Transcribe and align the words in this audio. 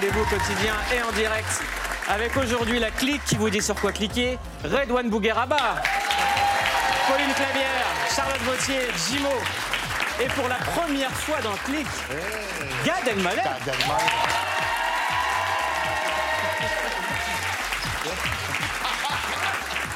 rendez-vous 0.00 0.24
quotidien 0.24 0.74
et 0.96 1.02
en 1.02 1.12
direct. 1.12 1.60
Avec 2.08 2.34
aujourd'hui 2.36 2.78
la 2.78 2.90
clique 2.90 3.22
qui 3.26 3.36
vous 3.36 3.50
dit 3.50 3.60
sur 3.60 3.74
quoi 3.74 3.92
cliquer. 3.92 4.38
Redouane 4.64 5.10
Bougueraba, 5.10 5.82
Pauline 7.06 7.34
Clavière, 7.34 7.84
Charlotte 8.14 8.40
Vautier, 8.42 8.80
Jimo. 9.08 9.28
Et 10.22 10.26
pour 10.28 10.48
la 10.48 10.56
première 10.56 11.10
fois 11.12 11.40
dans 11.42 11.54
Clic, 11.64 11.86
Gad 12.84 13.08
Elmaleh. 13.08 13.42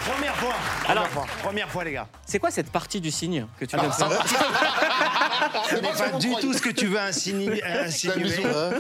Première 0.07 0.37
fois. 0.37 0.55
Alors- 0.89 1.05
Première 1.09 1.11
fois. 1.11 1.27
Première 1.43 1.69
fois, 1.71 1.85
les 1.85 1.93
gars. 1.93 2.07
C'est 2.27 2.39
quoi 2.39 2.51
cette 2.51 2.71
partie 2.71 3.01
du 3.01 3.11
signe 3.11 3.47
que 3.59 3.65
tu 3.65 3.77
viens 3.77 3.89
de 3.89 3.93
faire 3.93 4.09
Ce 5.71 5.75
n'est 5.75 5.81
pas 5.83 6.19
du 6.19 6.35
tout 6.41 6.53
ce 6.53 6.63
que 6.63 6.71
tu 6.71 6.87
veux 6.87 7.01
insinuer. 7.01 7.63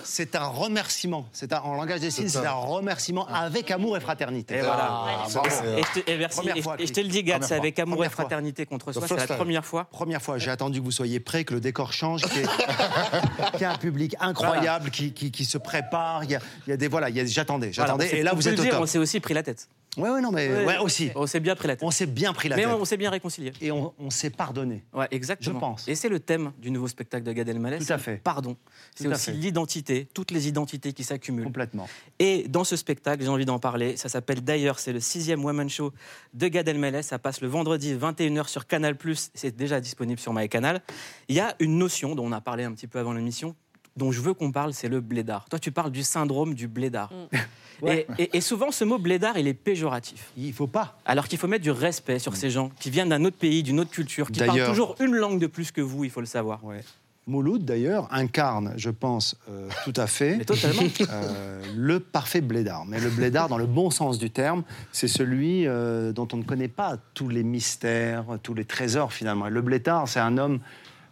C'est 0.04 0.34
un 0.34 0.46
remerciement. 0.46 1.26
C'est 1.32 1.52
un, 1.52 1.60
en 1.60 1.74
langage 1.74 2.00
des 2.00 2.10
signes, 2.10 2.28
c'est 2.28 2.46
un 2.46 2.52
remerciement 2.52 3.26
avec 3.28 3.70
amour 3.70 3.96
et 3.96 4.00
fraternité. 4.00 4.56
Et 4.56 4.60
voilà. 4.60 4.88
Ah, 4.90 5.26
bravo. 5.32 5.48
Et 5.76 5.82
je 5.82 6.00
te, 6.00 6.10
merci. 6.16 6.40
Et- 6.78 6.86
je 6.86 7.00
le 7.00 7.08
dis, 7.08 7.22
Gad, 7.22 7.44
c'est 7.44 7.54
avec 7.54 7.78
amour 7.78 8.04
et 8.04 8.08
fraternité 8.08 8.66
contre 8.66 8.92
soi. 8.92 9.02
The 9.02 9.08
C'est 9.08 9.28
la 9.28 9.36
première 9.36 9.64
fois. 9.64 9.84
Première 9.90 10.22
fois, 10.22 10.38
j'ai 10.38 10.50
attendu 10.50 10.80
que 10.80 10.84
vous 10.84 10.90
soyez 10.90 11.20
prêts, 11.20 11.44
que 11.44 11.54
le 11.54 11.60
décor 11.60 11.92
change, 11.92 12.22
qu'il 12.22 12.40
y 12.40 13.62
ait, 13.62 13.64
un 13.64 13.78
public 13.78 14.14
incroyable 14.20 14.90
qui, 14.90 15.44
se 15.44 15.58
prépare. 15.58 16.24
Il 16.24 16.30
y 16.30 16.72
a, 16.72 16.76
des 16.76 16.88
voilà, 16.88 17.08
j'attendais, 17.26 17.72
j'attendais. 17.72 18.18
et 18.18 18.22
là, 18.22 18.32
vous 18.34 18.48
êtes 18.48 18.54
le 18.54 18.60
au 18.60 18.64
dire, 18.64 18.72
top. 18.72 18.82
On 18.82 18.86
s'est 18.86 18.98
aussi 18.98 19.20
pris 19.20 19.34
la 19.34 19.42
tête. 19.42 19.68
Ouais, 19.96 20.10
ouais, 20.10 20.20
non, 20.20 20.30
mais 20.32 20.64
ouais, 20.64 20.78
aussi. 20.78 21.10
On 21.14 21.26
s'est 21.26 21.40
bien 21.40 21.54
pris 21.54 21.68
la 21.68 21.76
tête. 21.76 21.84
On 21.84 21.90
s'est 21.90 22.06
bien 22.06 22.32
pris 22.32 22.48
la 22.48 22.56
Mais 22.56 22.62
tête. 22.62 22.72
on, 22.72 22.80
on 22.80 22.84
s'est 22.84 22.96
bien 22.96 23.10
réconcilié. 23.10 23.52
Et 23.60 23.70
on, 23.70 23.92
on 23.98 24.10
s'est 24.10 24.30
pardonné. 24.30 24.84
Ouais, 24.92 25.06
exactement. 25.10 25.54
Je 25.54 25.60
pense. 25.60 25.88
Et 25.88 25.94
c'est 25.94 26.08
le 26.08 26.20
thème 26.20 26.52
du 26.58 26.70
nouveau 26.70 26.88
spectacle 26.88 27.24
de 27.24 27.32
Gad 27.32 27.48
Elmaleh. 27.48 27.78
Tout 27.78 27.92
à 27.92 27.98
fait. 27.98 28.16
Pardon. 28.16 28.56
C'est 28.94 29.06
aussi 29.08 29.32
l'identité, 29.32 30.08
toutes 30.14 30.30
les 30.30 30.48
identités 30.48 30.92
qui 30.92 31.04
s'accumulent. 31.04 31.44
Complètement. 31.44 31.88
Et 32.18 32.46
dans 32.48 32.64
ce 32.64 32.76
spectacle, 32.76 33.22
j'ai 33.22 33.28
envie 33.28 33.44
d'en 33.44 33.58
parler. 33.58 33.96
Ça 33.96 34.08
s'appelle 34.08 34.42
d'ailleurs, 34.42 34.78
c'est 34.78 34.92
le 34.92 35.00
sixième 35.00 35.44
Woman 35.44 35.68
Show 35.68 35.92
de 36.32 36.48
Gad 36.48 36.68
Elmaleh. 36.68 37.02
Ça 37.02 37.18
passe 37.18 37.40
le 37.40 37.48
vendredi 37.48 37.94
21h 37.94 38.48
sur 38.48 38.66
Canal+. 38.66 38.96
C'est 39.34 39.54
déjà 39.56 39.80
disponible 39.80 40.20
sur 40.20 40.32
MyCanal. 40.32 40.80
Il 41.28 41.36
y 41.36 41.40
a 41.40 41.54
une 41.60 41.78
notion 41.78 42.14
dont 42.14 42.24
on 42.26 42.32
a 42.32 42.40
parlé 42.40 42.64
un 42.64 42.72
petit 42.72 42.86
peu 42.86 42.98
avant 42.98 43.12
l'émission, 43.12 43.54
dont 43.96 44.10
je 44.12 44.20
veux 44.20 44.34
qu'on 44.34 44.50
parle, 44.52 44.74
c'est 44.74 44.88
le 44.88 45.00
blédard. 45.00 45.46
Toi, 45.48 45.58
tu 45.58 45.70
parles 45.72 45.90
du 45.92 46.02
syndrome 46.02 46.54
du 46.54 46.68
blédard. 46.68 47.10
Ouais. 47.82 48.06
Et, 48.18 48.22
et- 48.22 48.36
et 48.36 48.40
souvent, 48.40 48.70
ce 48.70 48.84
mot 48.84 48.98
blédard, 48.98 49.36
il 49.36 49.48
est 49.48 49.52
péjoratif. 49.52 50.30
Il 50.36 50.52
faut 50.52 50.68
pas. 50.68 50.96
Alors 51.04 51.26
qu'il 51.26 51.40
faut 51.40 51.48
mettre 51.48 51.64
du 51.64 51.72
respect 51.72 52.20
sur 52.20 52.36
ces 52.36 52.48
gens 52.48 52.70
qui 52.78 52.88
viennent 52.88 53.08
d'un 53.08 53.24
autre 53.24 53.36
pays, 53.36 53.64
d'une 53.64 53.80
autre 53.80 53.90
culture, 53.90 54.30
qui 54.30 54.38
parlent 54.38 54.64
toujours 54.68 54.94
une 55.00 55.16
langue 55.16 55.40
de 55.40 55.48
plus 55.48 55.72
que 55.72 55.80
vous, 55.80 56.04
il 56.04 56.10
faut 56.10 56.20
le 56.20 56.26
savoir. 56.26 56.64
Ouais. 56.64 56.82
Mouloud, 57.26 57.64
d'ailleurs, 57.64 58.06
incarne, 58.12 58.74
je 58.76 58.90
pense, 58.90 59.36
euh, 59.50 59.68
tout 59.84 59.92
à 59.96 60.06
fait 60.06 60.36
Mais 60.38 60.44
totalement. 60.44 60.82
euh, 61.10 61.60
le 61.74 61.98
parfait 61.98 62.40
blédard. 62.42 62.84
Mais 62.86 63.00
le 63.00 63.10
blédard, 63.10 63.48
dans 63.48 63.58
le 63.58 63.66
bon 63.66 63.90
sens 63.90 64.18
du 64.20 64.30
terme, 64.30 64.62
c'est 64.92 65.08
celui 65.08 65.66
euh, 65.66 66.12
dont 66.12 66.28
on 66.32 66.36
ne 66.36 66.44
connaît 66.44 66.68
pas 66.68 66.96
tous 67.12 67.28
les 67.28 67.42
mystères, 67.42 68.24
tous 68.44 68.54
les 68.54 68.64
trésors, 68.64 69.12
finalement. 69.12 69.48
Et 69.48 69.50
le 69.50 69.62
blédard, 69.62 70.06
c'est 70.08 70.20
un 70.20 70.38
homme 70.38 70.60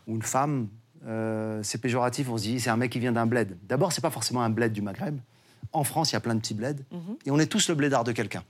ou 0.07 0.15
une 0.15 0.23
femme. 0.23 0.69
Euh, 1.07 1.61
c'est 1.63 1.79
péjoratif, 1.79 2.29
on 2.31 2.37
se 2.39 2.43
dit, 2.45 2.61
c'est 2.61 2.71
un 2.71 2.77
mec 2.77 2.91
qui 2.93 2.99
vient 3.01 3.13
d'un 3.13 3.27
bled. 3.27 3.57
D'abord, 3.69 3.93
c'est 3.93 4.01
pas 4.01 4.11
forcément 4.11 4.43
un 4.43 4.51
bled 4.51 4.73
du 4.73 4.83
Maghreb. 4.83 5.19
En 5.73 5.85
France, 5.85 6.11
il 6.11 6.15
y 6.15 6.17
a 6.17 6.21
plein 6.21 6.35
de 6.35 6.41
petits 6.41 6.55
bleds. 6.55 6.83
Et 7.27 7.31
on 7.31 7.39
est 7.39 7.47
tous 7.47 7.69
le 7.69 7.75
blédard 7.75 8.05
de 8.05 8.13
quelqu'un. 8.13 8.43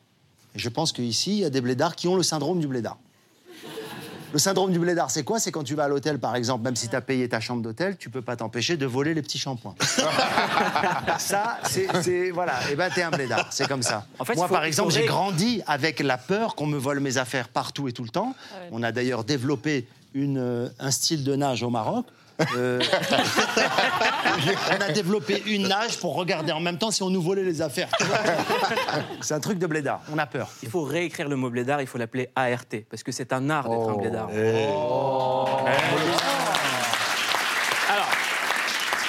Et 0.55 0.59
je 0.59 0.69
pense 0.69 0.93
qu'ici, 0.93 1.33
il 1.33 1.39
y 1.39 1.45
a 1.45 1.51
des 1.51 1.61
blédards 1.61 1.97
qui 1.97 2.09
ont 2.09 2.17
le 2.17 2.23
syndrome 2.23 2.59
du 2.61 2.67
blédard. 2.67 2.99
Le 4.33 4.39
syndrome 4.39 4.73
du 4.73 4.79
blédard, 4.79 5.11
c'est 5.11 5.25
quoi? 5.25 5.39
C'est 5.39 5.53
quand 5.53 5.63
tu 5.63 5.75
vas 5.75 5.85
à 5.85 5.89
l'hôtel, 5.89 6.19
par 6.19 6.35
exemple, 6.37 6.65
même 6.65 6.75
si 6.75 6.89
tu 6.89 6.97
as 6.97 7.03
payé 7.03 7.29
ta 7.29 7.39
chambre 7.39 7.61
d'hôtel, 7.63 7.99
tu 7.99 8.09
peux 8.09 8.23
pas 8.23 8.35
t'empêcher 8.35 8.79
de 8.79 8.87
voler 8.87 9.13
les 9.13 9.21
petits 9.21 9.39
shampoings. 9.39 9.75
ça, 11.19 11.59
c'est. 11.65 12.31
Voilà, 12.31 12.55
et 12.71 12.75
ben 12.77 12.91
t'es 12.95 13.03
un 13.03 13.11
blédard, 13.11 13.49
c'est 13.51 13.69
comme 13.69 13.83
ça. 13.83 14.07
En 14.19 14.25
fait, 14.25 14.35
Moi, 14.35 14.49
faut- 14.49 14.55
par 14.55 14.65
exemple, 14.65 14.89
faudrait- 14.91 15.03
j'ai 15.03 15.07
grandi 15.09 15.63
avec 15.67 16.01
la 16.01 16.17
peur 16.19 16.55
qu'on 16.55 16.67
me 16.67 16.79
vole 16.79 17.01
mes 17.01 17.19
affaires 17.19 17.49
partout 17.49 17.89
et 17.89 17.93
tout 17.93 18.03
le 18.05 18.09
temps. 18.09 18.29
ouais. 18.55 18.69
On 18.73 18.83
a 18.83 18.91
d'ailleurs 18.93 19.25
développé 19.25 19.87
une, 20.15 20.39
euh, 20.39 20.69
un 20.79 20.91
style 20.91 21.25
de 21.25 21.35
nage 21.37 21.63
au 21.63 21.71
Maroc. 21.71 22.07
Euh, 22.57 22.81
on 24.79 24.81
a 24.81 24.93
développé 24.93 25.43
une 25.47 25.69
nage 25.69 25.99
pour 25.99 26.15
regarder 26.15 26.53
en 26.53 26.61
même 26.61 26.79
temps 26.79 26.91
si 26.91 27.03
on 27.03 27.11
nous 27.11 27.23
volait 27.23 27.45
les 27.45 27.63
affaires. 27.63 27.89
C'est 29.21 29.35
un 29.35 29.41
truc 29.41 29.59
de 29.59 29.67
blédard, 29.67 30.01
on 30.13 30.19
a 30.19 30.27
peur. 30.27 30.51
Il 30.63 30.69
faut 30.69 30.83
réécrire 30.83 31.29
le 31.29 31.37
mot 31.37 31.51
blédard, 31.51 31.81
il 31.81 31.87
faut 31.87 31.99
l'appeler 31.99 32.29
ART, 32.35 32.65
parce 32.91 33.03
que 33.03 33.13
c'est 33.13 33.33
un 33.33 33.51
art 33.51 33.69
d'être 33.69 33.89
un 33.89 33.97
blédard. 33.97 34.29
Alors, 37.91 38.09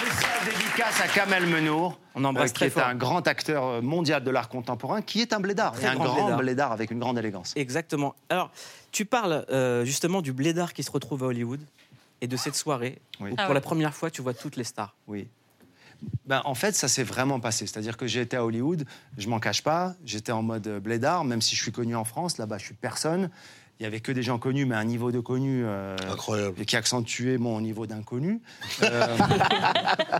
Spéciale 0.04 0.40
dédicace 0.46 1.02
à 1.02 1.08
Kamel 1.08 1.46
Menour. 1.46 1.98
On 2.16 2.24
embrasse 2.26 2.50
euh, 2.50 2.54
qui 2.54 2.60
très 2.60 2.66
est 2.68 2.70
fort. 2.70 2.84
un 2.84 2.96
grand 2.96 3.28
acteur 3.28 3.64
euh, 3.64 3.82
mondial 3.82 4.24
de 4.24 4.32
l'art 4.32 4.50
contemporain, 4.50 5.02
qui 5.02 5.22
est 5.22 5.34
un 5.34 5.40
blédard. 5.40 5.74
Très 5.74 5.86
et 5.86 5.88
un 5.88 5.96
grand 5.96 6.06
grand 6.06 6.16
blédard. 6.16 6.38
blédard. 6.40 6.72
avec 6.72 6.92
une 6.92 7.00
grande 7.00 7.18
élégance. 7.18 7.54
exactement. 7.56 8.16
Alors, 8.30 8.52
tu 8.92 9.06
parles 9.06 9.46
euh, 9.50 9.86
justement 9.86 10.22
du 10.22 10.34
blédard 10.34 10.74
qui 10.74 10.84
se 10.84 10.92
retrouve 10.92 11.24
à 11.24 11.28
Hollywood 11.28 11.62
et 12.24 12.28
de 12.28 12.38
cette 12.38 12.56
soirée 12.56 13.00
Oui. 13.20 13.32
où 13.32 13.36
Ah 13.38 13.44
pour 13.44 13.50
ouais. 13.50 13.54
la 13.56 13.62
première 13.62 13.94
fois 13.94 14.10
tu 14.10 14.22
vois 14.22 14.34
toutes 14.34 14.56
les 14.56 14.64
stars. 14.64 14.96
Oui. 15.08 15.28
Ben, 16.26 16.42
en 16.46 16.54
fait, 16.56 16.76
ça 16.76 16.88
s'est 16.90 17.04
vraiment 17.04 17.40
passé. 17.40 17.66
C'est-à-dire 17.66 17.96
que 17.96 18.08
j'ai 18.08 18.22
été 18.22 18.36
à 18.36 18.44
Hollywood, 18.44 18.86
je 19.18 19.30
m'en 19.30 19.40
cache 19.40 19.62
pas, 19.62 19.96
j'étais 20.06 20.32
en 20.34 20.42
mode 20.42 20.68
euh, 20.68 20.80
blédard, 20.80 21.24
même 21.24 21.42
si 21.42 21.56
je 21.56 21.62
suis 21.62 21.72
connu 21.72 21.96
en 21.96 22.04
France, 22.04 22.38
là-bas 22.38 22.58
je 22.58 22.66
suis 22.66 22.74
personne. 22.74 23.30
Il 23.80 23.84
y 23.84 23.86
avait 23.88 24.00
que 24.02 24.12
des 24.12 24.22
gens 24.24 24.38
connus, 24.38 24.66
mais 24.66 24.76
un 24.76 24.84
niveau 24.86 25.12
de 25.12 25.20
connu 25.20 25.64
euh, 25.66 25.98
Incroyable. 26.10 26.64
qui 26.64 26.76
accentuait 26.78 27.38
mon 27.38 27.60
niveau 27.60 27.86
d'inconnu. 27.88 28.40
Euh, 28.84 29.18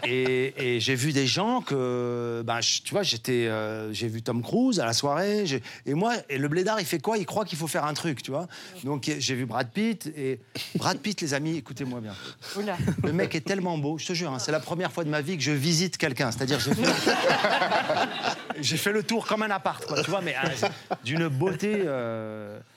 et 0.06 0.76
et 0.76 0.80
j'ai 0.80 0.96
vu 0.96 1.12
des 1.12 1.28
gens 1.28 1.62
que, 1.62 2.44
ben, 2.46 2.62
je- 2.62 2.82
tu 2.82 2.92
vois, 2.94 3.04
j'étais, 3.04 3.48
euh, 3.48 3.92
j'ai 3.94 4.08
vu 4.08 4.22
Tom 4.22 4.42
Cruise 4.42 4.80
à 4.80 4.86
la 4.86 4.94
soirée. 4.94 5.46
Et 5.86 5.94
moi, 5.94 6.14
et 6.30 6.38
le 6.38 6.48
blédard, 6.48 6.80
il 6.80 6.86
fait 6.86 7.00
quoi? 7.00 7.18
Il 7.18 7.26
croit 7.26 7.46
qu'il 7.46 7.58
faut 7.58 7.68
faire 7.68 7.86
un 7.86 7.94
truc, 7.94 8.24
tu 8.24 8.32
vois. 8.32 8.48
Donc 8.84 9.10
j'ai 9.18 9.36
vu 9.36 9.46
Brad 9.46 9.70
Pitt 9.70 10.08
et 10.16 10.40
Brad 10.76 10.98
Pitt, 11.00 11.20
les 11.22 11.34
amis, 11.34 11.58
écoutez-moi 11.58 12.00
bien. 12.02 12.16
Oula. 12.58 12.78
Le 13.04 13.14
mec 13.14 13.36
est 13.36 13.42
tellement 13.46 13.78
beau, 13.78 13.98
je 13.98 14.08
te 14.08 14.14
jure, 14.14 14.32
hein, 14.32 14.40
c'est 14.40 14.52
la 14.52 14.60
première 14.62 14.92
fois 14.92 15.04
de 15.04 15.10
ma 15.10 15.22
vie 15.22 15.38
que 15.38 15.44
je 15.44 15.52
visite 15.52 15.98
quelqu'un. 15.98 16.32
C'est-à-dire, 16.32 16.60
j'ai 16.60 16.74
fait... 16.74 16.92
j'ai 18.62 18.78
fait 18.78 18.92
le 18.92 19.04
tour 19.04 19.26
comme 19.28 19.44
un 19.44 19.52
appart, 19.52 19.86
quoi, 19.86 20.02
tu 20.04 20.10
vois, 20.10 20.22
mais 20.22 20.36
euh, 20.36 20.68
d'une 21.04 21.28
beauté. 21.28 21.84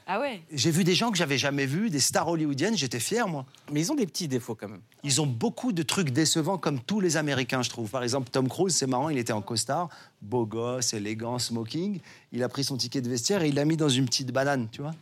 Ah 0.09 0.21
ouais 0.21 0.41
J'ai 0.53 0.71
vu 0.71 0.85
des 0.85 0.95
gens 0.95 1.11
que 1.11 1.19
j'avais 1.19 1.37
jamais 1.37 1.67
vus, 1.67 1.91
des 1.91 1.99
stars 1.99 2.29
hollywoodiennes, 2.29 2.77
j'étais 2.77 3.01
fier, 3.01 3.27
moi. 3.27 3.45
Mais 3.73 3.81
ils 3.81 3.91
ont 3.91 3.97
des 3.97 4.07
petits 4.07 4.29
défauts 4.29 4.55
quand 4.55 4.69
même. 4.69 4.83
Ils 5.03 5.21
ont 5.21 5.27
beaucoup 5.27 5.73
de 5.73 5.83
trucs 5.83 6.11
décevants, 6.11 6.59
comme 6.59 6.79
tous 6.79 7.01
les 7.01 7.17
Américains, 7.17 7.63
je 7.63 7.71
trouve. 7.71 7.91
Par 7.91 8.05
exemple, 8.05 8.31
Tom 8.31 8.49
Cruise, 8.49 8.77
c'est 8.77 8.87
marrant, 8.87 9.09
il 9.09 9.19
était 9.19 9.33
en 9.33 9.43
costard, 9.43 9.89
beau 10.23 10.47
gosse, 10.47 10.95
élégant, 10.95 11.39
smoking. 11.39 12.01
Il 12.33 12.43
a 12.43 12.49
pris 12.49 12.65
son 12.65 12.77
ticket 12.77 13.01
de 13.01 13.09
vestiaire 13.09 13.43
et 13.43 13.49
il 13.49 13.55
l'a 13.55 13.65
mis 13.65 13.77
dans 13.77 13.89
une 13.89 14.07
petite 14.07 14.33
banane, 14.33 14.69
tu 14.73 14.83
vois. 14.83 14.95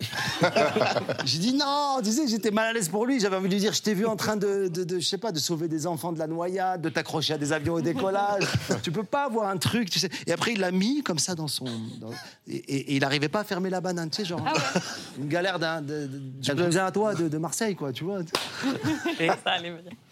J'ai 1.24 1.38
dit 1.38 1.54
non, 1.54 1.98
tu 2.04 2.10
sais, 2.12 2.28
j'étais 2.28 2.50
mal 2.50 2.66
à 2.68 2.72
l'aise 2.72 2.88
pour 2.88 3.06
lui. 3.06 3.18
J'avais 3.20 3.36
envie 3.36 3.48
de 3.48 3.54
lui 3.54 3.60
dire, 3.60 3.72
je 3.72 3.80
t'ai 3.82 3.94
vu 3.94 4.06
en 4.06 4.16
train 4.16 4.36
de, 4.36 4.68
de, 4.68 4.84
de, 4.84 4.98
je 4.98 5.06
sais 5.06 5.18
pas, 5.18 5.32
de 5.32 5.38
sauver 5.38 5.66
des 5.68 5.86
enfants 5.86 6.12
de 6.12 6.18
la 6.18 6.26
noyade, 6.26 6.82
de 6.82 6.88
t'accrocher 6.88 7.34
à 7.34 7.38
des 7.38 7.52
avions 7.52 7.74
au 7.74 7.80
décollage. 7.80 8.44
tu 8.82 8.92
peux 8.92 9.02
pas 9.04 9.24
avoir 9.24 9.48
un 9.48 9.56
truc, 9.56 9.90
tu 9.90 9.98
sais. 9.98 10.10
Et 10.26 10.32
après, 10.32 10.52
il 10.52 10.60
l'a 10.60 10.70
mis 10.70 11.02
comme 11.02 11.18
ça 11.18 11.34
dans 11.34 11.48
son. 11.48 11.64
dans- 12.00 12.10
et, 12.46 12.56
et- 12.56 12.76
et 12.92 12.94
il 12.96 13.00
n'arrivait 13.00 13.28
pas 13.28 13.40
à 13.40 13.44
fermer 13.44 13.70
la 13.70 13.80
banane, 13.80 14.10
tu 14.10 14.16
sais, 14.18 14.24
genre. 14.24 14.44
Une 15.18 15.28
galère 15.28 15.58
d'un, 15.58 15.80
de, 15.80 16.06
de, 16.42 16.78
à 16.78 16.90
toi 16.92 17.14
de, 17.14 17.28
de 17.28 17.38
Marseille, 17.38 17.74
quoi, 17.74 17.92
tu 17.92 18.04
vois. 18.04 18.20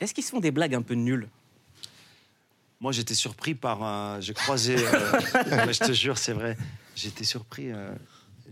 Est-ce 0.00 0.14
qu'ils 0.14 0.24
se 0.24 0.30
font 0.30 0.40
des 0.40 0.50
blagues 0.50 0.74
un 0.74 0.82
peu 0.82 0.94
nulles? 0.94 1.28
Moi, 2.82 2.92
j'étais 2.92 3.14
surpris 3.14 3.54
par 3.54 3.82
un. 3.82 4.20
J'ai 4.20 4.34
croisé. 4.34 4.76
euh, 4.76 5.12
mais 5.66 5.72
je 5.72 5.78
te 5.84 5.92
jure, 5.92 6.18
c'est 6.18 6.32
vrai. 6.34 6.58
J'étais 6.96 7.24
surpris. 7.24 7.70
euh, 7.72 7.94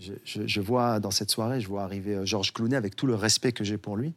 je, 0.00 0.12
je- 0.24 0.46
je 0.46 0.60
vois 0.60 1.00
dans 1.00 1.10
cette 1.10 1.30
soirée, 1.30 1.60
je 1.60 1.66
vois 1.68 1.82
arriver 1.82 2.14
euh, 2.14 2.24
Georges 2.24 2.52
Clooney 2.52 2.76
avec 2.76 2.94
tout 2.96 3.06
le 3.06 3.14
respect 3.16 3.50
que 3.52 3.64
j'ai 3.64 3.76
pour 3.76 3.96
lui 3.96 4.14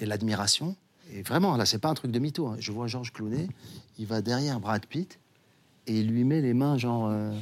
et 0.00 0.04
l'admiration. 0.06 0.74
Et 1.12 1.22
vraiment, 1.22 1.56
là, 1.56 1.64
c'est 1.64 1.78
pas 1.78 1.88
un 1.88 1.94
truc 1.94 2.10
de 2.10 2.18
mytho. 2.18 2.48
hein. 2.48 2.56
Je 2.58 2.72
vois 2.72 2.86
Georges 2.88 3.12
Clooney, 3.12 3.48
il 3.98 4.06
va 4.06 4.20
derrière 4.20 4.58
Brad 4.60 4.84
Pitt 4.84 5.18
et 5.86 6.00
il 6.00 6.08
lui 6.08 6.24
met 6.24 6.40
les 6.40 6.52
mains, 6.54 6.76
genre. 6.76 7.08
euh, 7.10 7.32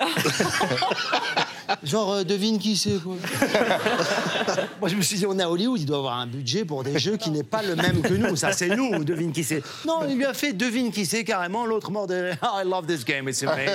Genre, 1.82 2.12
euh, 2.12 2.24
devine 2.24 2.58
qui 2.58 2.76
c'est, 2.76 2.98
quoi. 3.02 3.14
Moi, 4.80 4.88
je 4.88 4.96
me 4.96 5.02
suis 5.02 5.16
dit, 5.18 5.26
on 5.26 5.38
est 5.38 5.42
à 5.42 5.50
Hollywood, 5.50 5.80
il 5.80 5.86
doit 5.86 5.98
avoir 5.98 6.18
un 6.18 6.26
budget 6.26 6.64
pour 6.64 6.82
des 6.84 6.98
jeux 6.98 7.16
qui 7.16 7.30
n'est 7.30 7.42
pas 7.42 7.62
le 7.62 7.76
même 7.76 8.00
que 8.02 8.14
nous. 8.14 8.36
Ça, 8.36 8.52
c'est 8.52 8.68
nous, 8.74 9.04
devine 9.04 9.32
qui 9.32 9.44
c'est. 9.44 9.62
Non, 9.86 10.00
il 10.08 10.16
lui 10.16 10.24
a 10.24 10.34
fait 10.34 10.52
devine 10.52 10.90
qui 10.92 11.06
c'est 11.06 11.24
carrément. 11.24 11.66
L'autre 11.66 11.90
mort 11.90 12.06
de 12.06 12.30
Oh, 12.42 12.46
I 12.62 12.68
love 12.68 12.86
this 12.86 13.04
game, 13.04 13.28
it's 13.28 13.42
amazing. 13.42 13.74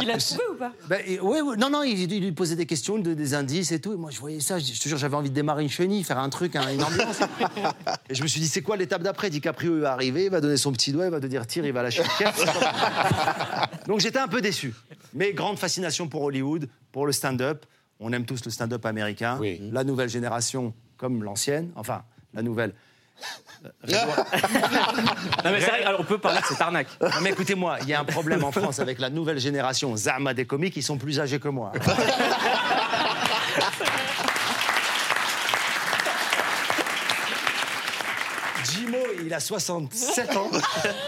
Il 0.00 0.10
a 0.10 0.16
trouvé 0.18 0.42
ou 0.52 0.56
pas? 0.56 0.72
Ben, 0.88 1.00
et- 1.06 1.20
ouais, 1.20 1.40
ouais, 1.40 1.56
non, 1.56 1.70
non, 1.70 1.82
il, 1.82 2.10
il 2.12 2.22
lui 2.22 2.32
posait 2.32 2.56
des 2.56 2.66
questions, 2.66 2.98
donnait 2.98 3.14
des 3.16 3.34
indices 3.34 3.72
et 3.72 3.80
tout. 3.80 3.92
Et 3.92 3.96
moi, 3.96 4.10
je 4.10 4.18
voyais 4.18 4.40
ça, 4.40 4.58
je, 4.58 4.64
je 4.72 4.80
te 4.80 4.88
jure, 4.88 4.98
j'avais 4.98 5.16
envie 5.16 5.30
de 5.30 5.34
démarrer 5.34 5.62
une 5.62 5.70
chenille, 5.70 6.02
faire 6.04 6.18
un 6.18 6.28
truc, 6.28 6.56
hein, 6.56 6.62
une 6.72 6.82
ambiance. 6.82 7.20
et 8.08 8.14
je 8.14 8.22
me 8.22 8.28
suis 8.28 8.40
dit, 8.40 8.48
c'est 8.48 8.62
quoi 8.62 8.76
l'étape 8.76 9.02
d'après? 9.02 9.30
DiCaprio 9.30 9.76
il 9.76 9.80
va 9.80 9.92
arriver, 9.92 10.24
il 10.26 10.30
va 10.30 10.40
donner 10.40 10.56
son 10.56 10.72
petit 10.72 10.92
doigt, 10.92 11.04
il 11.06 11.10
va 11.10 11.20
te 11.20 11.26
dire 11.26 11.46
tire, 11.46 11.64
il 11.64 11.72
va 11.72 11.82
lâcher 11.82 12.02
le. 12.02 12.08
Donc 13.86 14.00
j'étais 14.00 14.18
un 14.18 14.28
peu 14.28 14.40
déçu. 14.40 14.74
Mais 15.14 15.32
grande 15.32 15.58
fascination 15.58 16.08
pour 16.08 16.22
Hollywood, 16.22 16.31
pour 16.92 17.06
le 17.06 17.12
stand-up. 17.12 17.66
On 18.00 18.12
aime 18.12 18.24
tous 18.24 18.44
le 18.44 18.50
stand-up 18.50 18.84
américain. 18.86 19.38
Oui. 19.40 19.60
La 19.72 19.84
nouvelle 19.84 20.08
génération 20.08 20.74
comme 20.96 21.22
l'ancienne, 21.22 21.70
enfin, 21.76 22.02
la 22.34 22.42
nouvelle. 22.42 22.74
Non, 23.64 23.68
mais 25.44 25.60
c'est 25.60 25.70
vrai, 25.70 25.84
alors 25.84 26.00
on 26.00 26.04
peut 26.04 26.18
parler 26.18 26.40
de 26.40 26.44
cette 26.46 26.60
arnaque. 26.60 26.88
Non, 27.00 27.08
mais 27.22 27.30
écoutez-moi, 27.30 27.78
il 27.82 27.88
y 27.88 27.94
a 27.94 28.00
un 28.00 28.04
problème 28.04 28.42
en 28.42 28.50
France 28.50 28.80
avec 28.80 28.98
la 28.98 29.08
nouvelle 29.08 29.38
génération 29.38 29.96
Zama 29.96 30.34
des 30.34 30.46
comiques, 30.46 30.76
ils 30.76 30.82
sont 30.82 30.98
plus 30.98 31.20
âgés 31.20 31.38
que 31.38 31.46
moi. 31.48 31.70
Jimo, 38.64 38.98
il 39.26 39.34
a 39.34 39.40
67 39.40 40.36
ans. 40.36 40.50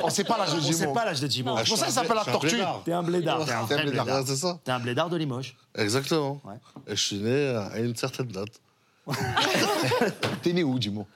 On 0.03 0.11
sait 0.11 0.25
pas 0.25 0.39
l'âge 0.39 0.53
de 0.55 0.59
On 0.59 0.63
sait 0.63 0.73
Jimo. 0.73 0.93
pas 0.93 1.05
l'âge 1.05 1.21
de 1.21 1.29
Jimo. 1.29 1.57
C'est 1.59 1.69
pour 1.69 1.79
ça 1.79 1.85
qu'il 1.87 1.95
s'appelle 1.95 2.17
la 2.17 2.25
tortue. 2.25 2.61
T'es 2.85 2.93
un 2.93 3.03
blédard. 3.03 3.45
T'es 3.45 3.53
un 3.53 3.63
vrai 3.63 3.83
blédard. 3.85 4.07
Ah, 4.11 4.23
c'est 4.27 4.37
ça 4.37 4.59
T'es 4.65 4.71
un 4.73 4.81
blédard 4.81 5.11
de 5.11 5.17
Limoges. 5.17 5.57
Exactement. 5.77 6.41
Ouais. 6.45 6.55
Et 6.87 6.97
je 6.97 7.01
suis 7.03 7.19
né 7.19 7.49
à 7.49 7.79
une 7.79 7.95
certaine 7.97 8.29
date. 8.29 8.61
T'es 10.43 10.53
né 10.53 10.65
où, 10.65 10.81
Jimo 10.81 11.07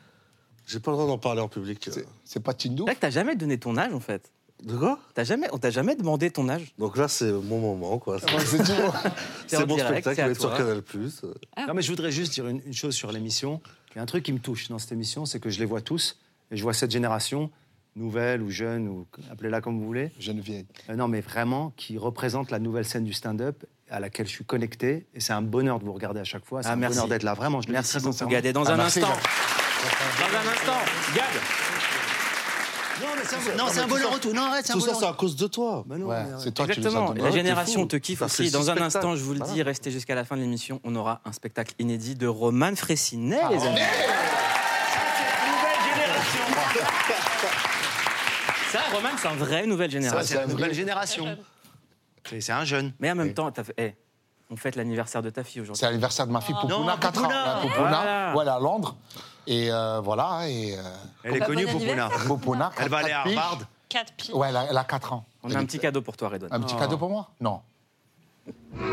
J'ai 0.66 0.80
pas 0.80 0.90
le 0.90 0.96
droit 0.96 1.06
d'en 1.06 1.18
parler 1.18 1.40
en 1.40 1.48
public. 1.48 1.88
C'est- 2.24 2.40
pas 2.40 2.52
Tindou? 2.54 2.84
C'est 2.84 2.90
vrai 2.90 2.94
que 2.96 3.00
t'as 3.00 3.10
jamais 3.10 3.36
donné 3.36 3.58
ton 3.58 3.76
âge 3.76 3.92
en 3.92 4.00
fait. 4.00 4.30
De 4.62 4.76
quoi? 4.76 4.98
T'as 5.14 5.22
jamais, 5.24 5.48
on 5.52 5.58
t'a 5.58 5.70
jamais 5.70 5.94
demandé 5.94 6.30
ton 6.32 6.48
âge. 6.48 6.74
Donc 6.78 6.96
là, 6.96 7.06
c'est 7.06 7.30
mon 7.30 7.60
moment, 7.60 7.98
quoi. 7.98 8.18
C'est- 8.20 8.64
Jimo. 8.64 8.88
Mon 9.66 9.74
direct, 9.76 10.02
spectacle, 10.02 10.16
c'est 10.16 10.20
il 10.20 10.20
à 10.20 10.26
va 10.26 10.32
être 10.32 10.40
sur. 10.40 10.54
Canal+. 10.54 11.66
Non, 11.68 11.74
mais 11.74 11.82
je 11.82 11.90
voudrais 11.90 12.10
juste 12.12 12.32
dire 12.34 12.46
une, 12.48 12.60
une 12.66 12.74
chose 12.74 12.94
sur 12.94 13.10
l'émission. 13.12 13.60
Il 13.92 13.96
y 13.96 13.98
a 14.00 14.02
un 14.02 14.06
truc 14.06 14.24
qui 14.24 14.32
me 14.32 14.38
touche 14.40 14.68
dans 14.68 14.78
cette 14.78 14.92
émission, 14.92 15.24
c'est 15.26 15.40
que 15.40 15.48
je 15.48 15.58
les 15.58 15.64
vois 15.64 15.80
tous. 15.80 16.18
Et 16.50 16.56
je 16.56 16.62
vois 16.62 16.72
cette 16.74 16.90
génération, 16.90 17.50
nouvelle 17.96 18.42
ou 18.42 18.50
jeune, 18.50 18.88
ou 18.88 19.06
appelez-la 19.30 19.60
comme 19.60 19.78
vous 19.78 19.86
voulez. 19.86 20.10
Jeune 20.18 20.40
vieille. 20.40 20.66
Euh, 20.88 20.94
non, 20.96 21.08
mais 21.08 21.20
vraiment, 21.20 21.72
qui 21.76 21.98
représente 21.98 22.50
la 22.50 22.58
nouvelle 22.58 22.84
scène 22.84 23.04
du 23.04 23.12
stand-up 23.12 23.64
à 23.90 24.00
laquelle 24.00 24.26
je 24.26 24.32
suis 24.32 24.44
connecté. 24.44 25.06
Et 25.14 25.20
c'est 25.20 25.32
un 25.32 25.42
bonheur 25.42 25.78
de 25.78 25.84
vous 25.84 25.92
regarder 25.92 26.20
à 26.20 26.24
chaque 26.24 26.44
fois. 26.44 26.62
C'est 26.62 26.68
Ah, 26.68 26.72
un 26.72 26.76
merci. 26.76 26.96
bonheur 26.96 27.08
d'être 27.08 27.22
là. 27.22 27.34
Vraiment, 27.34 27.60
je 27.60 27.70
Merci 27.70 27.98
beaucoup. 28.00 28.26
Gad. 28.26 28.44
Et 28.46 28.52
dans 28.52 28.64
Ah, 28.66 28.72
un 28.72 28.76
merci, 28.76 29.00
instant, 29.00 29.12
Gad. 29.12 30.30
dans 30.32 30.36
un 30.38 30.52
instant, 30.52 30.78
Gad, 31.14 31.24
Non, 33.00 33.06
mais 33.16 33.72
c'est 33.72 33.80
un, 33.80 33.86
bonheur 33.86 34.12
retour. 34.12 34.34
Non, 34.34 34.42
arrête, 34.42 34.66
c'est 34.66 34.72
un 34.72 34.74
Tout 34.74 34.80
ça, 34.80 34.94
c'est 34.94 35.06
à 35.06 35.12
cause 35.12 35.36
de 35.36 35.46
toi. 35.46 35.84
Bah 35.86 35.96
Ouais, 35.96 36.24
c'est 36.38 36.52
toi 36.52 36.66
qui 36.66 36.78
Exactement. 36.78 37.14
Et 37.14 37.20
la 37.20 37.30
génération 37.30 37.86
te 37.86 37.96
kiffe 37.96 38.22
aussi. 38.22 38.50
Dans 38.50 38.70
un 38.70 38.76
instant, 38.76 39.14
je 39.16 39.22
vous 39.22 39.34
le 39.34 39.40
dis, 39.40 39.62
restez 39.62 39.90
jusqu'à 39.90 40.14
la 40.14 40.24
fin 40.24 40.36
de 40.36 40.40
l'émission. 40.42 40.80
On 40.84 40.94
aura 40.96 41.20
un 41.24 41.32
spectacle 41.32 41.74
inédit 41.78 42.14
de 42.16 42.26
Roman 42.26 42.74
Fressinet, 42.74 43.40
les 43.50 43.56
amis. 43.66 43.80
Nouvelle 43.80 43.84
génération. 43.84 44.27
Ça, 48.72 48.80
Roman, 48.92 49.08
c'est 49.16 49.28
un 49.28 49.34
vrai 49.34 49.66
nouvelle 49.66 49.90
Ça, 49.90 49.98
génération. 49.98 50.26
c'est 50.26 50.34
la 50.34 50.46
nouvelle 50.46 50.74
génération. 50.74 51.38
C'est 52.28 52.40
c'est 52.42 52.52
un 52.52 52.64
jeune. 52.64 52.92
Mais 53.00 53.10
en 53.10 53.14
même 53.14 53.32
temps, 53.32 53.50
t'as 53.50 53.64
fait. 53.64 53.72
eh, 53.78 53.94
on 54.50 54.56
fête 54.56 54.76
l'anniversaire 54.76 55.22
de 55.22 55.30
ta 55.30 55.42
fille 55.42 55.54
C'est 55.54 55.60
aujourd'hui. 55.60 55.86
l'anniversaire 55.86 56.26
de 56.26 56.32
ma 56.32 56.42
fille 56.42 56.54
Poupouna, 56.60 56.92
Non, 56.92 56.96
4 56.98 57.18
ans. 57.18 57.22
Poupouna. 57.22 57.54
Ouais, 57.56 57.62
Poupouna, 57.62 57.88
Voilà. 57.90 58.34
ouais, 58.34 58.42
elle 58.42 58.48
est 58.48 58.50
à 58.50 58.58
Londres. 58.60 58.96
Et 59.46 59.72
euh, 59.72 60.00
voilà, 60.00 60.40
et 60.46 60.76
euh, 60.76 60.82
Elle 61.24 61.36
est 61.36 61.40
Bah, 61.40 61.46
connue, 61.46 61.64
bon 61.66 61.72
Poupouna. 61.78 62.08
Poupouna. 62.26 62.72
Elle 62.78 62.88
va 62.90 62.98
aller 62.98 63.12
à 63.12 63.22
quatre 63.22 63.28
piges. 63.28 63.38
Harvard. 63.38 63.58
4 63.88 64.12
pieds. 64.12 64.34
Ouais, 64.34 64.48
elle 64.50 64.56
a, 64.56 64.66
elle 64.68 64.76
a 64.76 64.84
4 64.84 65.12
ans. 65.14 65.24
On 65.42 65.50
a 65.54 65.58
un 65.58 65.64
petit 65.64 65.78
cadeau 65.78 66.02
pour 66.02 66.16
toi, 66.18 66.28
Redouane. 66.28 66.52
Un 66.52 66.60
petit 66.60 66.76
cadeau 66.76 66.98
pour 66.98 67.08
moi? 67.08 67.30
Non. 67.40 67.62
T'as 68.78 68.84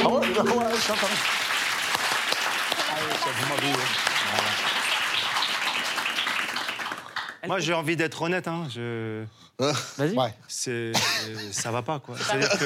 je 0.00 0.80
suis 0.80 0.92
entendu. 0.92 1.14
Moi, 7.46 7.58
j'ai 7.58 7.72
envie 7.74 7.96
d'être 7.96 8.22
honnête. 8.22 8.48
Hein. 8.48 8.66
Je... 8.72 9.24
Vas-y. 9.98 10.16
Ouais. 10.16 10.34
c'est 10.48 10.92
ça 11.52 11.70
va 11.70 11.82
pas 11.82 11.98
quoi. 11.98 12.14
C'est-à-dire 12.18 12.48
que 12.48 12.64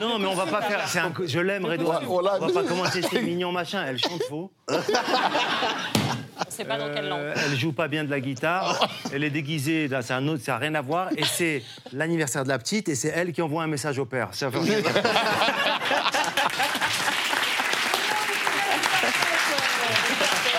non 0.00 0.20
mais 0.20 0.26
on 0.26 0.36
va 0.36 0.46
pas 0.46 0.62
faire. 0.62 0.86
c'est 0.86 1.00
un 1.00 1.12
Je 1.24 1.40
l'aime 1.40 1.64
Redouane. 1.64 2.04
On 2.06 2.22
va 2.22 2.38
pas 2.38 2.62
commencer 2.62 3.02
c'est 3.02 3.20
mignon 3.20 3.50
machin. 3.50 3.84
Elle 3.84 3.98
chante 3.98 4.22
faux. 4.28 4.52
On 6.46 6.50
sait 6.50 6.64
pas 6.64 6.78
dans 6.78 6.92
quelle 6.92 7.08
langue. 7.08 7.20
Euh, 7.20 7.34
elle 7.36 7.56
joue 7.58 7.72
pas 7.72 7.88
bien 7.88 8.04
de 8.04 8.10
la 8.10 8.20
guitare. 8.20 8.88
Elle 9.12 9.24
est 9.24 9.30
déguisée. 9.30 9.88
C'est 10.02 10.12
un 10.12 10.26
autre. 10.28 10.42
Ça 10.44 10.56
a 10.56 10.58
rien 10.58 10.74
à 10.74 10.80
voir. 10.82 11.08
Et 11.16 11.24
c'est 11.24 11.62
l'anniversaire 11.92 12.44
de 12.44 12.48
la 12.48 12.58
petite 12.58 12.88
et 12.88 12.94
c'est 12.94 13.08
elle 13.08 13.32
qui 13.32 13.42
envoie 13.42 13.62
un 13.62 13.66
message 13.66 13.98
au 13.98 14.04
père. 14.06 14.28
Ça 14.32 14.48
veut 14.48 14.58
rien 14.60 14.80
dire. 14.80 14.90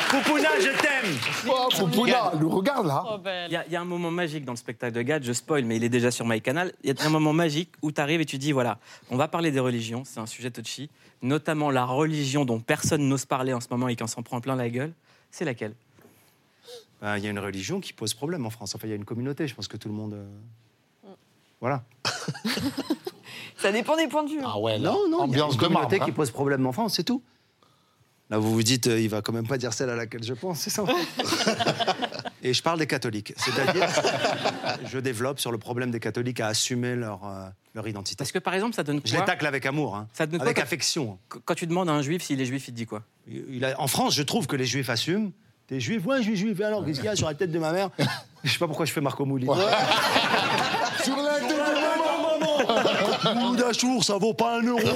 Poupouna, 0.10 0.50
je 0.60 0.70
t'aime. 0.82 1.16
Oh, 1.48 1.70
Poupouna, 1.78 2.34
le 2.40 2.46
regarde 2.48 2.86
là. 2.86 3.04
Oh. 3.10 3.18
Il 3.48 3.54
y, 3.54 3.56
a- 3.56 3.64
il 3.66 3.72
y 3.72 3.76
a 3.78 3.82
un 3.82 3.86
moment 3.86 4.12
magique 4.12 4.44
dans 4.44 4.52
le 4.52 4.58
spectacle 4.58 4.94
de 4.94 5.02
Gad, 5.02 5.24
je 5.24 5.32
spoil, 5.32 5.64
mais 5.64 5.78
il 5.78 5.84
est 5.86 5.90
déjà 5.90 6.12
sur 6.12 6.26
MyCanal. 6.26 6.74
Il 6.84 6.90
y 6.94 7.02
a 7.02 7.06
un 7.06 7.10
moment 7.10 7.32
magique 7.32 7.70
où 7.82 7.92
tu 7.94 8.02
arrives 8.02 8.20
et 8.20 8.26
tu 8.26 8.38
dis 8.38 8.52
voilà, 8.52 8.78
on 9.10 9.16
va 9.16 9.28
parler 9.30 9.52
des 9.52 9.62
religions, 9.62 10.04
c'est 10.06 10.20
un 10.20 10.26
sujet 10.26 10.52
touchy, 10.52 10.90
notamment 11.22 11.72
la 11.72 11.86
religion 11.86 12.44
dont 12.44 12.60
personne 12.60 13.08
n'ose 13.08 13.26
parler 13.26 13.54
en 13.54 13.62
ce 13.62 13.68
moment 13.72 13.88
et 13.88 13.96
qui 13.96 14.04
en 14.04 14.08
s'en 14.08 14.22
prend 14.22 14.42
plein 14.42 14.56
la 14.58 14.70
gueule. 14.70 14.92
C'est 15.32 15.46
laquelle? 15.46 15.74
Ben, 17.02 17.18
Il 17.18 17.24
y 17.24 17.28
a 17.28 17.30
une 17.32 17.40
religion 17.40 17.80
qui 17.80 17.94
pose 17.94 18.14
problème 18.14 18.46
en 18.46 18.50
France. 18.50 18.76
Enfin, 18.76 18.88
il 18.88 18.92
y 18.92 18.94
a 18.94 18.98
une 18.98 19.06
communauté. 19.06 19.48
Je 19.48 19.56
pense 19.56 19.68
que 19.68 19.78
tout 19.78 19.88
le 19.90 19.96
monde. 19.96 20.14
euh, 20.14 21.10
Voilà. 21.60 21.84
Ça 23.58 23.72
dépend 23.72 23.96
des 23.96 24.08
points 24.08 24.24
de 24.24 24.30
vue. 24.32 24.40
hein. 24.40 24.46
Ah 24.54 24.60
ouais, 24.60 24.78
là. 24.78 24.92
Non, 24.92 25.08
non, 25.08 25.18
il 25.28 25.38
y 25.38 25.40
a 25.40 25.46
Ambiance 25.46 25.54
une 25.54 25.60
de 25.60 25.62
marbre. 25.68 25.76
communauté 25.88 26.02
hein. 26.02 26.06
qui 26.06 26.12
pose 26.12 26.32
problème 26.32 26.66
en 26.66 26.72
France, 26.72 26.96
c'est 26.96 27.04
tout. 27.04 27.22
Là, 28.32 28.38
vous 28.40 28.52
vous 28.54 28.64
dites, 28.64 28.88
euh, 28.88 29.00
il 29.00 29.10
va 29.10 29.22
quand 29.22 29.34
même 29.34 29.46
pas 29.46 29.58
dire 29.58 29.74
celle 29.74 29.90
à 29.90 29.96
laquelle 29.96 30.24
je 30.24 30.34
pense, 30.34 30.62
c'est 30.62 30.70
ça 30.70 30.84
Et 32.44 32.54
je 32.54 32.64
parle 32.64 32.80
des 32.80 32.88
catholiques. 32.88 33.34
C'est-à-dire, 33.38 33.88
je 34.92 34.98
développe 34.98 35.40
sur 35.40 35.52
le 35.52 35.58
problème 35.60 35.92
des 35.92 36.00
catholiques 36.00 36.40
à 36.40 36.48
assumer 36.48 36.96
leur, 36.96 37.24
euh, 37.28 37.46
leur 37.76 37.88
identité. 37.88 38.16
Parce 38.18 38.32
que 38.32 38.40
par 38.40 38.54
exemple, 38.56 38.74
ça 38.74 38.84
donne 38.84 39.02
Je 39.06 39.12
les 39.12 39.18
quoi 39.18 39.26
tacle 39.28 39.46
avec 39.46 39.66
amour, 39.68 39.96
hein, 39.96 40.08
Ça 40.14 40.26
donne 40.26 40.40
quoi 40.40 40.46
avec 40.48 40.58
quand- 40.58 40.64
affection. 40.64 41.20
Qu- 41.30 41.40
Quand 41.46 41.54
tu 41.56 41.68
demandes 41.68 41.90
à 41.90 41.92
un 41.94 42.02
juif 42.02 42.24
s'il 42.24 42.40
est 42.42 42.46
juif, 42.46 42.68
il 42.68 42.72
te 42.72 42.78
dit 42.78 42.86
quoi? 42.88 43.04
Il 43.28 43.64
a- 43.66 43.80
en 43.80 43.88
France, 43.88 44.16
je 44.16 44.24
trouve 44.24 44.48
que 44.48 44.56
les 44.56 44.66
juifs 44.66 44.90
assument. 44.90 45.32
T'es 45.68 45.80
juif? 45.80 46.06
Ouais, 46.06 46.18
je 46.18 46.24
suis 46.24 46.36
juif. 46.38 46.60
Alors, 46.62 46.84
qu'est-ce 46.86 46.98
qu'il 47.00 47.06
y 47.06 47.10
a? 47.10 47.16
Sur 47.16 47.28
la 47.28 47.34
tête 47.36 47.52
de 47.52 47.60
ma 47.60 47.72
mère 47.74 47.90
Je 48.44 48.52
sais 48.52 48.58
pas 48.58 48.68
pourquoi 48.68 48.86
je 48.86 48.92
fais 48.94 49.02
Marco 49.02 49.24
Mouli. 49.26 49.46
Ça 54.02 54.18
vaut 54.18 54.34
pas 54.34 54.60
un 54.60 54.64
euro. 54.64 54.80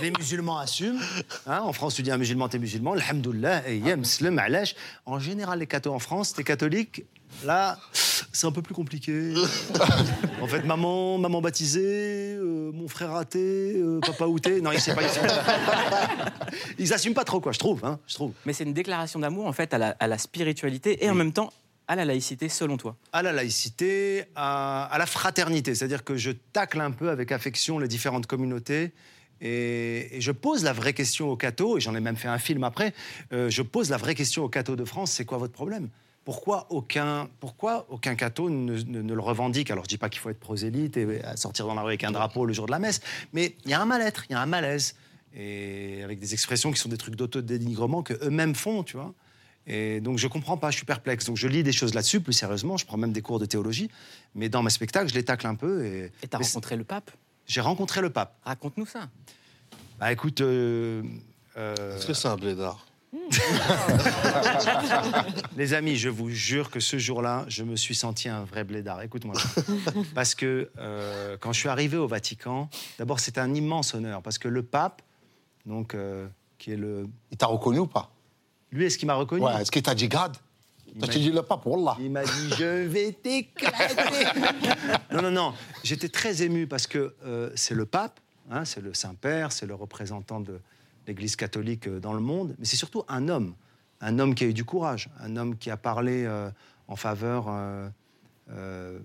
Les 0.00 0.10
musulmans 0.10 0.58
assument. 0.58 1.00
Hein, 1.46 1.60
en 1.62 1.72
France, 1.72 1.94
tu 1.94 2.02
dis 2.02 2.10
un 2.10 2.18
musulman, 2.18 2.48
t'es 2.48 2.58
musulman. 2.58 2.92
Alhamdoulilah, 2.92 3.68
et 3.68 3.78
yem, 3.78 4.04
slim, 4.04 4.38
alash. 4.38 4.74
En 5.06 5.18
général, 5.18 5.60
les 5.60 5.66
cathos 5.66 5.92
en 5.94 5.98
France, 5.98 6.32
t'es 6.34 6.44
catholique. 6.44 7.04
Là, 7.44 7.78
c'est 8.32 8.46
un 8.46 8.52
peu 8.52 8.62
plus 8.62 8.74
compliqué. 8.74 9.34
en 10.42 10.46
fait, 10.46 10.62
maman, 10.62 11.18
maman 11.18 11.40
baptisée, 11.40 12.36
euh, 12.36 12.70
mon 12.72 12.86
frère 12.88 13.12
raté, 13.12 13.74
euh, 13.76 14.00
papa 14.00 14.26
outé. 14.26 14.60
Non, 14.60 14.70
il 14.72 14.80
sait 14.80 14.94
pas. 14.94 15.02
Ils, 15.02 15.08
sont- 15.08 15.20
ils 16.78 16.92
assument 16.94 17.14
pas 17.14 17.24
trop, 17.24 17.40
quoi, 17.40 17.52
je 17.52 17.58
trouve. 17.58 17.84
Hein, 17.84 17.98
je 18.06 18.14
trouve. 18.14 18.32
Mais 18.46 18.52
c'est 18.52 18.64
une 18.64 18.72
déclaration 18.72 19.18
d'amour 19.18 19.46
en 19.46 19.52
fait 19.52 19.74
à 19.74 19.78
la, 19.78 19.96
à 19.98 20.06
la 20.06 20.18
spiritualité 20.18 21.04
et 21.04 21.10
en 21.10 21.14
même 21.14 21.32
temps 21.32 21.52
à 21.88 21.96
la 21.96 22.04
laïcité, 22.04 22.48
selon 22.48 22.76
toi? 22.76 22.96
à 23.12 23.22
la 23.22 23.32
laïcité, 23.32 24.24
à, 24.34 24.84
à 24.84 24.98
la 24.98 25.06
fraternité. 25.06 25.74
C'est-à-dire 25.74 26.04
que 26.04 26.16
je 26.16 26.30
tacle 26.52 26.80
un 26.80 26.90
peu 26.90 27.10
avec 27.10 27.30
affection 27.32 27.78
les 27.78 27.88
différentes 27.88 28.26
communautés. 28.26 28.92
Et, 29.40 30.16
et 30.16 30.20
je 30.20 30.32
pose 30.32 30.62
la 30.64 30.72
vraie 30.72 30.94
question 30.94 31.28
aux 31.30 31.36
cathos, 31.36 31.76
et 31.76 31.80
j'en 31.80 31.94
ai 31.94 32.00
même 32.00 32.16
fait 32.16 32.28
un 32.28 32.38
film 32.38 32.64
après, 32.64 32.94
euh, 33.32 33.50
je 33.50 33.62
pose 33.62 33.90
la 33.90 33.96
vraie 33.96 34.14
question 34.14 34.44
aux 34.44 34.48
cathos 34.48 34.76
de 34.76 34.84
France, 34.84 35.10
c'est 35.10 35.24
quoi 35.24 35.38
votre 35.38 35.52
problème? 35.52 35.88
Pourquoi 36.24 36.66
aucun, 36.70 37.28
pourquoi 37.40 37.84
aucun 37.90 38.14
catho 38.14 38.48
ne, 38.48 38.80
ne- 38.80 39.02
ne 39.02 39.12
le 39.12 39.20
revendique? 39.20 39.70
Alors, 39.70 39.84
je 39.84 39.88
dis 39.90 39.98
pas 39.98 40.08
qu'il 40.08 40.20
faut 40.20 40.30
être 40.30 40.40
prosélyte 40.40 40.96
et 40.96 41.22
à 41.22 41.36
sortir 41.36 41.66
dans 41.66 41.74
la 41.74 41.82
rue 41.82 41.88
avec 41.88 42.04
un 42.04 42.12
drapeau 42.12 42.46
le 42.46 42.54
jour 42.54 42.64
de 42.64 42.70
la 42.70 42.78
messe, 42.78 43.00
mais 43.34 43.56
il 43.66 43.72
y 43.72 43.74
a 43.74 43.80
un 43.82 43.84
mal-être, 43.84 44.24
il 44.30 44.32
y 44.32 44.36
a 44.36 44.40
un 44.40 44.46
malaise, 44.46 44.94
et 45.36 46.02
avec 46.02 46.20
des 46.20 46.32
expressions 46.32 46.70
qui 46.72 46.78
sont 46.80 46.88
des 46.88 46.96
trucs 46.96 47.16
d'autodénigrement 47.16 48.02
que 48.02 48.14
eux-mêmes 48.24 48.54
font, 48.54 48.84
tu 48.84 48.96
vois. 48.96 49.12
Et 49.66 50.00
donc 50.00 50.18
je 50.18 50.28
comprends 50.28 50.56
pas, 50.56 50.70
je 50.70 50.76
suis 50.76 50.86
perplexe. 50.86 51.26
Donc 51.26 51.36
je 51.36 51.48
lis 51.48 51.62
des 51.62 51.72
choses 51.72 51.94
là-dessus 51.94 52.20
plus 52.20 52.32
sérieusement, 52.32 52.76
je 52.76 52.84
prends 52.84 52.96
même 52.96 53.12
des 53.12 53.22
cours 53.22 53.38
de 53.38 53.46
théologie, 53.46 53.90
mais 54.34 54.48
dans 54.48 54.62
mes 54.62 54.70
spectacles, 54.70 55.08
je 55.08 55.14
les 55.14 55.24
tacle 55.24 55.46
un 55.46 55.54
peu. 55.54 55.84
Et, 55.84 56.12
t'as 56.28 56.38
rencontré 56.38 56.76
le 56.76 56.84
pape? 56.84 57.10
J'ai 57.46 57.60
rencontré 57.60 58.00
le 58.00 58.10
pape. 58.10 58.36
Raconte-nous 58.44 58.86
ça. 58.86 59.08
Bah 59.98 60.12
écoute, 60.12 60.40
euh, 60.40 61.02
euh, 61.56 61.96
Est-ce 61.96 62.06
que 62.06 62.14
c'est 62.14 62.28
un 62.28 62.36
blédard 62.36 62.84
les 65.56 65.74
amis, 65.74 65.96
je 65.96 66.08
vous 66.08 66.30
jure 66.30 66.70
que 66.70 66.80
ce 66.80 66.98
jour-là, 66.98 67.44
je 67.48 67.62
me 67.62 67.76
suis 67.76 67.94
senti 67.94 68.28
un 68.28 68.44
vrai 68.44 68.64
blédard. 68.64 69.02
Écoute-moi. 69.02 69.36
parce 70.14 70.34
que 70.34 70.70
euh, 70.78 71.36
quand 71.38 71.52
je 71.52 71.60
suis 71.60 71.68
arrivé 71.68 71.96
au 71.96 72.08
Vatican, 72.08 72.68
d'abord 72.98 73.20
c'était 73.20 73.40
un 73.40 73.54
immense 73.54 73.94
honneur 73.94 74.22
parce 74.22 74.38
que 74.38 74.48
le 74.48 74.62
pape, 74.62 75.02
donc 75.66 75.94
euh, 75.94 76.26
qui 76.58 76.72
est 76.72 76.76
le, 76.76 77.06
Il 77.30 77.36
t'a 77.36 77.46
reconnu 77.46 77.78
ou 77.78 77.86
pas? 77.86 78.10
Lui 78.74 78.86
est-ce 78.86 78.98
qu'il 78.98 79.06
m'a 79.06 79.14
reconnu 79.14 79.42
Ouais, 79.42 79.62
est-ce 79.62 79.70
qu'il 79.70 79.82
t'a 79.82 79.94
dit 79.94 80.08
grade 80.08 80.36
T'as 81.00 81.08
dit 81.08 81.32
le 81.32 81.42
pape, 81.42 81.66
Wallah? 81.66 81.96
Il 81.98 82.10
m'a 82.10 82.22
dit 82.22 82.50
je 82.56 82.86
vais 82.86 83.10
t'éclater. 83.12 84.26
non, 85.12 85.22
non, 85.22 85.30
non. 85.30 85.54
J'étais 85.82 86.08
très 86.08 86.42
ému 86.42 86.68
parce 86.68 86.86
que 86.86 87.14
euh, 87.24 87.50
c'est 87.56 87.74
le 87.74 87.84
pape, 87.84 88.20
hein, 88.48 88.64
c'est 88.64 88.80
le 88.80 88.94
Saint-Père, 88.94 89.50
c'est 89.50 89.66
le 89.66 89.74
représentant 89.74 90.38
de 90.38 90.60
l'Église 91.06 91.36
catholique 91.36 91.88
euh, 91.88 92.00
dans 92.00 92.12
le 92.12 92.20
monde, 92.20 92.54
mais 92.58 92.64
c'est 92.64 92.76
surtout 92.76 93.04
un 93.08 93.28
homme. 93.28 93.54
un 94.00 94.18
homme 94.18 94.34
qui 94.34 94.44
a 94.44 94.46
eu 94.46 94.54
du 94.54 94.64
courage, 94.64 95.08
un 95.20 95.36
homme 95.36 95.56
qui 95.56 95.70
a 95.70 95.76
parlé 95.76 96.24
euh, 96.24 96.50
en 96.88 96.96
faveur 96.96 97.46
euh, 97.48 98.98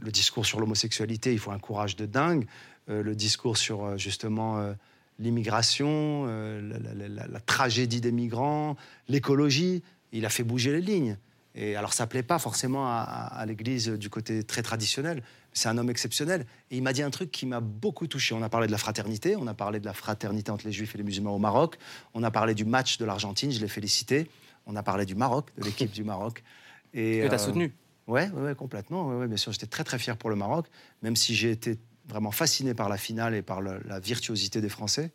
le 0.00 0.10
discours 0.10 0.46
sur 0.46 0.60
l'homosexualité, 0.60 1.32
il 1.32 1.38
faut 1.38 1.50
un 1.50 1.58
courage 1.58 1.96
de 1.96 2.06
dingue. 2.06 2.46
Le 2.86 3.14
discours 3.14 3.58
sur 3.58 3.98
justement 3.98 4.72
l'immigration, 5.18 6.24
euh, 6.28 6.60
la, 6.60 6.94
la- 6.94 7.08
la- 7.08 7.26
la 7.26 7.40
tragédie 7.40 8.00
des 8.00 8.12
migrants, 8.12 8.76
l'écologie, 9.08 9.82
il 10.12 10.24
a 10.26 10.28
fait 10.28 10.44
bouger 10.44 10.72
les 10.72 10.80
lignes. 10.80 11.16
Et 11.54 11.74
alors 11.76 11.92
ça 11.92 12.06
plaît 12.06 12.22
pas 12.22 12.38
forcément 12.38 12.86
à, 12.86 13.00
à- 13.00 13.38
à 13.40 13.46
l'Église 13.46 13.88
du 13.88 14.10
côté 14.10 14.44
très 14.44 14.62
traditionnel. 14.62 15.22
C'est 15.52 15.68
un 15.68 15.76
homme 15.76 15.90
exceptionnel. 15.90 16.46
Et 16.70 16.76
il 16.76 16.82
m'a 16.82 16.92
dit 16.92 17.02
un 17.02 17.10
truc 17.10 17.30
qui 17.32 17.46
m'a 17.46 17.58
beaucoup 17.60 18.06
touché. 18.06 18.34
On 18.34 18.42
a 18.42 18.48
parlé 18.48 18.66
de 18.68 18.72
la 18.72 18.78
fraternité, 18.78 19.34
on 19.34 19.46
a 19.48 19.54
parlé 19.54 19.80
de 19.80 19.84
la 19.86 19.92
fraternité 19.94 20.52
entre 20.52 20.66
les 20.66 20.72
Juifs 20.72 20.94
et 20.94 20.98
les 20.98 21.04
musulmans 21.04 21.34
au 21.34 21.38
Maroc, 21.38 21.78
on 22.14 22.22
a 22.22 22.30
parlé 22.30 22.54
du 22.54 22.64
match 22.64 22.98
de 22.98 23.04
l'Argentine, 23.04 23.50
je 23.50 23.60
l'ai 23.60 23.68
félicité. 23.68 24.30
On 24.66 24.76
a 24.76 24.82
parlé 24.82 25.06
du 25.06 25.14
Maroc, 25.14 25.48
de 25.56 25.64
l'équipe 25.64 25.90
du 25.90 26.04
Maroc. 26.04 26.44
Et, 26.92 27.20
Que 27.22 27.26
tu 27.28 27.32
as 27.32 27.34
euh, 27.34 27.38
soutenu. 27.38 27.72
Ouais, 28.06 28.30
ouais, 28.30 28.42
ouais, 28.42 28.54
complètement. 28.54 29.08
Ouais, 29.08 29.16
ouais, 29.16 29.26
bien 29.26 29.36
sûr, 29.38 29.50
j'étais 29.50 29.66
très 29.66 29.82
très 29.82 29.98
fier 29.98 30.16
pour 30.16 30.28
le 30.30 30.36
Maroc, 30.36 30.66
même 31.02 31.16
si 31.16 31.34
j'ai 31.34 31.50
été 31.50 31.78
vraiment 32.08 32.30
fasciné 32.30 32.74
par 32.74 32.88
la 32.88 32.96
finale 32.96 33.34
et 33.34 33.42
par 33.42 33.60
le- 33.60 33.80
la 33.84 34.00
virtuosité 34.00 34.60
des 34.60 34.68
Français. 34.68 35.10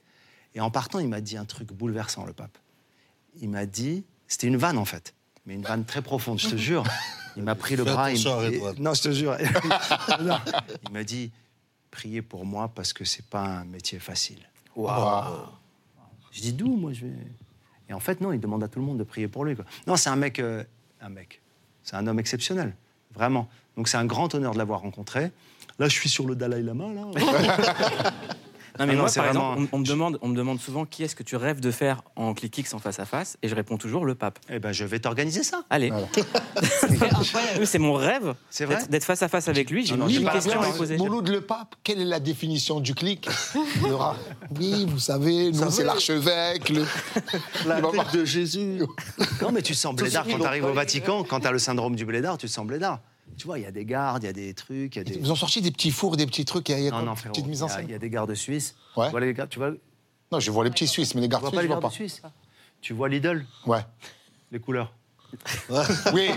Et 0.55 0.61
en 0.61 0.69
partant, 0.69 0.99
il 0.99 1.07
m'a 1.07 1.21
dit 1.21 1.37
un 1.37 1.45
truc 1.45 1.71
bouleversant, 1.73 2.25
le 2.25 2.33
pape. 2.33 2.57
Il 3.41 3.49
m'a 3.49 3.65
dit, 3.65 4.03
c'était 4.27 4.47
une 4.47 4.57
vanne 4.57 4.77
en 4.77 4.85
fait, 4.85 5.13
mais 5.45 5.55
une 5.55 5.63
vanne 5.63 5.85
très 5.85 6.01
profonde, 6.01 6.39
je 6.39 6.49
te 6.49 6.55
jure. 6.69 6.83
Il 7.35 7.43
m'a 7.43 7.55
pris 7.55 7.75
le 7.75 7.83
bras. 7.83 8.11
il 8.11 8.17
et- 8.27 8.79
non, 8.79 8.93
je 8.93 9.01
te 9.01 9.11
jure. 9.11 9.35
Non. 10.21 10.37
il 10.85 10.91
m'a 10.91 11.03
dit, 11.03 11.31
priez 11.89 12.21
pour 12.21 12.45
moi 12.45 12.67
parce 12.69 12.93
que 12.93 13.03
c'est 13.05 13.25
pas 13.25 13.43
un 13.43 13.65
métier 13.65 13.97
facile. 13.99 14.47
Je 16.31 16.41
dis 16.41 16.53
d'où 16.53 16.75
moi 16.75 16.93
je 16.93 17.05
vais. 17.05 17.13
Et 17.89 17.93
en 17.93 17.99
fait 17.99 18.21
non, 18.21 18.31
il 18.31 18.39
demande 18.39 18.63
à 18.63 18.67
tout 18.67 18.79
le 18.79 18.85
monde 18.85 18.97
de 18.99 19.03
prier 19.03 19.27
pour 19.27 19.45
lui. 19.45 19.55
quoi. 19.55 19.65
Non, 19.87 19.95
c'est 19.95 20.09
un 20.09 20.15
mec, 20.15 20.39
euh, 20.39 20.63
un 21.01 21.09
mec. 21.09 21.41
C'est 21.83 21.95
un 21.95 22.05
homme 22.07 22.19
exceptionnel, 22.19 22.75
vraiment. 23.13 23.49
Donc 23.75 23.87
c'est 23.87 23.97
un 23.97 24.05
grand 24.05 24.33
honneur 24.35 24.53
de 24.53 24.57
l'avoir 24.57 24.81
rencontré. 24.81 25.31
Là, 25.83 25.89
je 25.89 25.95
suis 25.95 26.07
sur 26.07 26.25
le 26.25 26.33
Dalai 26.37 26.61
Lama 26.61 26.85
là. 26.95 27.01
Non, 28.79 28.87
mais 28.87 28.93
Ah 28.93 28.95
non, 28.95 29.01
moi, 29.03 29.11
par 29.13 29.25
vraiment- 29.25 29.53
exemple, 29.53 29.69
on, 29.71 29.75
on 29.75 29.79
me 29.81 29.85
demande, 29.85 30.17
on 30.23 30.27
me 30.29 30.35
demande 30.35 30.59
souvent 30.59 30.85
qui 30.85 31.03
est-ce 31.03 31.15
que 31.15 31.21
tu 31.21 31.35
rêves 31.35 31.59
de 31.59 31.69
faire 31.69 32.01
en 32.15 32.33
click 32.33 32.65
en 32.73 32.79
face 32.79 32.97
à 32.99 33.05
face, 33.05 33.37
et 33.43 33.47
je 33.47 33.53
réponds 33.53 33.77
toujours 33.77 34.03
le 34.03 34.15
pape. 34.15 34.39
eh 34.49 34.57
ben, 34.57 34.71
je 34.71 34.83
vais 34.83 34.97
t'organiser 34.97 35.43
ça. 35.43 35.61
Allez. 35.69 35.91
C'est 37.65 37.77
mon 37.77 37.93
rêve 37.93 38.33
C'est 38.49 38.65
vrai 38.65 38.79
d'être- 38.89 39.03
face 39.03 39.21
à 39.21 39.27
face 39.27 39.47
avec 39.47 39.69
lui. 39.69 39.85
J'ai 39.85 39.95
mille 39.95 40.27
questions 40.27 40.59
à 40.59 40.65
lui 40.65 40.73
poser. 40.75 40.97
Mouloud 40.97 41.27
le 41.27 41.41
pape, 41.41 41.75
quelle 41.83 42.01
est 42.01 42.05
la 42.05 42.19
définition 42.19 42.79
du 42.79 42.95
clic 42.95 43.29
Oui, 44.59 44.87
vous 44.89 44.97
savez, 44.99 45.51
nous, 45.51 45.69
c'est 45.69 45.83
l'archevêque. 45.83 46.69
Le... 46.69 46.83
La 47.67 47.77
Il 47.77 47.83
va 47.83 47.91
tête 47.91 48.13
de 48.15 48.25
Jésus. 48.25 48.81
Non, 49.39 49.51
mais 49.51 49.61
tu 49.61 49.75
sens 49.75 49.93
blédard 49.95 50.25
quand 50.27 50.39
tu 50.39 50.45
arrives 50.45 50.65
au 50.65 50.73
Vatican. 50.73 51.23
Quand 51.23 51.41
tu 51.41 51.47
as 51.47 51.51
le 51.51 51.59
syndrome 51.59 51.95
du 51.95 52.05
blédard, 52.05 52.39
tu 52.39 52.47
te 52.47 52.51
sens 52.51 52.65
blédard. 52.65 53.01
Tu 53.37 53.45
vois, 53.45 53.59
il 53.59 53.63
y 53.63 53.65
a 53.67 53.71
des 53.71 53.85
gardes, 53.85 54.23
il 54.23 54.27
y 54.27 54.29
a 54.29 54.33
des 54.33 54.53
trucs, 54.53 54.95
il 54.95 54.99
y 54.99 55.01
a 55.01 55.03
des. 55.03 55.15
Ils 55.17 55.31
ont 55.31 55.35
sorti 55.35 55.61
des 55.61 55.71
petits 55.71 55.91
fours, 55.91 56.15
des 56.17 56.25
petits 56.25 56.45
trucs. 56.45 56.69
Il 56.69 56.71
y 56.73 56.75
a, 56.75 56.79
il 56.79 56.85
y 56.85 56.87
a 56.87 56.91
Non, 56.91 57.01
non, 57.01 57.11
une 57.11 57.17
frérot. 57.17 57.33
petite 57.33 57.47
mise 57.47 57.63
en 57.63 57.67
scène. 57.67 57.85
il 57.87 57.91
y 57.91 57.95
a 57.95 57.99
des 57.99 58.09
gardes 58.09 58.33
suisses. 58.35 58.75
Ouais. 58.97 59.05
Tu 59.07 59.11
vois 59.11 59.19
les 59.19 59.33
gardes, 59.33 59.49
tu 59.49 59.59
vois, 59.59 59.71
Non, 60.31 60.39
je 60.39 60.51
vois 60.51 60.63
les 60.63 60.69
petits 60.71 60.87
Suisses, 60.87 61.13
mais 61.15 61.21
les 61.21 61.27
gardes 61.29 61.41
vois 61.43 61.49
suisses, 61.51 61.57
pas 61.57 61.61
je 61.61 61.67
les 61.67 61.73
vois 61.73 61.75
gardes 61.81 61.91
pas. 61.91 61.95
suisses 61.95 62.21
Tu 62.81 62.93
vois 62.93 63.09
Lidl, 63.09 63.45
Ouais. 63.65 63.81
les 64.51 64.59
couleurs. 64.59 64.93
Oui, 66.13 66.29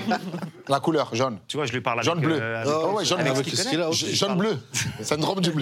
la 0.68 0.80
couleur 0.80 1.14
jaune. 1.14 1.38
Tu 1.48 1.56
vois, 1.58 1.66
je 1.66 1.72
lui 1.72 1.82
parle 1.82 1.98
avec. 1.98 2.06
Jaune 2.06 2.20
bleu. 2.20 2.38
euh, 2.40 2.62
avec- 2.62 2.72
Oh, 2.74 2.96
ouais, 2.96 3.04
jaune 3.04 3.20
Avec 3.20 3.34
bleu. 3.34 3.54
ce 3.54 3.76
a 3.80 3.88
aussi. 3.90 4.16
Jaune 4.16 4.38
bleu. 4.38 4.58
Syndrome 5.02 5.40
du. 5.40 5.52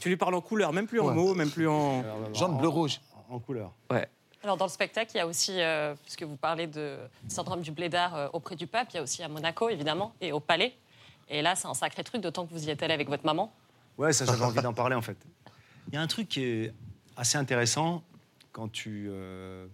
Tu 0.00 0.08
lui 0.08 0.16
parles 0.16 0.34
en 0.34 0.40
couleur, 0.40 0.72
même 0.72 0.86
plus 0.86 0.98
en 1.00 1.08
Ouais. 1.08 1.14
mots, 1.14 1.34
même 1.34 1.50
plus 1.50 1.68
en. 1.68 2.02
Jaune, 2.34 2.56
bleu, 2.58 2.68
rouge. 2.68 3.00
en 3.30 3.38
couleur. 3.38 3.72
Ouais. 3.90 4.06
Alors, 4.42 4.56
dans 4.56 4.64
le 4.66 4.70
spectacle, 4.70 5.12
il 5.14 5.18
y 5.18 5.20
a 5.20 5.26
aussi, 5.26 5.52
euh, 5.60 5.94
puisque 6.02 6.24
vous 6.24 6.36
parlez 6.36 6.66
de 6.66 6.96
syndrome 7.28 7.60
du 7.60 7.70
blédard 7.70 8.16
euh, 8.16 8.28
auprès 8.32 8.56
du 8.56 8.66
pape, 8.66 8.88
il 8.92 8.96
y 8.96 8.98
a 8.98 9.02
aussi 9.02 9.22
à 9.22 9.28
Monaco, 9.28 9.68
évidemment, 9.68 10.12
et 10.20 10.32
au 10.32 10.40
Palais. 10.40 10.74
Et 11.28 11.42
là, 11.42 11.54
c'est 11.54 11.68
un 11.68 11.74
sacré 11.74 12.02
truc, 12.02 12.20
d'autant 12.20 12.46
que 12.46 12.52
vous 12.52 12.66
y 12.66 12.70
êtes 12.70 12.82
allé 12.82 12.92
avec 12.92 13.08
votre 13.08 13.24
maman. 13.24 13.52
Ouais, 13.98 14.12
ça, 14.12 14.24
j'avais 14.24 14.44
envie 14.44 14.60
d'en 14.60 14.72
parler 14.72 14.96
en 14.96 15.02
fait. 15.02 15.16
Il 15.88 15.94
y 15.94 15.96
a 15.96 16.00
un 16.00 16.06
truc 16.06 16.28
qui 16.28 16.42
est 16.42 16.74
assez 17.16 17.38
intéressant 17.38 18.02
quand 18.52 18.70
tu. 18.70 19.08
Euh, 19.10 19.66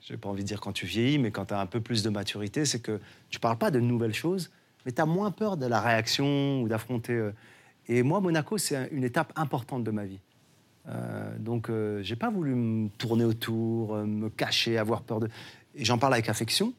j'ai 0.00 0.16
pas 0.16 0.28
envie 0.30 0.42
de 0.42 0.48
dire 0.48 0.60
quand 0.60 0.72
tu 0.72 0.86
vieillis, 0.86 1.18
mais 1.18 1.30
quand 1.30 1.46
tu 1.46 1.54
as 1.54 1.60
un 1.60 1.66
peu 1.66 1.80
plus 1.80 2.02
de 2.02 2.08
maturité, 2.08 2.64
c'est 2.64 2.80
que 2.80 3.00
tu 3.28 3.38
parles 3.38 3.58
pas 3.58 3.70
de 3.70 3.80
nouvelles 3.80 4.14
choses, 4.14 4.50
mais 4.86 4.92
tu 4.92 5.00
as 5.00 5.06
moins 5.06 5.30
peur 5.30 5.56
de 5.56 5.66
la 5.66 5.80
réaction 5.80 6.62
ou 6.62 6.68
d'affronter. 6.68 7.12
euh. 7.12 7.34
Et 7.88 8.02
moi, 8.02 8.20
Monaco, 8.20 8.56
c'est 8.56 8.88
une 8.92 9.04
étape 9.04 9.32
importante 9.36 9.84
de 9.84 9.90
ma 9.90 10.04
vie. 10.04 10.20
Euh, 10.88 11.36
donc, 11.38 11.68
euh, 11.68 12.02
j'ai 12.02 12.16
pas 12.16 12.30
voulu 12.30 12.54
me 12.54 12.88
tourner 12.98 13.24
autour, 13.24 13.94
euh, 13.94 14.04
me 14.06 14.28
cacher, 14.30 14.78
avoir 14.78 15.02
peur 15.02 15.20
de. 15.20 15.28
Et 15.74 15.84
j'en 15.84 15.98
parle 15.98 16.14
avec 16.14 16.28
affection. 16.28 16.72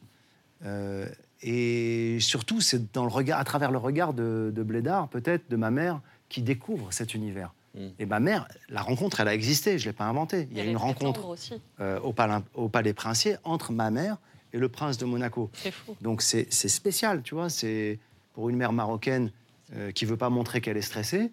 Euh, 0.65 1.07
et 1.41 2.17
surtout, 2.19 2.61
c'est 2.61 2.91
dans 2.93 3.03
le 3.03 3.11
regard, 3.11 3.39
à 3.39 3.43
travers 3.43 3.71
le 3.71 3.77
regard 3.77 4.13
de, 4.13 4.51
de 4.53 4.63
Blédard, 4.63 5.07
peut-être, 5.07 5.49
de 5.49 5.55
ma 5.55 5.71
mère, 5.71 6.01
qui 6.29 6.41
découvre 6.41 6.91
cet 6.91 7.13
univers. 7.13 7.53
Et 7.99 8.05
ma 8.05 8.19
mère, 8.19 8.49
la 8.67 8.81
rencontre, 8.81 9.21
elle 9.21 9.29
a 9.29 9.33
existé, 9.33 9.79
je 9.79 9.85
ne 9.85 9.91
l'ai 9.91 9.95
pas 9.95 10.03
inventée. 10.03 10.45
Il 10.51 10.57
y 10.57 10.59
a 10.59 10.65
une 10.65 10.75
rencontre 10.75 11.25
aussi. 11.29 11.53
euh, 11.79 12.01
au, 12.01 12.11
palais, 12.11 12.43
au 12.53 12.67
Palais 12.67 12.91
Princier 12.93 13.37
entre 13.45 13.71
ma 13.71 13.89
mère 13.91 14.17
et 14.51 14.57
le 14.57 14.67
prince 14.67 14.97
de 14.97 15.05
Monaco. 15.05 15.49
C'est 15.53 15.71
fou. 15.71 15.95
Donc 16.01 16.21
c'est 16.21 16.51
spécial, 16.51 17.21
tu 17.21 17.33
vois. 17.33 17.49
C'est 17.49 17.97
pour 18.33 18.49
une 18.49 18.57
mère 18.57 18.73
marocaine 18.73 19.31
euh, 19.73 19.91
qui 19.91 20.03
veut 20.03 20.17
pas 20.17 20.29
montrer 20.29 20.59
qu'elle 20.59 20.75
est 20.75 20.81
stressée. 20.81 21.31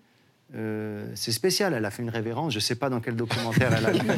Euh, 0.55 1.05
c'est 1.15 1.33
spécial. 1.33 1.75
Elle 1.75 1.85
a 1.85 1.91
fait 1.91 2.03
une 2.03 2.11
révérence. 2.11 2.53
Je 2.53 2.59
sais 2.59 2.75
pas 2.75 2.89
dans 2.89 3.01
quel 3.01 3.17
documentaire 3.17 3.71
elle 3.77 3.87
a 3.87 3.91
vu. 3.93 4.01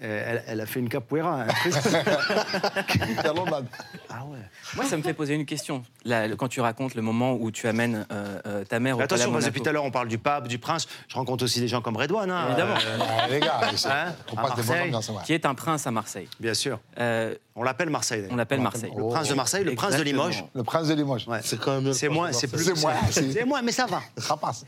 Euh, 0.00 0.22
elle, 0.30 0.44
elle 0.46 0.60
a 0.60 0.66
fait 0.66 0.78
une 0.78 0.88
capoeira. 0.88 1.42
un 1.42 1.46
truc. 1.48 1.74
ah 4.08 4.24
ouais. 4.26 4.38
Moi, 4.76 4.84
ça 4.84 4.96
me 4.96 5.02
fait 5.02 5.12
poser 5.12 5.34
une 5.34 5.44
question. 5.44 5.82
Là, 6.04 6.28
quand 6.36 6.46
tu 6.48 6.60
racontes 6.60 6.94
le 6.94 7.02
moment 7.02 7.34
où 7.34 7.50
tu 7.50 7.66
amènes 7.66 8.06
euh, 8.12 8.38
euh, 8.46 8.64
ta 8.64 8.78
mère 8.80 8.96
au 8.96 9.00
attention, 9.00 9.32
parce 9.32 9.44
que 9.44 9.50
depuis 9.50 9.60
tout 9.62 9.68
à 9.68 9.72
l'heure, 9.72 9.84
on 9.84 9.90
parle 9.90 10.06
du 10.08 10.18
pape, 10.18 10.46
du 10.48 10.58
prince. 10.58 10.86
Je 11.08 11.14
rencontre 11.16 11.44
aussi 11.44 11.60
des 11.60 11.68
gens 11.68 11.80
comme 11.80 11.96
Redouane. 11.96 12.30
hein. 12.30 12.46
Évidemment. 12.48 12.74
Euh, 12.76 12.98
Ah, 13.00 13.28
les 13.28 13.40
gars, 13.40 13.60
c'est- 13.74 13.88
Hein 13.88 14.14
on 14.32 14.36
passe 14.36 14.54
des 14.54 14.70
ambiances. 14.70 15.08
ouais. 15.08 15.16
qui 15.24 15.32
est 15.32 15.46
un 15.46 15.54
prince 15.54 15.86
à 15.86 15.90
Marseille. 15.90 16.28
bien 16.38 16.54
sûr. 16.54 16.78
Euh, 17.00 17.34
On 17.56 17.62
l'appelle 17.64 17.90
Marseille. 17.90 18.18
d'ailleurs. 18.20 18.34
on 18.34 18.36
l'appelle 18.36 18.60
Marseille. 18.60 18.92
Le 18.96 19.08
prince 19.08 19.28
de 19.28 19.34
Marseille, 19.34 19.64
le 19.64 19.74
prince 19.74 19.96
de. 19.96 20.02
Limoges. 20.02 20.44
Le 20.54 20.62
prince 20.62 20.86
de 20.88 20.94
Limoges. 20.94 21.26
Ouais. 21.26 21.40
C'est 21.42 21.58
quand 21.58 21.80
même 21.80 21.92
C'est 21.92 22.06
prince 22.06 22.16
moins, 22.16 22.28
de 22.28 22.34
c'est 22.34 22.52
Marseille. 22.52 22.72
plus. 22.72 22.76
C'est 22.76 22.82
moi, 22.82 22.92
c'est- 23.10 23.32
C'est 23.32 23.44
moi, 23.44 23.62
mais 23.62 23.72
ça 23.72 23.86
va. 23.86 24.00
Ça 24.16 24.36
passe. 24.36 24.64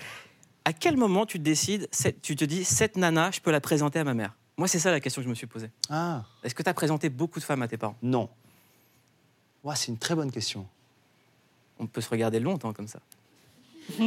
À 0.70 0.72
quel 0.72 0.96
moment 0.96 1.26
tu 1.26 1.36
te 1.40 1.42
décides, 1.42 1.88
tu 2.22 2.36
te 2.36 2.44
dis, 2.44 2.64
cette 2.64 2.96
nana, 2.96 3.32
je 3.32 3.40
peux 3.40 3.50
la 3.50 3.60
présenter 3.60 3.98
à 3.98 4.04
ma 4.04 4.14
mère? 4.14 4.36
Moi, 4.56 4.68
c'est 4.68 4.78
ça 4.78 4.92
la 4.92 5.00
question 5.00 5.20
que 5.20 5.24
je 5.24 5.28
me 5.28 5.34
suis 5.34 5.48
posée. 5.48 5.68
Ah. 5.88 6.22
Est-ce 6.44 6.54
que 6.54 6.62
tu 6.62 6.68
as 6.68 6.74
présenté 6.74 7.08
beaucoup 7.08 7.40
de 7.40 7.44
femmes 7.44 7.62
à 7.62 7.66
tes 7.66 7.76
parents? 7.76 7.96
Non. 8.02 8.28
Ouais, 9.64 9.74
c'est 9.74 9.88
une 9.88 9.98
très 9.98 10.14
bonne 10.14 10.30
question. 10.30 10.64
On 11.80 11.88
peut 11.88 12.00
se 12.00 12.08
regarder 12.08 12.38
longtemps 12.38 12.72
comme 12.72 12.86
ça. 12.86 13.00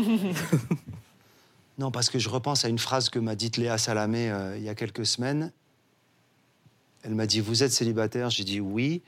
Non, 1.80 1.92
parce 1.92 2.10
que 2.10 2.18
je 2.18 2.30
repense 2.30 2.64
à 2.64 2.70
une 2.70 2.80
phrase 2.80 3.10
que 3.10 3.20
m'a 3.20 3.36
dite 3.36 3.58
Léa 3.58 3.78
Salamé 3.78 4.32
euh, 4.32 4.56
il 4.56 4.64
y 4.64 4.70
a 4.70 4.76
quelques 4.76 5.06
semaines. 5.06 5.52
Elle 7.02 7.16
m'a 7.16 7.26
dit 7.26 7.42
Vous 7.42 7.64
êtes 7.64 7.74
célibataire? 7.74 8.30
J'ai 8.30 8.46
dit 8.46 8.62
oui. 8.62 9.02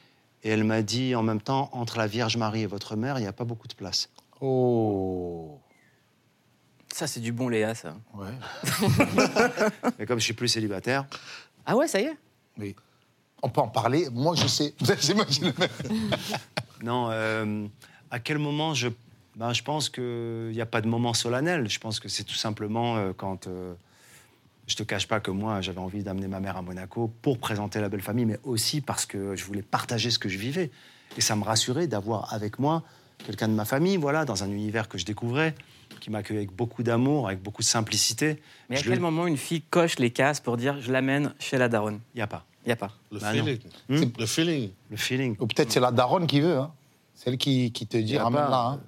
Et 0.43 0.49
elle 0.49 0.65
m'a 0.65 0.81
dit 0.81 1.15
en 1.15 1.23
même 1.23 1.39
temps 1.39 1.69
Entre 1.71 1.99
la 1.99 2.07
Vierge 2.07 2.35
Marie 2.35 2.63
et 2.63 2.65
votre 2.65 2.97
mère, 2.97 3.17
il 3.17 3.21
n'y 3.21 3.27
a 3.27 3.33
pas 3.33 3.45
beaucoup 3.45 3.67
de 3.69 3.75
place. 3.75 4.09
Oh. 4.41 5.59
Ça, 6.95 7.07
c'est 7.07 7.19
du 7.19 7.33
bon 7.33 7.49
Léa, 7.49 7.75
ça. 7.75 7.93
Ouais. 8.13 8.29
Mais 9.99 10.05
comme 10.05 10.17
je 10.17 10.23
suis 10.23 10.33
plus 10.33 10.47
célibataire, 10.47 11.05
Ah 11.65 11.75
ouais, 11.75 11.89
ça 11.89 11.99
y 11.99 12.05
est 12.05 12.15
Oui. 12.57 12.73
On 13.43 13.49
peut 13.49 13.59
en 13.59 13.67
parler. 13.67 14.07
Moi, 14.13 14.33
je 14.37 14.47
sais. 14.47 14.73
J'imagine. 15.01 15.51
non. 16.81 17.09
euh, 17.11 17.67
à 18.11 18.19
quel 18.19 18.37
moment 18.37 18.73
je. 18.73 18.87
Ben, 19.35 19.51
je 19.51 19.61
pense 19.61 19.89
qu'il 19.89 20.51
n'y 20.53 20.61
a 20.61 20.65
pas 20.65 20.79
de 20.79 20.87
moment 20.87 21.13
solennel. 21.13 21.69
Je 21.69 21.79
pense 21.79 21.99
que 21.99 22.07
c'est 22.07 22.23
tout 22.23 22.33
simplement 22.35 22.95
euh, 22.95 23.11
quand. 23.11 23.47
euh, 23.47 23.73
je 24.67 24.77
te 24.77 24.83
cache 24.83 25.09
pas 25.09 25.19
que 25.19 25.31
moi, 25.31 25.59
j'avais 25.59 25.79
envie 25.79 26.01
d'amener 26.01 26.29
ma 26.29 26.39
mère 26.39 26.55
à 26.55 26.61
Monaco 26.61 27.11
pour 27.21 27.39
présenter 27.39 27.81
la 27.81 27.89
belle 27.89 28.01
famille, 28.01 28.23
mais 28.25 28.39
aussi 28.45 28.79
parce 28.79 29.05
que 29.05 29.35
je 29.35 29.43
voulais 29.43 29.63
partager 29.63 30.11
ce 30.11 30.17
que 30.17 30.29
je 30.29 30.37
vivais. 30.37 30.71
Et 31.17 31.21
ça 31.21 31.35
me 31.35 31.43
rassurait 31.43 31.87
d'avoir 31.87 32.33
avec 32.33 32.57
moi 32.57 32.83
quelqu'un 33.25 33.49
de 33.49 33.53
ma 33.53 33.65
famille, 33.65 33.97
voilà, 33.97 34.23
dans 34.23 34.43
un 34.45 34.49
univers 34.49 34.87
que 34.87 34.97
je 34.97 35.03
découvrais, 35.05 35.55
qui 35.99 36.09
m'accueillait 36.09 36.39
avec 36.41 36.55
beaucoup 36.55 36.83
d'amour, 36.83 37.27
avec 37.27 37.41
beaucoup 37.41 37.61
de 37.61 37.67
simplicité. 37.67 38.41
Mais 38.69 38.77
à 38.77 38.79
Je 38.79 38.83
quel 38.85 38.95
le- 38.95 38.99
moment 38.99 39.27
une 39.27 39.37
fille 39.37 39.61
coche 39.61 39.99
les 39.99 40.11
cases 40.11 40.39
pour 40.39 40.57
dire, 40.57 40.79
je 40.81 40.91
l'amène 40.91 41.33
chez 41.39 41.57
la 41.57 41.69
daronne? 41.69 41.99
Il 42.13 42.17
n'y 42.17 42.21
a 42.23 42.27
pas. 42.27 42.45
Il 42.65 42.69
n'y 42.69 42.73
a 42.73 42.77
pas. 42.77 42.91
Le 43.11 43.19
Bah 43.19 43.31
feeling. 43.31 43.59
Hmm 43.89 44.03
Le 44.19 44.25
feeling. 44.25 44.69
Le 44.91 44.97
feeling. 44.97 45.35
Ou 45.39 45.47
peut-être 45.47 45.71
c'est 45.71 45.79
la 45.79 45.91
daronne 45.91 46.27
qui 46.27 46.41
veut. 46.41 46.57
Hein. 46.57 46.71
Celle 47.13 47.37
qui, 47.37 47.71
qui 47.71 47.85
te 47.87 47.97
dit 47.97 48.17
ramène-la. 48.17 48.47
pas. 48.47 48.65
Hein. 48.73 48.79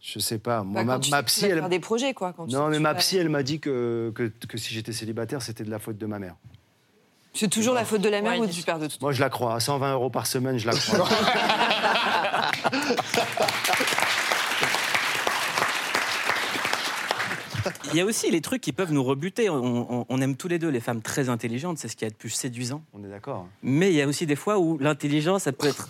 Je 0.00 0.18
sais 0.20 0.38
pas. 0.38 0.62
Moi, 0.62 0.82
Bah, 0.84 0.94
ma, 0.94 0.98
tu 1.00 1.10
ma 1.10 1.18
tu 1.22 1.26
psy, 1.26 1.40
vas 1.42 1.48
elle. 1.48 1.58
faire 1.58 1.68
des 1.68 1.80
projets, 1.80 2.14
quoi. 2.14 2.32
Quand 2.32 2.46
tu 2.46 2.54
Non, 2.54 2.68
mais 2.68 2.76
tu 2.76 2.82
ma 2.82 2.92
vas- 2.92 2.98
psy, 3.00 3.16
elle 3.16 3.28
m'a 3.28 3.42
dit 3.42 3.58
que, 3.58 4.12
que, 4.14 4.30
que 4.46 4.56
si 4.58 4.72
j'étais 4.72 4.92
célibataire, 4.92 5.42
c'était 5.42 5.64
de 5.64 5.70
la 5.70 5.80
faute 5.80 5.98
de 5.98 6.06
ma 6.06 6.20
mère. 6.20 6.36
C'est 7.34 7.48
toujours 7.50 7.74
la 7.74 7.84
faute 7.84 8.00
de 8.00 8.08
la 8.08 8.22
mère 8.22 8.32
Ouais, 8.32 8.38
ou 8.38 8.46
du 8.46 8.62
père 8.62 8.78
de 8.78 8.86
toute 8.86 9.00
Moi, 9.02 9.12
je 9.12 9.20
la 9.20 9.28
crois. 9.28 9.56
À 9.56 9.60
120 9.60 9.92
euros 9.94 10.08
par 10.08 10.26
semaine, 10.26 10.56
je 10.58 10.66
la 10.66 10.74
crois. 10.74 11.06
Il 17.92 17.96
y 17.96 18.00
a 18.00 18.04
aussi 18.04 18.30
les 18.30 18.40
trucs 18.40 18.60
qui 18.62 18.72
peuvent 18.72 18.92
nous 18.92 19.02
rebuter. 19.04 19.48
On, 19.50 20.00
on- 20.00 20.06
on 20.08 20.20
aime 20.20 20.36
tous 20.36 20.48
les 20.48 20.58
deux 20.58 20.68
les 20.68 20.80
femmes 20.80 21.02
très 21.02 21.28
intelligentes, 21.28 21.78
c'est 21.78 21.88
ce 21.88 21.96
qu'il 21.96 22.06
y 22.06 22.08
a 22.08 22.10
de 22.10 22.16
plus 22.16 22.30
séduisant. 22.30 22.82
On 22.92 23.02
est 23.04 23.08
d'accord. 23.08 23.46
Mais 23.62 23.90
il 23.90 23.96
y 23.96 24.02
a 24.02 24.06
aussi 24.06 24.26
des 24.26 24.36
fois 24.36 24.58
où 24.58 24.78
l'intelligence, 24.78 25.44
ça 25.44 25.52
peut 25.52 25.66
être 25.68 25.88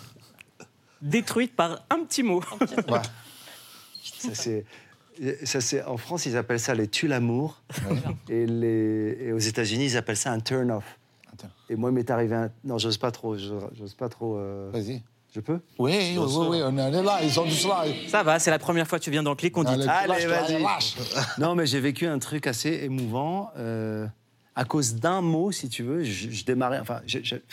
détruite 1.01 1.55
par 1.55 1.83
un 1.89 2.03
petit 2.03 2.23
mot. 2.23 2.41
Ouais. 2.89 2.99
Ça, 4.19 4.33
c'est, 4.33 4.65
ça, 5.43 5.61
c'est, 5.61 5.83
en 5.83 5.97
France, 5.97 6.25
ils 6.25 6.35
appellent 6.37 6.59
ça 6.59 6.73
les 6.73 6.87
tue-l'amour. 6.87 7.61
Et, 8.29 8.45
les, 8.45 9.17
et 9.21 9.31
aux 9.33 9.37
États-Unis, 9.37 9.85
ils 9.85 9.97
appellent 9.97 10.17
ça 10.17 10.31
un 10.31 10.39
turn-off. 10.39 10.97
Et 11.69 11.75
moi, 11.75 11.91
il 11.91 11.93
m'est 11.93 12.09
arrivé 12.09 12.33
un. 12.35 12.49
Non, 12.63 12.77
j'ose 12.79 12.97
pas 12.97 13.11
trop. 13.11 13.37
J'ose, 13.37 13.67
j'ose 13.77 13.93
pas 13.93 14.09
trop. 14.09 14.37
euh, 14.37 14.71
Vas-y. 14.73 15.03
Je 15.35 15.39
peux? 15.41 15.59
Oui, 15.77 15.91
oui, 15.91 16.17
oui, 16.17 16.47
oui, 16.49 16.59
on 16.63 16.77
est 16.77 17.03
là, 17.03 17.19
ils 17.21 17.29
sont 17.31 17.43
tous 17.43 17.67
là. 17.67 17.83
Ça 18.07 18.23
va, 18.23 18.39
c'est 18.39 18.49
la 18.49 18.59
première 18.59 18.87
fois 18.87 18.97
que 18.97 19.03
tu 19.03 19.11
viens 19.11 19.21
dans 19.23 19.31
le 19.31 19.35
clic, 19.35 19.55
on 19.57 19.63
dit. 19.63 19.73
Allez, 19.89 20.25
vas-y. 20.25 20.63
Non, 21.37 21.53
mais 21.53 21.65
j'ai 21.67 21.79
vécu 21.79 22.07
un 22.07 22.17
truc 22.19 22.47
assez 22.47 22.69
émouvant. 22.83 23.51
euh, 23.57 24.07
à 24.55 24.65
cause 24.65 24.95
d'un 24.95 25.21
mot, 25.21 25.51
si 25.51 25.69
tu 25.69 25.83
veux, 25.83 26.03
je, 26.03 26.31
je 26.31 26.43
démarrais. 26.45 26.79
Enfin, 26.79 27.01
j'ai, 27.05 27.23
j'ai- 27.23 27.43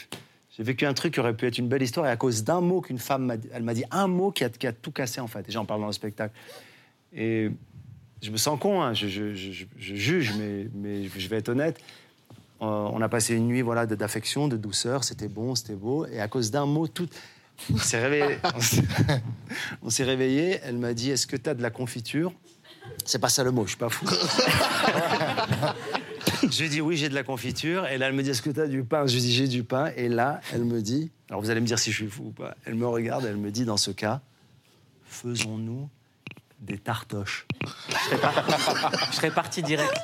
j'ai 0.56 0.62
vécu 0.62 0.86
un 0.86 0.94
truc 0.94 1.12
qui 1.14 1.20
aurait 1.20 1.34
pu 1.34 1.46
être 1.46 1.58
une 1.58 1.68
belle 1.68 1.82
histoire. 1.82 2.06
Et 2.06 2.10
à 2.10 2.16
cause 2.16 2.44
d'un 2.44 2.60
mot 2.62 2.80
qu'une 2.80 2.98
femme 2.98 3.26
m'a 3.26 3.36
dit, 3.36 3.48
elle 3.52 3.62
m'a 3.64 3.74
dit 3.74 3.84
un 3.90 4.06
mot 4.06 4.30
qui 4.30 4.44
a, 4.44 4.48
qui 4.48 4.66
a 4.66 4.72
tout 4.72 4.92
cassé, 4.92 5.20
en 5.20 5.26
fait. 5.26 5.46
Et 5.48 5.52
j'en 5.52 5.66
parle 5.66 5.80
dans 5.82 5.88
le 5.88 5.92
spectacle. 5.92 6.32
Et 7.12 7.50
je 8.22 8.30
me 8.30 8.36
sens 8.38 8.58
con, 8.58 8.80
hein, 8.80 8.94
je, 8.94 9.08
je- 9.08 9.34
je- 9.34 9.52
je- 9.52 9.64
je 9.78 9.94
juge, 9.94 10.32
mais, 10.38 10.68
mais 10.74 11.08
je 11.14 11.28
vais 11.28 11.36
être 11.36 11.50
honnête. 11.50 11.78
Euh, 12.62 12.64
on 12.66 13.02
a 13.02 13.08
passé 13.10 13.34
une 13.34 13.48
nuit 13.48 13.60
voilà, 13.60 13.84
d'affection, 13.84 14.48
de 14.48 14.56
douceur, 14.56 15.04
c'était 15.04 15.28
bon, 15.28 15.54
c'était 15.56 15.74
beau. 15.74 16.06
Et 16.06 16.20
à 16.20 16.28
cause 16.28 16.50
d'un 16.50 16.64
mot, 16.66 16.86
tout. 16.86 17.08
On 17.72 17.78
s'est 17.78 18.00
réveillé. 18.00 18.38
on 19.82 19.90
s'est- 19.90 20.04
réveillé. 20.04 20.60
Elle 20.64 20.78
m'a 20.78 20.92
dit 20.94 21.10
Est-ce 21.10 21.26
que 21.26 21.36
tu 21.36 21.48
as 21.48 21.54
de 21.54 21.62
la 21.62 21.70
confiture? 21.70 22.32
C'est 23.06 23.18
pas 23.18 23.28
ça 23.30 23.42
le 23.44 23.50
mot, 23.50 23.64
je 23.64 23.70
suis 23.70 23.78
pas 23.78 23.88
fou. 23.88 24.06
je 26.42 26.58
lui 26.58 26.66
ai 26.66 26.68
dit 26.68 26.80
Oui, 26.80 26.96
j'ai 26.96 27.08
de 27.08 27.14
la 27.14 27.22
confiture. 27.22 27.86
Et 27.86 27.98
là, 27.98 28.08
elle 28.08 28.12
me 28.14 28.22
dit 28.22 28.30
Est-ce 28.30 28.42
que 28.42 28.50
tu 28.50 28.60
as 28.60 28.66
du 28.66 28.82
pain? 28.84 29.06
Je 29.06 29.12
lui 29.12 29.18
ai 29.20 29.22
dit 29.22 29.32
J'ai 29.34 29.48
du 29.48 29.64
pain. 29.64 29.90
Et 29.96 30.08
là, 30.08 30.40
elle 30.52 30.64
me 30.64 30.80
dit 30.82 31.10
Alors 31.30 31.40
vous 31.42 31.50
allez 31.50 31.60
me 31.60 31.66
dire 31.66 31.78
si 31.78 31.90
je 31.90 31.96
suis 31.96 32.08
fou 32.10 32.24
ou 32.26 32.30
pas. 32.32 32.54
Elle 32.66 32.74
me 32.74 32.86
regarde, 32.86 33.24
elle 33.24 33.36
me 33.36 33.50
dit 33.50 33.64
Dans 33.64 33.76
ce 33.76 33.90
cas, 33.90 34.20
faisons-nous 35.06 35.88
des 36.60 36.78
tartoches. 36.78 37.46
Je 38.00 39.16
serais 39.16 39.30
parti 39.34 39.62
direct. 39.62 39.94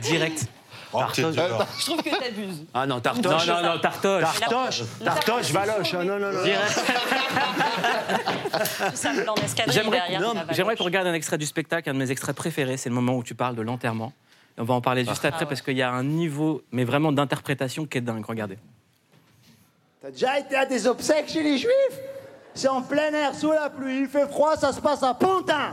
Direct. 0.00 0.46
Oh, 0.94 0.98
Tartoche. 0.98 1.34
dur. 1.34 1.66
Je 1.78 1.84
trouve 1.86 2.02
que 2.02 2.10
t'abuses. 2.10 2.64
Ah 2.74 2.86
non, 2.86 2.96
Non, 2.96 3.00
tartoche. 3.00 3.46
non, 3.46 3.62
non, 3.62 3.78
tartoche. 3.78 4.40
Tartoche, 4.40 4.82
tartoche, 5.02 5.50
valoche. 5.50 5.94
Ah, 5.94 6.04
non, 6.04 6.18
non, 6.18 6.32
non. 6.32 6.40
J'aimerais 9.68 10.12
non, 10.20 10.34
qu'on 10.76 10.84
regarde 10.84 11.06
un 11.06 11.14
extrait 11.14 11.38
du 11.38 11.46
spectacle, 11.46 11.88
un 11.88 11.94
de 11.94 11.98
mes 11.98 12.10
extraits 12.10 12.36
préférés, 12.36 12.76
c'est 12.76 12.88
le 12.88 12.94
moment 12.94 13.16
où 13.16 13.22
tu 13.22 13.34
parles 13.34 13.56
de 13.56 13.62
l'enterrement. 13.62 14.12
On 14.58 14.64
va 14.64 14.74
en 14.74 14.80
parler 14.82 15.04
juste 15.04 15.24
après 15.24 15.44
Ah 15.44 15.48
parce 15.48 15.62
qu'il 15.62 15.76
y 15.78 15.82
a 15.82 15.90
un 15.90 16.04
niveau, 16.04 16.62
mais 16.72 16.84
vraiment 16.84 17.10
d'interprétation 17.10 17.86
qui 17.86 17.98
est 17.98 18.02
dingue. 18.02 18.24
Regardez. 18.26 18.58
T'as 20.02 20.10
déjà 20.10 20.38
été 20.38 20.56
à 20.56 20.66
des 20.66 20.86
obsèques 20.86 21.28
chez 21.28 21.42
les 21.42 21.56
juifs? 21.58 21.98
C'est 22.54 22.68
en 22.68 22.82
plein 22.82 23.12
air, 23.14 23.34
sous 23.34 23.50
la 23.50 23.70
pluie, 23.70 24.00
il 24.00 24.08
fait 24.08 24.28
froid, 24.28 24.56
ça 24.56 24.72
se 24.72 24.80
passe 24.80 25.02
à 25.02 25.14
Pantin. 25.14 25.72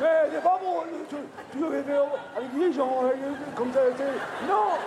Mais 0.00 0.30
c'est 0.30 0.42
pas 0.42 0.60
bon, 0.62 0.82
tu, 1.08 1.16
tu 1.52 1.58
devais 1.58 1.82
faire 1.82 2.04
avec 2.36 2.50
les 2.58 2.72
gens, 2.72 3.02
comme 3.54 3.72
ça, 3.72 3.80
c'est... 3.96 4.46
Non 4.46 4.78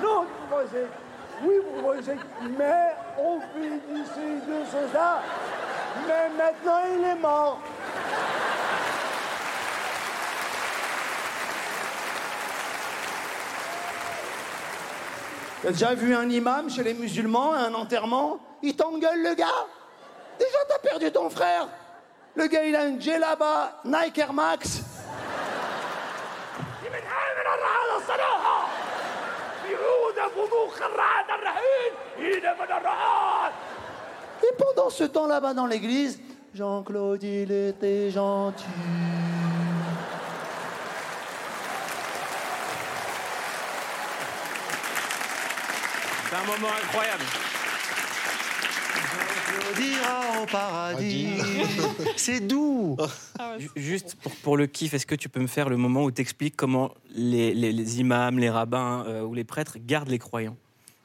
Non, 0.00 0.26
moi, 0.48 0.62
c'est... 0.70 0.86
Oui, 1.42 1.54
moi, 1.82 1.94
c'est... 2.04 2.16
Mais 2.56 2.94
on 3.18 3.40
finissait 3.52 4.40
de 4.46 4.64
ce 4.64 4.92
ça. 4.92 5.22
Mais 6.06 6.28
maintenant, 6.36 6.80
il 6.96 7.04
est 7.04 7.20
mort. 7.20 7.60
T'as 15.62 15.70
déjà 15.70 15.94
vu 15.94 16.14
un 16.14 16.28
imam 16.30 16.70
chez 16.70 16.84
les 16.84 16.94
musulmans, 16.94 17.52
un 17.52 17.74
enterrement? 17.74 18.38
Il 18.62 18.76
t'engueule 18.76 19.22
le 19.22 19.34
gars? 19.34 19.66
Déjà 20.38 20.58
t'as 20.68 20.78
perdu 20.78 21.10
ton 21.10 21.28
frère 21.28 21.66
Le 22.38 22.46
gars 22.46 22.64
il 22.64 22.76
a 22.76 22.84
une 22.84 23.00
djellaba 23.00 23.80
Nike 23.84 24.18
Air 24.18 24.32
Max 24.32 24.80
Et 34.40 34.54
pendant 34.56 34.88
ce 34.88 35.02
temps 35.02 35.26
là-bas 35.26 35.52
dans 35.52 35.66
l'église, 35.66 36.20
Jean-Claude 36.54 37.24
il 37.24 37.50
était 37.50 38.10
gentil. 38.12 38.64
C'est 46.30 46.36
un 46.36 46.44
moment 46.44 46.72
incroyable. 46.84 47.24
On 49.70 49.80
dira 49.80 50.42
au 50.42 50.46
paradis. 50.46 51.28
C'est 52.16 52.40
doux. 52.46 52.96
Ju- 53.58 53.70
Juste 53.76 54.14
pour, 54.22 54.32
pour 54.36 54.56
le 54.56 54.66
kiff, 54.66 54.94
est-ce 54.94 55.06
que 55.06 55.14
tu 55.14 55.28
peux 55.28 55.40
me 55.40 55.46
faire 55.46 55.68
le 55.68 55.76
moment 55.76 56.04
où 56.04 56.10
tu 56.10 56.20
expliques 56.22 56.56
comment 56.56 56.92
les, 57.14 57.52
les- 57.54 57.72
les 57.72 58.00
imams, 58.00 58.38
les 58.38 58.50
rabbins 58.50 59.04
euh, 59.06 59.22
ou 59.22 59.34
les 59.34 59.44
prêtres 59.44 59.78
gardent 59.80 60.08
les 60.08 60.18
croyants? 60.18 60.56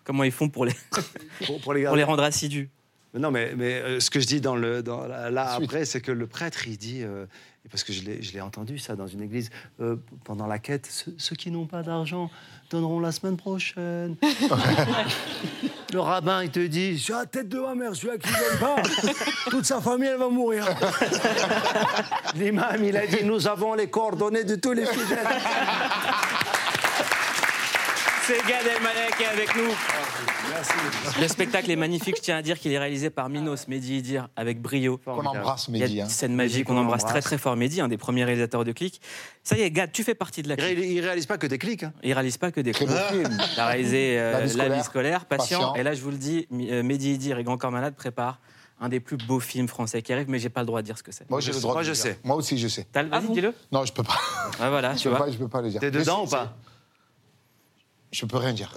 Comment 0.04 0.24
ils 0.24 0.32
font 0.32 0.50
pour 0.50 0.66
les, 0.66 0.74
Pour, 1.46 1.60
pour 1.62 1.74
les 1.74 1.82
pour 1.82 1.84
garder. 1.84 1.98
les 1.98 2.04
rendre 2.04 2.24
assidus? 2.24 2.70
Mais 3.14 3.20
Non, 3.20 3.32
mais, 3.32 3.54
mais 3.56 3.74
euh, 3.74 4.00
ce 4.00 4.10
que 4.10 4.20
je 4.20 4.28
dis 4.28 4.42
dans 4.42 4.56
le, 4.56 4.82
dans 4.84 5.06
là 5.08 5.54
après, 5.54 5.86
c'est 5.86 6.02
que 6.02 6.12
le 6.12 6.28
prêtre, 6.28 6.68
il 6.68 6.78
dit, 6.78 7.04
euh, 7.04 7.26
et 7.66 7.70
parce 7.70 7.84
que 7.84 7.94
je 7.94 8.04
l'ai 8.04 8.42
entendu 8.42 8.78
ça 8.78 8.96
dans 8.96 9.08
une 9.08 9.22
église, 9.22 9.50
euh, 9.80 9.96
pendant 10.26 10.48
la 10.48 10.60
quête, 10.60 10.86
ceux, 10.86 11.16
ceux 11.18 11.36
qui 11.36 11.50
n'ont 11.50 11.66
pas 11.66 11.82
d'argent 11.82 12.30
donneront 12.70 13.00
la 13.00 13.12
semaine 13.12 13.38
prochaine. 13.38 14.16
le 15.94 16.00
rabbin, 16.00 16.44
il 16.44 16.50
te 16.50 16.60
dit, 16.60 17.00
sur 17.00 17.16
la 17.18 17.26
tête 17.26 17.48
de 17.48 17.60
ma 17.60 17.76
mère, 17.76 17.96
celui-là 17.96 18.18
qui 18.18 18.30
ne 18.30 18.34
donne 18.34 18.60
pas, 18.60 18.76
toute 19.50 19.66
sa 19.66 19.80
famille, 19.80 20.10
elle 20.10 20.18
va 20.18 20.30
mourir. 20.30 20.66
L'imam, 22.36 22.84
il 22.84 22.98
a 22.98 23.08
dit, 23.08 23.24
nous 23.24 23.48
avons 23.48 23.76
les 23.76 23.90
coordonnées 23.90 24.44
de 24.44 24.56
tous 24.56 24.74
les 24.74 24.86
fidèles. 24.86 25.28
C'est 28.26 28.38
Gad 28.48 28.66
Elmaleh 28.66 29.12
qui 29.18 29.24
est 29.24 29.28
avec 29.28 29.56
nous. 29.56 29.70
Le 31.22 31.28
spectacle 31.28 31.70
est 31.70 31.76
magnifique. 31.76 32.16
Je 32.18 32.22
tiens 32.22 32.38
à 32.38 32.42
dire 32.42 32.58
qu'il 32.58 32.72
est 32.72 32.78
réalisé 32.80 33.10
par 33.10 33.28
Minos 33.28 33.68
Mehdi 33.68 33.98
Idir 33.98 34.30
avec 34.36 34.62
brio. 34.62 34.98
Qu'on 35.04 35.26
embrasse, 35.26 35.66
Il 35.70 35.78
y 35.78 35.84
a 35.84 35.86
Mehdi. 35.86 35.96
une 35.98 36.02
hein. 36.04 36.10
scène 36.10 36.34
magique, 36.36 36.70
on 36.70 36.74
qu'on 36.74 36.80
embrasse 36.82 37.02
très 37.02 37.10
embrasse. 37.12 37.24
très 37.26 37.38
fort 37.38 37.56
Mehdi, 37.58 37.82
un 37.82 37.88
des 37.90 37.98
premiers 37.98 38.24
réalisateurs 38.24 38.64
de 38.64 38.72
clics. 38.72 39.02
Ça 39.44 39.58
y 39.58 39.62
est, 39.62 39.72
Gad, 39.72 39.92
tu 39.92 40.04
fais 40.04 40.16
partie 40.16 40.42
de 40.42 40.48
la 40.50 40.56
Il, 40.56 40.58
clique. 40.64 40.78
ré- 40.80 40.88
il 40.94 41.00
réalise 41.02 41.26
pas 41.26 41.38
que 41.38 41.48
des 41.48 41.58
clics. 41.58 41.84
hein. 41.84 41.94
Il 42.04 42.14
réalise 42.14 42.38
pas 42.38 42.52
que 42.52 42.62
des 42.62 42.72
Très 42.72 42.86
clics. 42.86 42.96
beau 42.96 43.04
film. 43.24 43.38
Il 43.56 43.60
a 43.60 43.68
réalisé 43.68 44.18
euh, 44.20 44.32
La 44.32 44.40
La 44.40 44.40
vie 44.40 44.46
vie 44.46 44.54
scolaire, 44.54 44.84
scolaire, 44.86 45.26
patient. 45.26 45.60
Patient. 45.60 45.76
Et 45.76 45.84
là, 45.84 45.94
je 45.94 46.02
vous 46.02 46.12
le 46.12 46.18
dis, 46.18 46.48
euh, 46.54 46.82
Mehdi 46.84 47.14
Idir 47.14 47.38
et 47.40 47.44
Grand 47.44 47.58
Corps 47.58 47.72
Malade 47.72 47.96
préparent 47.96 48.40
un 48.80 48.90
des 48.90 49.00
plus 49.00 49.18
beaux 49.18 49.40
films 49.40 49.68
français 49.68 50.02
qui 50.02 50.14
arrive, 50.14 50.30
mais 50.30 50.40
j'ai 50.40 50.50
pas 50.50 50.62
le 50.62 50.68
droit 50.68 50.82
de 50.82 50.86
dire 50.86 50.98
ce 50.98 51.04
que 51.04 51.12
c'est. 51.12 51.30
Moi, 51.30 51.40
j'ai 51.42 51.52
le 51.52 51.60
droit 51.60 51.74
Moi, 51.74 51.84
de 51.84 51.88
je 51.88 51.94
dire. 51.94 52.02
sais. 52.02 52.20
Moi 52.24 52.36
aussi, 52.38 52.58
je 52.58 52.68
sais. 52.68 52.86
T'as 52.92 53.04
le- 53.04 53.10
Vas-y, 53.10 53.26
vous 53.26 53.34
dis-le. 53.34 53.54
Non, 53.72 53.84
je 53.86 53.94
peux 53.94 54.04
pas. 54.04 54.20
Ah, 54.60 54.70
voilà, 54.70 54.94
Je 54.94 54.98
tu 55.00 55.04
peux 55.04 55.10
vois. 55.16 55.26
pas, 55.26 55.32
je 55.32 55.38
peux 55.38 55.48
pas 55.48 55.62
le 55.62 55.70
dire. 55.70 55.80
T'es 55.82 55.92
dedans 55.92 56.24
ou 56.26 56.28
pas? 56.28 56.56
Je 58.14 58.26
peux 58.26 58.38
rien 58.38 58.54
dire. 58.54 58.74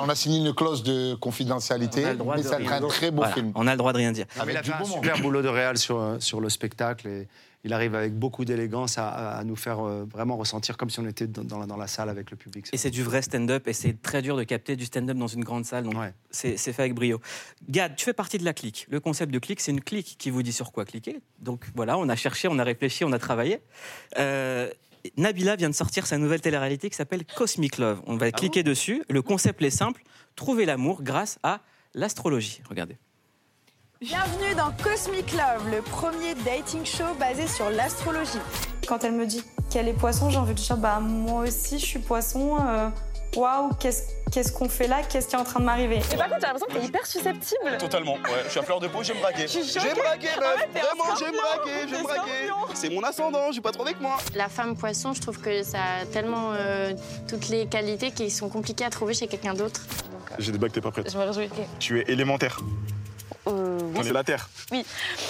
On 0.00 0.08
a 0.08 0.14
signé 0.14 0.38
une 0.38 0.54
clause 0.54 0.82
de 0.82 1.14
confidentialité, 1.14 2.04
On 2.04 2.08
a 2.08 2.12
le 2.12 2.16
droit 2.18 2.36
mais 2.36 2.42
de 2.42 2.48
ça 2.48 2.56
un 2.56 2.60
dire. 2.60 2.86
très 2.88 3.10
beau 3.10 3.18
Voilà, 3.18 3.32
film. 3.34 3.52
On 3.54 3.66
a 3.66 3.72
le 3.72 3.78
droit 3.78 3.92
de 3.92 3.98
rien 3.98 4.12
dire. 4.12 4.26
Ah, 4.38 4.44
mais 4.46 4.52
il 4.52 4.56
a 4.58 4.62
fait 4.62 4.72
un 4.72 4.78
monde. 4.78 4.88
super 4.88 5.18
boulot 5.20 5.42
de 5.42 5.48
réal 5.48 5.78
sur, 5.78 5.98
euh, 5.98 6.16
sur 6.20 6.40
le 6.40 6.48
spectacle 6.50 7.08
et 7.08 7.26
il 7.66 7.72
arrive 7.72 7.94
avec 7.94 8.12
beaucoup 8.14 8.44
d'élégance 8.44 8.98
à, 8.98 9.40
nous 9.46 9.56
faire 9.56 9.80
euh, 9.80 10.04
vraiment 10.12 10.36
ressentir 10.36 10.76
comme 10.76 10.90
si 10.90 11.00
on 11.00 11.06
était 11.06 11.26
dans, 11.26 11.42
dans 11.44 11.58
la, 11.58 11.64
dans 11.64 11.78
la 11.78 11.86
salle 11.86 12.10
avec 12.10 12.30
le 12.30 12.36
public. 12.36 12.66
Et 12.74 12.76
c'est 12.76 12.90
du 12.90 13.02
vrai 13.02 13.22
stand-up 13.22 13.66
et 13.66 13.72
c'est 13.72 14.02
très 14.02 14.20
dur 14.20 14.36
de 14.36 14.42
capter 14.42 14.76
du 14.76 14.84
stand-up 14.84 15.16
dans 15.16 15.28
une 15.28 15.42
grande 15.44 15.64
salle. 15.64 15.84
Donc 15.84 15.94
Ouais. 15.94 16.12
c'est 16.30 16.58
c'est 16.58 16.74
fait 16.74 16.82
avec 16.82 16.94
brio. 16.94 17.22
Gad, 17.70 17.96
tu 17.96 18.04
fais 18.04 18.12
partie 18.12 18.36
de 18.36 18.44
la 18.44 18.52
clique. 18.52 18.86
Le 18.90 19.00
concept 19.00 19.32
de 19.32 19.38
clique, 19.38 19.60
c'est 19.62 19.70
une 19.72 19.80
clique 19.80 20.16
qui 20.18 20.28
vous 20.28 20.42
dit 20.42 20.52
sur 20.52 20.72
quoi 20.72 20.84
cliquer. 20.84 21.20
Donc 21.40 21.64
voilà, 21.74 21.96
on 21.96 22.06
a 22.10 22.16
cherché, 22.16 22.48
on 22.48 22.58
a 22.58 22.64
réfléchi, 22.64 23.02
on 23.04 23.12
a 23.12 23.18
travaillé. 23.18 23.60
Euh, 24.18 24.70
Nabila 25.16 25.56
vient 25.56 25.70
de 25.70 25.74
sortir 25.74 26.06
sa 26.06 26.18
nouvelle 26.18 26.40
télé-réalité 26.40 26.90
qui 26.90 26.96
s'appelle 26.96 27.24
Cosmic 27.24 27.78
Love. 27.78 28.02
On 28.06 28.16
va 28.16 28.32
cliquer 28.32 28.62
dessus. 28.62 29.04
Le 29.08 29.22
concept 29.22 29.62
est 29.62 29.70
simple 29.70 30.02
trouver 30.36 30.64
l'amour 30.64 31.02
grâce 31.02 31.38
à 31.42 31.60
l'astrologie. 31.94 32.60
Regardez. 32.68 32.96
Bienvenue 34.00 34.54
dans 34.56 34.72
Cosmic 34.82 35.32
Love, 35.32 35.70
le 35.70 35.80
premier 35.80 36.34
dating 36.44 36.84
show 36.84 37.14
basé 37.18 37.46
sur 37.46 37.70
l'astrologie. 37.70 38.38
quand 38.86 39.04
elle 39.04 39.12
me 39.12 39.24
dit 39.26 39.42
qu'elle 39.70 39.88
est 39.88 39.94
poisson, 39.94 40.28
j'ai 40.30 40.36
envie 40.38 40.52
de 40.54 40.58
dire 40.58 40.76
bah 40.76 41.00
moi 41.00 41.42
aussi 41.44 41.78
je 41.78 41.84
suis 41.86 41.98
poisson. 42.00 42.58
euh, 42.60 42.90
Waouh, 43.36 43.70
qu'est-ce 43.80 44.02
qu'est-ce 44.30 44.52
qu'on 44.52 44.68
fait 44.68 44.86
là? 44.88 45.02
Qu'est-ce 45.02 45.28
qui 45.28 45.34
est 45.36 45.38
en 45.38 45.44
train 45.44 45.60
de 45.60 45.64
m'arriver? 45.64 46.00
Et 46.12 46.16
par 46.16 46.28
contre, 46.28 46.40
j'ai 46.40 46.46
l'impression 46.46 46.66
que 46.66 46.72
t'es 46.72 46.84
hyper 46.86 47.06
susceptible. 47.06 47.78
Totalement, 47.78 48.14
ouais. 48.14 48.42
Je 48.44 48.50
suis 48.50 48.60
à 48.60 48.62
fleur 48.62 48.80
de 48.80 48.88
peau, 48.88 49.02
j'aime 49.02 49.18
braquer. 49.18 49.46
J'aime 49.48 49.62
braquer, 49.96 50.28
Ah 50.36 50.40
meuf. 50.40 50.82
Vraiment, 50.84 51.16
j'aime 51.16 51.32
braquer, 51.32 51.88
j'aime 51.88 52.02
braquer. 52.02 52.74
C'est 52.74 52.90
mon 52.90 53.02
ascendant, 53.02 53.52
j'ai 53.52 53.60
pas 53.60 53.72
trop 53.72 53.82
avec 53.82 54.00
moi. 54.00 54.16
La 54.34 54.48
femme 54.48 54.76
poisson, 54.76 55.12
je 55.14 55.20
trouve 55.20 55.38
que 55.40 55.62
ça 55.62 55.78
a 56.02 56.06
tellement 56.06 56.52
euh, 56.52 56.92
toutes 57.28 57.48
les 57.48 57.66
qualités 57.66 58.10
qui 58.10 58.30
sont 58.30 58.48
compliquées 58.48 58.84
à 58.84 58.90
trouver 58.90 59.14
chez 59.14 59.26
quelqu'un 59.26 59.54
d'autre. 59.54 59.80
J'ai 60.38 60.52
des 60.52 60.58
blagues, 60.58 60.72
t'es 60.72 60.80
pas 60.80 60.90
prête. 60.90 61.10
Je 61.12 61.18
me 61.18 61.24
réjouis. 61.24 61.48
Tu 61.78 62.00
es 62.00 62.04
élémentaire. 62.12 62.58
Euh, 63.46 63.78
oui. 63.80 63.98
On 63.98 64.02
est 64.02 64.12
la 64.12 64.24
terre. 64.24 64.48
Oui. 64.72 64.84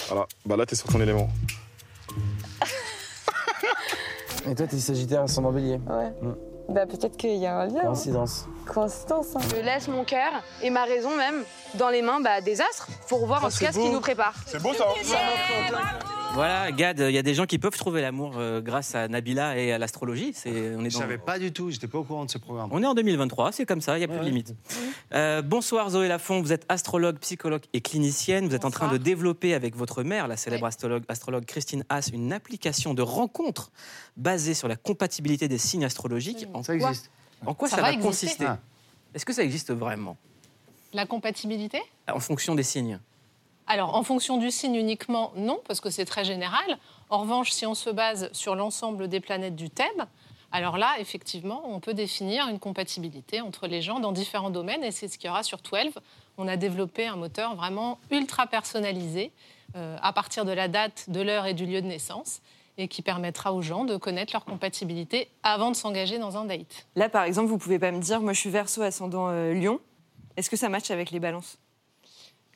Voilà, 0.07 0.25
bah 0.45 0.55
là, 0.55 0.65
t'es 0.65 0.75
sur 0.75 0.87
ton 0.87 0.99
élément. 1.01 1.29
Et 4.49 4.55
toi, 4.55 4.67
t'es 4.67 4.77
Sagittaire 4.77 5.21
ascendant 5.21 5.51
bélier. 5.51 5.79
Ouais. 5.87 6.11
Bah 6.69 6.85
peut-être 6.85 7.15
qu'il 7.17 7.35
y 7.35 7.45
a 7.45 7.55
un 7.57 7.65
lien. 7.67 7.79
hein. 7.79 7.83
Coïncidence. 7.85 8.45
Coïncidence. 8.65 9.35
hein. 9.35 9.39
Je 9.55 9.61
laisse 9.61 9.87
mon 9.87 10.03
cœur 10.03 10.31
et 10.61 10.69
ma 10.69 10.83
raison 10.83 11.15
même 11.15 11.43
dans 11.75 11.89
les 11.89 12.01
mains 12.01 12.19
bah, 12.21 12.41
des 12.41 12.59
astres 12.61 12.87
pour 13.07 13.25
voir 13.27 13.43
en 13.45 13.49
tout 13.49 13.57
cas 13.59 13.71
ce 13.71 13.79
qui 13.79 13.89
nous 13.89 14.01
prépare. 14.01 14.33
C'est 14.47 14.61
beau 14.61 14.73
ça 14.73 14.85
Voilà, 16.35 16.69
Gad, 16.73 16.99
il 16.99 17.11
y 17.15 17.17
a 17.17 17.21
des 17.21 17.33
gens 17.33 17.45
qui 17.45 17.57
peuvent 17.57 17.77
trouver 17.77 18.01
l'amour 18.01 18.33
euh, 18.35 18.59
grâce 18.59 18.93
à 18.93 19.07
Nabila 19.07 19.57
et 19.57 19.71
à 19.71 19.77
l'astrologie. 19.77 20.33
C'est, 20.33 20.49
on 20.75 20.83
est 20.83 20.89
Je 20.89 20.95
dans- 20.95 20.99
savais 20.99 21.17
pas 21.17 21.39
du 21.39 21.53
tout, 21.53 21.71
j'étais 21.71 21.87
pas 21.87 21.97
au 21.99 22.03
courant 22.03 22.25
de 22.25 22.29
ce 22.29 22.37
programme. 22.37 22.67
On 22.73 22.83
est 22.83 22.85
en 22.85 22.93
2023, 22.93 23.53
c'est 23.53 23.65
comme 23.65 23.79
ça, 23.79 23.95
il 23.95 23.99
n'y 23.99 24.03
a 24.03 24.09
plus 24.09 24.19
de 24.19 24.25
limite. 24.25 24.53
Euh, 25.13 25.41
bonsoir 25.41 25.89
Zoé 25.91 26.09
Lafont, 26.09 26.41
vous 26.41 26.51
êtes 26.51 26.65
astrologue, 26.67 27.19
psychologue 27.19 27.61
et 27.71 27.79
clinicienne. 27.79 28.49
Vous 28.49 28.53
êtes 28.55 28.65
en 28.65 28.69
train 28.71 28.91
de 28.91 28.97
développer 28.97 29.53
avec 29.53 29.77
votre 29.77 30.03
mère, 30.03 30.27
la 30.27 30.35
célèbre 30.35 30.65
astrologue, 30.65 31.03
astrologue 31.07 31.45
Christine 31.45 31.85
Haas, 31.87 32.09
une 32.11 32.33
application 32.33 32.93
de 32.93 33.01
rencontre 33.01 33.71
basée 34.17 34.53
sur 34.55 34.67
la 34.67 34.75
compatibilité 34.75 35.47
des 35.47 35.57
signes 35.57 35.85
astrologiques. 35.85 36.47
En 36.53 36.63
Ça 36.63 36.77
quoi, 36.77 36.89
existe. 36.89 37.11
en 37.45 37.53
quoi 37.53 37.69
ça, 37.69 37.77
Ça 37.77 37.81
va, 37.81 37.87
va 37.87 37.93
exister. 37.93 38.09
consister? 38.27 38.45
Ah. 38.45 38.59
Est-ce 39.13 39.25
que 39.25 39.31
ça 39.31 39.43
existe 39.43 39.71
vraiment? 39.71 40.17
La 40.91 41.05
compatibilité? 41.05 41.81
En 42.11 42.19
fonction 42.19 42.55
des 42.55 42.63
signes 42.63 42.99
Alors, 43.67 43.95
en 43.95 44.03
fonction 44.03 44.37
du 44.37 44.51
signe 44.51 44.75
uniquement, 44.75 45.31
non, 45.35 45.59
parce 45.67 45.81
que 45.81 45.89
c'est 45.89 46.05
très 46.05 46.23
général. 46.23 46.77
En 47.09 47.19
revanche, 47.19 47.51
si 47.51 47.65
on 47.65 47.73
se 47.73 47.89
base 47.89 48.29
sur 48.31 48.55
l'ensemble 48.55 49.07
des 49.07 49.19
planètes 49.19 49.55
du 49.55 49.69
thème, 49.69 50.05
alors 50.51 50.77
là, 50.77 50.93
effectivement, 50.99 51.63
on 51.65 51.79
peut 51.79 51.93
définir 51.93 52.47
une 52.47 52.59
compatibilité 52.59 53.41
entre 53.41 53.67
les 53.67 53.81
gens 53.81 53.99
dans 53.99 54.11
différents 54.11 54.51
domaines, 54.51 54.83
et 54.83 54.91
c'est 54.91 55.07
ce 55.07 55.17
qu'il 55.17 55.27
y 55.27 55.29
aura 55.29 55.43
sur 55.43 55.59
12. 55.59 55.93
On 56.37 56.47
a 56.47 56.57
développé 56.57 57.07
un 57.07 57.15
moteur 57.15 57.55
vraiment 57.55 57.99
ultra 58.11 58.47
personnalisé 58.47 59.31
euh, 59.75 59.97
à 60.01 60.13
partir 60.13 60.45
de 60.45 60.51
la 60.51 60.67
date, 60.67 61.09
de 61.09 61.21
l'heure 61.21 61.45
et 61.45 61.53
du 61.53 61.65
lieu 61.65 61.81
de 61.81 61.87
naissance, 61.87 62.41
et 62.77 62.87
qui 62.87 63.01
permettra 63.01 63.53
aux 63.53 63.61
gens 63.61 63.83
de 63.83 63.97
connaître 63.97 64.33
leur 64.33 64.45
compatibilité 64.45 65.29
avant 65.43 65.71
de 65.71 65.75
s'engager 65.75 66.19
dans 66.19 66.37
un 66.37 66.45
date. 66.45 66.87
Là 66.95 67.09
par 67.09 67.23
exemple, 67.23 67.47
vous 67.47 67.57
pouvez 67.57 67.79
pas 67.79 67.91
me 67.91 67.99
dire, 67.99 68.21
moi 68.21 68.33
je 68.33 68.39
suis 68.39 68.49
verso 68.49 68.81
ascendant 68.81 69.29
euh, 69.29 69.53
lion. 69.53 69.79
Est-ce 70.37 70.49
que 70.49 70.57
ça 70.57 70.69
matche 70.69 70.91
avec 70.91 71.11
les 71.11 71.19
balances? 71.19 71.57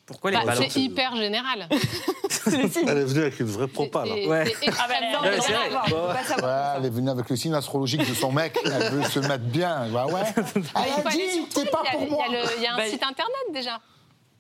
Pourquoi 0.10 0.32
les 0.32 0.38
Bah, 0.45 0.54
c'est 0.56 0.76
hyper 0.76 1.15
général. 1.15 1.69
Elle 2.45 2.98
est 2.98 3.04
venue 3.06 3.22
avec 3.22 3.39
une 3.39 3.45
vraie 3.48 3.67
propa, 3.67 4.06
là. 4.06 4.13
C'est- 4.15 4.28
Ouais. 4.28 4.45
c'est 4.60 4.67
extrêmement 4.67 5.22
Ouais, 5.22 5.38
c'est 5.39 5.48
général. 5.48 5.69
vrai. 5.72 5.80
On 5.86 5.89
peut 5.89 6.13
pas 6.13 6.24
savoir. 6.24 6.74
Ouais, 6.74 6.78
elle 6.80 6.86
est 6.86 6.89
venue 6.89 7.10
avec 7.10 7.30
le 7.30 7.36
signe 7.36 7.54
astrologique 7.54 8.08
de 8.10 8.13
son 8.15 8.32
mec. 8.32 8.58
Elle 8.65 8.91
veut 8.91 9.04
se 9.04 9.19
mettre 9.19 9.43
bien. 9.45 9.88
Bah 9.89 10.08
ouais. 10.08 10.22
Il 10.56 10.63
Elle 10.76 11.08
a 11.08 11.12
dit, 11.12 11.45
t'es 11.54 11.65
pas 11.65 11.84
a- 11.88 11.91
pour 11.91 12.10
moi. 12.10 12.26
Il 12.28 12.63
y 12.63 12.65
a, 12.67 12.74
a 12.76 12.82
un 12.82 12.86
site 12.86 13.04
internet 13.04 13.36
déjà. 13.54 13.80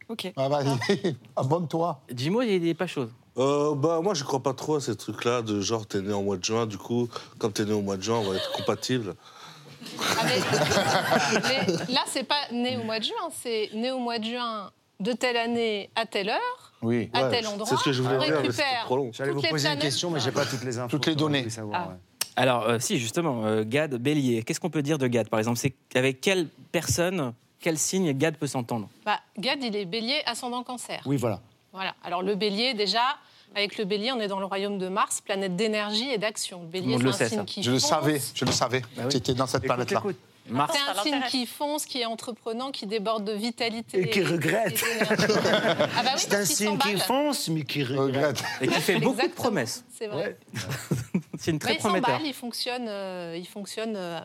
Ok. 0.07 0.31
Ah 0.35 0.49
bah, 0.49 0.61
abonne-toi. 1.35 2.01
Dis-moi, 2.11 2.45
il 2.45 2.63
n'est 2.63 2.73
pas 2.73 2.87
chaud. 2.87 3.09
Euh, 3.37 3.75
bah, 3.75 3.99
moi, 4.01 4.15
je 4.15 4.23
crois 4.23 4.41
pas 4.41 4.53
trop 4.53 4.75
à 4.75 4.81
ces 4.81 4.95
trucs-là, 4.97 5.41
de 5.43 5.61
genre, 5.61 5.85
t'es 5.85 6.01
né 6.01 6.11
en 6.13 6.23
mois 6.23 6.37
de 6.37 6.43
juin, 6.43 6.65
du 6.65 6.77
coup, 6.77 7.07
comme 7.37 7.53
t'es 7.53 7.63
né 7.63 7.73
au 7.73 7.81
mois 7.81 7.95
de 7.95 8.01
juin, 8.01 8.17
on 8.17 8.29
va 8.31 8.35
être 8.35 8.51
compatibles. 8.53 9.13
Ah, 10.01 10.23
mais- 10.25 11.41
mais 11.67 11.93
là, 11.93 12.01
c'est 12.07 12.23
pas 12.23 12.41
né 12.51 12.75
au 12.77 12.83
mois 12.83 12.99
de 12.99 13.03
juin, 13.05 13.29
c'est 13.41 13.69
né 13.73 13.91
au 13.91 13.99
mois 13.99 14.17
de 14.19 14.25
juin 14.25 14.71
de 14.99 15.13
telle 15.13 15.37
année 15.37 15.89
à 15.95 16.05
telle 16.05 16.29
heure, 16.29 16.73
Oui. 16.81 17.09
à 17.13 17.23
Ouais, 17.23 17.29
tel 17.31 17.47
endroit. 17.47 17.67
c'est 17.67 17.77
ce 17.77 17.83
que 17.83 17.91
je 17.93 18.01
voulais 18.01 18.17
on 18.17 18.23
dire, 18.23 18.37
récupère 18.37 18.83
trop 18.85 18.97
long. 18.97 19.11
J'allais 19.13 19.31
vous 19.31 19.41
poser 19.41 19.69
une 19.69 19.79
question, 19.79 20.09
mais 20.11 20.19
j'ai 20.19 20.31
pas 20.31 20.45
toutes 20.45 20.63
les 20.63 20.77
infos. 20.77 20.89
Toutes 20.89 21.05
les 21.07 21.15
données. 21.15 21.49
savoir, 21.49 21.81
Ah. 21.85 21.89
ouais. 21.91 21.95
Alors, 22.35 22.63
euh, 22.69 22.79
si, 22.79 22.97
justement, 22.99 23.45
euh, 23.45 23.63
Gad, 23.65 23.95
bélier, 23.95 24.43
qu'est-ce 24.43 24.59
qu'on 24.59 24.69
peut 24.69 24.81
dire 24.81 24.97
de 24.97 25.07
Gad, 25.07 25.27
par 25.29 25.39
exemple? 25.39 25.57
C'est 25.57 25.73
avec 25.95 26.21
quelle 26.21 26.47
personne, 26.71 27.33
quel 27.59 27.77
signe 27.77 28.13
Gad 28.13 28.35
peut 28.37 28.47
s'entendre? 28.47 28.87
Bah, 29.05 29.19
Gad, 29.37 29.59
il 29.63 29.75
est 29.75 29.85
bélier 29.85 30.21
ascendant 30.25 30.63
cancer. 30.63 31.01
Oui, 31.05 31.17
voilà. 31.17 31.41
Voilà. 31.73 31.95
Alors 32.03 32.23
le 32.23 32.35
bélier, 32.35 32.73
déjà, 32.73 33.17
avec 33.55 33.77
le 33.77 33.85
bélier, 33.85 34.11
on 34.11 34.19
est 34.19 34.27
dans 34.27 34.39
le 34.39 34.45
royaume 34.45 34.77
de 34.79 34.87
Mars, 34.87 35.21
planète 35.21 35.55
d'énergie 35.55 36.09
et 36.09 36.17
d'action. 36.17 36.61
Le 36.61 36.67
bélier, 36.67 36.97
c'est 36.97 37.07
un 37.07 37.11
sait, 37.11 37.27
signe 37.29 37.37
ça. 37.39 37.45
qui 37.45 37.63
Je 37.63 37.71
le 37.71 37.79
savais, 37.79 38.21
je 38.33 38.45
le 38.45 38.51
savais. 38.51 38.81
Bah 38.95 39.03
oui. 39.05 39.09
J'étais 39.11 39.33
dans 39.33 39.47
cette 39.47 39.63
planète-là. 39.63 40.01
Mars 40.49 40.73
C'est 40.75 40.89
un 40.91 40.93
l'intéresse. 40.93 41.31
qui 41.31 41.45
fonce, 41.45 41.85
qui 41.85 41.99
est 42.01 42.05
entreprenant, 42.05 42.71
qui 42.71 42.85
déborde 42.87 43.23
de 43.25 43.33
vitalité. 43.33 44.01
Et 44.01 44.09
qui 44.09 44.23
regrette. 44.23 44.83
ah 45.01 46.03
bah 46.03 46.11
oui, 46.15 46.17
C'est 46.17 46.33
un 46.35 46.45
signe 46.45 46.77
qui 46.77 46.97
fonce, 46.97 47.49
mais 47.49 47.63
qui 47.63 47.83
regrette. 47.83 48.43
Et 48.61 48.67
qui 48.67 48.79
fait 48.81 48.99
beaucoup 48.99 49.21
de 49.27 49.33
promesses. 49.33 49.83
C'est 49.97 50.07
vrai. 50.07 50.37
C'est 51.37 51.51
une 51.51 51.59
très 51.59 51.75
prometteur. 51.75 52.19
il 52.23 52.33
fonctionne, 52.33 52.87
euh, 52.89 53.35
il 53.37 53.47
fonctionne 53.47 53.95
euh, 53.95 54.19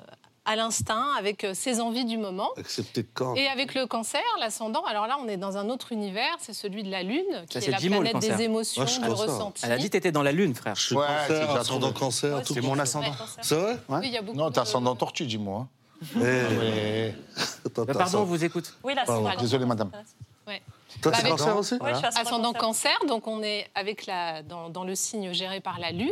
à 0.44 0.56
l'instinct, 0.56 1.06
avec 1.16 1.44
euh, 1.44 1.54
ses 1.54 1.80
envies 1.80 2.04
du 2.04 2.18
moment. 2.18 2.50
Petites 2.56 3.14
cornes. 3.14 3.36
Et 3.38 3.46
avec 3.46 3.74
le 3.74 3.86
cancer, 3.86 4.20
l'ascendant, 4.40 4.84
alors 4.84 5.06
là, 5.06 5.16
on 5.22 5.28
est 5.28 5.36
dans 5.36 5.56
un 5.56 5.68
autre 5.70 5.92
univers, 5.92 6.34
c'est 6.40 6.52
celui 6.52 6.82
de 6.82 6.90
la 6.90 7.02
Lune, 7.04 7.22
qui 7.48 7.54
Ça, 7.54 7.58
est 7.60 7.62
c'est 7.62 7.70
la 7.70 7.78
planète 7.78 8.18
des 8.18 8.42
émotions, 8.42 8.84
je 8.84 9.00
du 9.00 9.08
ressenti. 9.08 9.62
Elle 9.64 9.72
a 9.72 9.78
dit 9.78 9.88
t'étais 9.90 10.10
dans 10.12 10.22
la 10.24 10.32
lune, 10.32 10.54
frère. 10.54 10.74
Je 10.74 10.82
suis 10.86 10.96
Ouais, 10.96 11.06
cancer, 11.28 11.50
ascendant 11.56 11.92
cancer, 11.92 12.36
Ouais, 12.36 12.42
tout 12.42 12.52
C'est 12.54 12.60
mon 12.62 12.74
Ouais, 12.74 12.80
ascendant. 12.80 13.12
C'est 13.42 13.54
vrai? 13.54 13.76
Oui, 13.88 13.98
il 14.02 14.10
y 14.12 14.18
a 14.18 14.22
beaucoup 14.22 14.36
Non, 14.36 14.48
t'es 14.50 14.56
de- 14.56 14.60
ascendant 14.60 14.96
tortue, 14.96 15.24
dis-moi. 15.26 15.60
hein. 15.60 15.68
Eh, 16.16 16.20
Ouais. 16.20 17.14
attends, 17.66 17.86
t'as 17.86 17.94
Pardon, 17.94 18.20
on 18.20 18.24
vous 18.24 18.44
écoute. 18.44 18.74
Oui, 18.82 18.94
là, 18.94 19.04
Pardon. 19.06 19.28
c'est 19.32 19.40
Désolé, 19.40 19.64
madame. 19.66 19.90
Ouais. 20.46 20.60
Toi, 21.02 21.12
Bah, 21.12 21.18
avec- 21.18 21.30
cancer 21.30 21.56
aussi 21.56 21.74
Oui, 21.80 21.90
je 21.92 21.96
suis 21.96 22.06
Ascendant 22.06 22.52
cancer. 22.52 22.92
cancer, 22.92 23.08
donc 23.08 23.26
on 23.26 23.42
est 23.42 23.68
avec 23.74 24.06
la, 24.06 24.42
dans, 24.42 24.68
dans 24.70 24.84
le 24.84 24.94
signe 24.94 25.32
géré 25.32 25.60
par 25.60 25.78
la 25.78 25.90
Lune. 25.90 26.10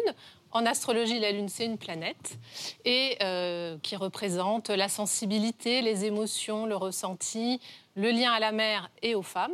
En 0.55 0.66
astrologie, 0.66 1.18
la 1.18 1.33
Lune, 1.33 1.48
c'est 1.48 1.64
une 1.64 1.78
planète 1.78 2.37
et 2.85 3.16
euh, 3.22 3.78
qui 3.83 3.96
représente 3.96 4.68
la 4.68 4.88
sensibilité, 4.90 5.81
les 5.81 6.05
émotions, 6.05 6.66
le 6.66 6.76
ressenti, 6.76 7.59
le 7.94 8.11
lien 8.11 8.33
à 8.33 8.38
la 8.40 8.52
mère 8.52 8.90
et 9.02 9.14
aux 9.14 9.22
femmes, 9.22 9.52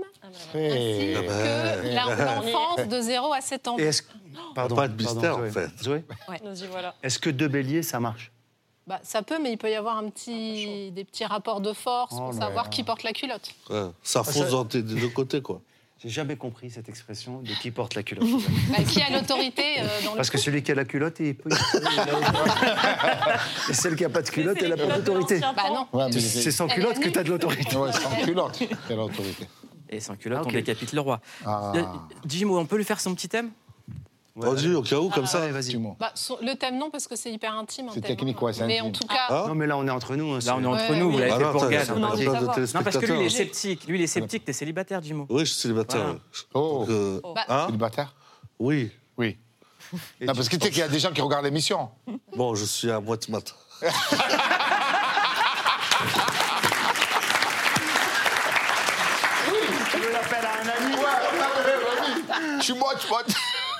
Eh, 0.54 0.66
ainsi 0.66 1.14
Ah 1.16 1.22
bah. 1.22 1.82
que 1.82 1.88
la- 1.88 2.34
l'enfance 2.34 2.88
de 2.88 3.00
0 3.00 3.32
à 3.32 3.40
7 3.40 3.68
ans. 3.68 3.76
Et 3.78 3.82
est-ce 3.84 4.02
Pardon. 4.54 4.74
Pas 4.76 4.88
de 4.88 4.94
pardon, 4.94 5.12
mystère, 5.14 5.38
en 5.38 5.50
fait. 5.50 5.70
Zoé, 5.82 6.04
Nous 6.44 6.64
y 6.64 6.66
voilà. 6.66 6.94
est-ce 7.02 7.18
que 7.18 7.30
deux 7.30 7.48
béliers, 7.48 7.82
ça 7.84 8.00
marche? 8.00 8.32
Bah, 8.88 8.98
ça 9.02 9.20
peut, 9.22 9.38
mais 9.42 9.52
il 9.52 9.58
peut 9.58 9.70
y 9.70 9.74
avoir 9.74 9.98
un 9.98 10.08
petit, 10.08 10.90
des 10.92 11.04
petits 11.04 11.26
rapports 11.26 11.60
de 11.60 11.72
force 11.74 12.14
Oh 12.16 12.20
pour 12.30 12.32
savoir 12.32 12.64
là. 12.64 12.70
qui 12.70 12.82
porte 12.84 13.02
la 13.02 13.12
culotte. 13.12 13.50
Ouais, 13.68 13.82
Ça 14.02 14.24
ça- 14.24 14.32
fonce 14.32 14.50
dans 14.50 14.64
tes- 14.64 14.82
des 14.82 14.98
deux 14.98 15.08
côtés, 15.10 15.42
quoi. 15.42 15.60
J'ai 16.02 16.08
jamais 16.10 16.36
compris 16.36 16.70
cette 16.70 16.88
expression 16.88 17.40
de 17.42 17.50
qui 17.60 17.70
porte 17.70 17.94
la 17.96 18.02
culotte. 18.02 18.26
Bah, 18.70 18.82
qui 18.84 19.02
a 19.02 19.10
l'autorité 19.10 19.62
euh, 19.80 19.86
dans 20.04 20.12
le 20.12 20.16
Parce 20.16 20.30
que 20.30 20.38
celui 20.38 20.62
qui 20.62 20.72
a 20.72 20.74
la 20.76 20.84
culotte, 20.86 21.16
il 21.20 21.34
peut. 21.34 21.50
Et 23.68 23.74
celle 23.74 23.96
qui 23.96 24.04
a 24.04 24.08
pas 24.08 24.22
de 24.22 24.30
culotte, 24.30 24.58
elle 24.62 24.72
a 24.72 24.76
pas 24.76 24.98
d'autorité. 24.98 25.40
Bah 25.40 25.54
non. 25.68 25.86
Ouais, 25.92 26.06
mais 26.12 26.20
C'est- 26.20 26.50
sans 26.50 26.68
culotte 26.68 26.98
que 27.00 27.08
tu 27.08 27.18
as 27.18 27.24
de 27.24 27.30
l'autorité. 27.30 27.76
Ouais, 27.76 27.92
sans 27.92 28.24
culotte. 28.24 28.62
Quelle 28.86 29.00
autorité. 29.00 29.48
Et 29.90 30.00
sans 30.00 30.16
culotte, 30.16 30.38
Ah, 30.40 30.42
ok. 30.44 30.48
on 30.50 30.52
décapite 30.52 30.92
le 30.92 31.00
roi. 31.00 31.20
Ah. 31.46 31.72
Euh, 31.74 31.82
Jimo, 32.26 32.58
on 32.58 32.66
peut 32.66 32.76
lui 32.76 32.84
faire 32.84 33.00
son 33.00 33.14
petit 33.14 33.28
thème? 33.28 33.50
Vas-y, 34.40 34.74
au 34.74 34.82
cas 34.82 34.96
où, 34.98 35.08
comme 35.10 35.26
ça. 35.26 35.40
Ouais, 35.40 35.50
vas-y. 35.50 35.70
Dis-moi. 35.70 35.96
Bah, 35.98 36.12
le 36.42 36.54
thème, 36.54 36.78
non, 36.78 36.90
parce 36.90 37.06
que 37.08 37.16
c'est 37.16 37.30
hyper 37.30 37.52
intime. 37.54 37.88
un 37.88 37.92
C'est 37.92 38.00
thème, 38.00 38.16
technique, 38.16 38.36
hein. 38.40 38.44
ouais, 38.46 38.52
c'est 38.52 38.66
Mais 38.66 38.78
intime. 38.78 38.88
en 38.88 38.92
tout 38.92 39.06
cas, 39.06 39.26
Ah 39.28 39.44
Non, 39.48 39.54
mais 39.54 39.66
là, 39.66 39.76
on 39.76 39.86
est 39.86 39.90
entre 39.90 40.14
nous. 40.16 40.32
hein, 40.34 40.38
Là, 40.46 40.56
on 40.56 40.62
est 40.62 40.66
entre 40.66 40.90
Ouais, 40.90 40.98
nous, 40.98 41.10
vous 41.10 41.16
oui. 41.18 41.20
l'avez 41.22 41.32
Ah 41.32 41.38
fait 41.38 41.44
non, 41.44 41.52
pour 41.52 41.62
attends, 41.62 41.70
Gad. 41.70 41.84
ça 41.86 41.92
On 41.94 41.96
a 41.96 42.00
n'a 42.00 42.06
envie 42.12 42.24
pas 42.24 42.30
de 42.32 42.36
de 42.60 42.66
savoir. 42.66 42.74
Non, 42.74 42.84
parce 42.84 42.98
que 42.98 43.06
lui, 43.12 43.20
il 43.20 43.26
est 43.26 43.30
sceptique. 43.30 43.84
Lui, 43.88 43.98
il 43.98 44.02
est 44.02 44.06
sceptique, 44.06 44.44
t'es 44.44 44.52
célibataire, 44.52 45.02
Jimo. 45.02 45.26
Oui, 45.28 45.40
je 45.40 45.44
suis 45.52 45.60
célibataire. 45.60 46.00
Voilà. 46.02 46.18
Oh, 46.54 46.78
Donc, 46.80 46.90
euh, 46.90 47.20
Bah, 47.34 47.44
hein 47.48 47.66
célibataire 47.66 48.14
Oui. 48.58 48.90
Oui. 49.16 49.36
Non, 50.20 50.34
parce 50.34 50.48
que 50.48 50.56
tu 50.56 50.64
sais 50.66 50.70
qu'il 50.70 50.80
y 50.80 50.82
a 50.82 50.88
des 50.88 50.98
gens 50.98 51.10
qui 51.12 51.20
regardent 51.20 51.44
l'émission. 51.46 51.88
Bon, 52.36 52.54
je 52.54 52.64
suis 52.64 52.90
à 52.90 53.00
moitié 53.00 53.32
mat. 53.32 53.54
Tu 59.90 59.98
veux 59.98 60.12
l'appel 60.12 60.44
à 60.44 60.62
un 60.62 60.86
ami 60.86 60.94
Ouais, 60.96 62.58
Je 62.58 62.62
suis 62.64 62.74
moite, 62.74 63.08
moite. 63.08 63.26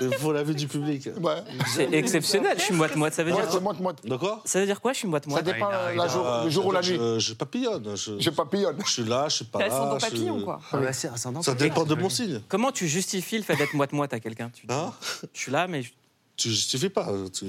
Il 0.01 0.13
faut 0.15 0.33
l'avis 0.33 0.55
du 0.55 0.67
public. 0.69 1.09
Ouais. 1.21 1.43
C'est 1.75 1.93
exceptionnel, 1.93 2.57
je 2.59 2.65
suis 2.65 2.75
moite-moite. 2.75 3.15
Ça 3.15 3.25
veut 3.25 3.31
Ouais, 3.33 3.37
dire 3.41 3.47
c'est 3.47 3.53
quoi 3.63 3.73
moite, 3.75 3.81
moite. 4.03 4.19
Quoi? 4.19 4.43
Ça 4.45 4.61
veut 4.61 4.67
dire 4.67 4.81
quoi, 4.81 4.93
je 4.93 4.99
suis 4.99 5.07
Ça 5.07 5.11
moite-moite 5.11 5.45
dépend 5.45 5.71
il 5.71 5.75
a- 5.75 5.93
il 5.93 5.97
la 5.99 6.09
jour- 6.09 6.27
Euh, 6.27 6.45
le 6.45 6.51
jour 6.51 6.67
ou 6.67 6.73
la 6.73 6.83
je- 6.83 6.93
nuit. 6.93 6.99
Je, 7.01 7.19
je 7.19 7.35
papillonne. 7.35 7.97
Je, 7.97 8.19
Je 8.19 8.31
papillonne. 8.31 8.77
je 8.85 8.91
suis 8.91 9.05
là, 9.05 9.29
je 9.29 9.37
suis 9.37 9.45
pas 9.45 9.59
là. 9.61 9.99
je- 9.99 10.05
papillon, 10.07 10.43
quoi. 10.43 10.61
Ah, 10.73 10.77
bah, 10.79 10.93
c'est 10.93 11.09
ascendant. 11.09 11.43
Ça 11.43 11.55
dépend 11.55 11.85
de 11.85 11.95
mon 11.95 12.09
signe. 12.09 12.41
Comment 12.49 12.73
tu 12.73 12.87
justifies 12.89 13.39
le 13.39 13.45
fait 13.45 13.57
d'être 13.57 13.75
moite-moite 13.75 14.13
à 14.13 14.21
quelqu'un? 14.21 14.51
Tu 14.55 14.67
dis, 14.67 14.73
Hein? 14.75 14.93
Je 15.35 15.41
suis 15.41 15.53
là, 15.53 15.67
mais 15.67 15.83
je- 15.83 15.91
tu 16.38 16.48
justifies 16.51 16.88
pas. 16.88 17.07
Tu... 17.37 17.46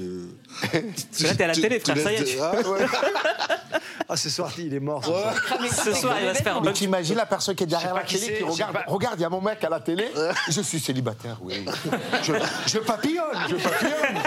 Parce 0.60 0.72
que 0.72 1.22
là, 1.26 1.34
t'es 1.34 1.44
à 1.44 1.46
la 1.46 1.54
tu- 1.54 1.60
télé, 1.62 1.80
tu 1.80 1.90
frère, 1.92 2.04
ça 2.04 2.12
y 2.12 2.16
est. 2.16 2.38
Ah, 2.40 2.52
ouais. 2.68 2.86
Ah, 4.12 4.16
ce 4.16 4.28
soir, 4.28 4.50
il 4.58 4.74
est 4.74 4.80
mort. 4.80 5.04
Ce 5.04 5.92
soir, 5.94 6.16
il 6.20 6.26
va 6.26 6.34
se 6.34 6.42
faire 6.42 6.60
Mais 6.62 6.72
tu 6.72 6.82
imagines 6.82 7.14
la 7.14 7.26
personne 7.26 7.54
qui 7.54 7.62
est 7.62 7.66
derrière 7.68 7.94
la 7.94 8.02
qui 8.02 8.18
télé 8.18 8.32
qui 8.32 8.38
sais 8.40 8.44
regarde. 8.44 8.72
pas. 8.72 8.84
Regarde, 8.88 9.20
il 9.20 9.22
y 9.22 9.24
a 9.24 9.28
mon 9.28 9.40
mec 9.40 9.62
à 9.62 9.68
la 9.68 9.78
télé. 9.78 10.10
Je 10.48 10.60
suis 10.62 10.80
célibataire, 10.80 11.36
oui. 11.40 11.64
Je, 12.24 12.32
je 12.66 12.78
papillonne, 12.80 13.38
je 13.48 13.54
papillonne. 13.54 14.18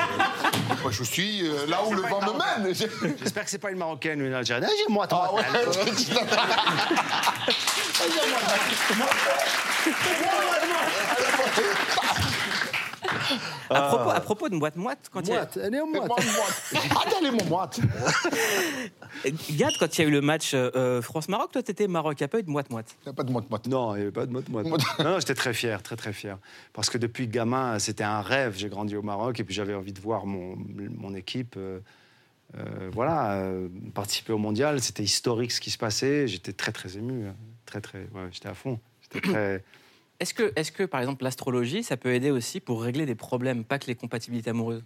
Moi, 0.83 0.91
je 0.91 1.03
suis 1.03 1.45
euh, 1.45 1.65
là 1.67 1.81
où 1.85 1.93
le 1.93 2.01
vent 2.03 2.21
me 2.21 2.63
mène. 2.63 2.73
J'espère 3.21 3.43
que 3.43 3.49
c'est 3.49 3.57
pas 3.57 3.71
une 3.71 3.77
Marocaine 3.77 4.21
ou 4.21 4.25
une 4.25 4.33
Algérienne. 4.33 4.69
Ah, 4.71 4.73
j'ai 4.77 4.93
moi, 4.93 5.05
toi. 5.05 5.29
Ah 5.29 5.35
ouais. 5.35 5.43
À 13.73 13.81
propos, 13.87 14.09
à 14.09 14.19
propos 14.19 14.49
de 14.49 14.55
moite-moite, 14.55 15.09
quand 15.11 15.21
il 15.21 15.29
y 15.29 15.31
a... 15.33 15.37
Moite, 15.37 15.59
elle 15.61 15.75
est 15.75 15.81
en 15.81 15.87
moite. 15.87 16.07
Moite, 16.07 16.25
moite. 16.37 16.63
Ah, 16.95 17.03
elle 17.19 17.27
est 17.27 17.31
mon 17.31 17.45
moite. 17.45 17.79
Gad, 19.51 19.71
quand 19.79 19.97
il 19.97 20.01
y 20.01 20.05
a 20.05 20.07
eu 20.07 20.11
le 20.11 20.21
match 20.21 20.51
euh, 20.53 21.01
France-Maroc, 21.01 21.51
toi, 21.51 21.63
t'étais 21.63 21.87
Maroc. 21.87 22.19
Il 22.19 22.23
n'y 22.23 22.25
a 22.25 22.27
pas 22.29 22.39
eu 22.39 22.43
de 22.43 22.49
moite-moite. 22.49 22.95
Il 23.01 23.09
n'y 23.09 23.11
a 23.11 23.13
pas 23.13 23.23
de 23.23 23.31
moite, 23.31 23.49
moite. 23.49 23.67
Non, 23.67 23.95
il 23.95 23.97
n'y 23.97 24.01
avait 24.03 24.11
pas 24.11 24.25
de 24.25 24.31
moite 24.31 24.49
moite. 24.49 24.65
Non, 24.99 25.05
non, 25.11 25.19
j'étais 25.19 25.35
très 25.35 25.53
fier, 25.53 25.81
très 25.83 25.95
très 25.95 26.13
fier. 26.13 26.37
Parce 26.73 26.89
que 26.89 26.97
depuis 26.97 27.27
gamin, 27.27 27.79
c'était 27.79 28.03
un 28.03 28.21
rêve. 28.21 28.53
J'ai 28.57 28.69
grandi 28.69 28.95
au 28.95 29.01
Maroc 29.01 29.39
et 29.39 29.43
puis 29.43 29.53
j'avais 29.53 29.73
envie 29.75 29.93
de 29.93 30.01
voir 30.01 30.25
mon, 30.25 30.55
mon 30.97 31.13
équipe. 31.15 31.55
euh, 31.57 31.79
euh, 32.57 32.89
voilà, 32.91 33.33
euh, 33.41 33.67
participer 33.95 34.33
au 34.33 34.37
mondial. 34.37 34.79
C'était 34.81 35.03
historique 35.03 35.51
ce 35.51 35.59
qui 35.61 35.71
se 35.71 35.77
passait. 35.77 36.27
J'étais 36.27 36.53
très 36.53 36.71
très 36.71 36.97
ému. 36.97 37.27
hein. 37.27 37.35
Très 37.65 37.81
très. 37.81 37.99
Ouais, 38.13 38.27
j'étais 38.31 38.49
à 38.49 38.53
fond. 38.53 38.79
J'étais 39.01 39.27
très. 39.27 39.63
Est-ce 40.23 40.71
que, 40.71 40.83
par 40.83 41.01
exemple, 41.01 41.23
l'astrologie, 41.23 41.83
ça 41.83 41.97
peut 41.97 42.13
aider 42.13 42.31
aussi 42.31 42.59
pour 42.59 42.81
régler 42.81 43.05
des 43.05 43.15
problèmes, 43.15 43.63
pas 43.63 43.79
que 43.79 43.87
les 43.87 43.95
compatibilités 43.95 44.51
amoureuses? 44.51 44.83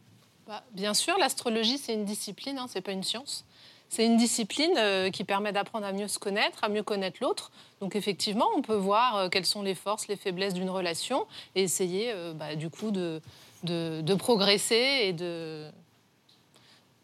Bah, 0.48 0.64
bien 0.72 0.94
sûr, 0.94 1.18
l'astrologie, 1.20 1.78
c'est 1.78 1.94
une 1.94 2.06
discipline, 2.06 2.58
hein, 2.58 2.66
c'est 2.70 2.82
pas 2.82 2.94
une 2.94 3.04
science. 3.04 3.46
C'est 3.90 4.06
une 4.06 4.18
discipline 4.18 4.74
euh, 4.78 5.10
qui 5.12 5.24
permet 5.24 5.54
d'apprendre 5.54 5.86
à 5.86 5.94
mieux 5.94 6.08
se 6.08 6.20
connaître, 6.20 6.64
à 6.64 6.70
mieux 6.70 6.84
connaître 6.84 7.20
l'autre. 7.22 7.52
Donc 7.80 7.96
effectivement, 7.96 8.48
on 8.56 8.62
peut 8.62 8.76
voir 8.76 9.16
euh, 9.16 9.30
quelles 9.30 9.46
sont 9.46 9.62
les 9.62 9.76
forces, 9.76 10.08
les 10.08 10.18
faiblesses 10.18 10.54
d'une 10.54 10.70
relation 10.70 11.26
et 11.56 11.64
essayer, 11.64 12.12
euh, 12.12 12.34
bah, 12.34 12.56
du 12.56 12.70
coup, 12.70 12.92
de 12.92 13.22
progresser 14.16 15.00
et 15.04 15.14
de 15.14 15.70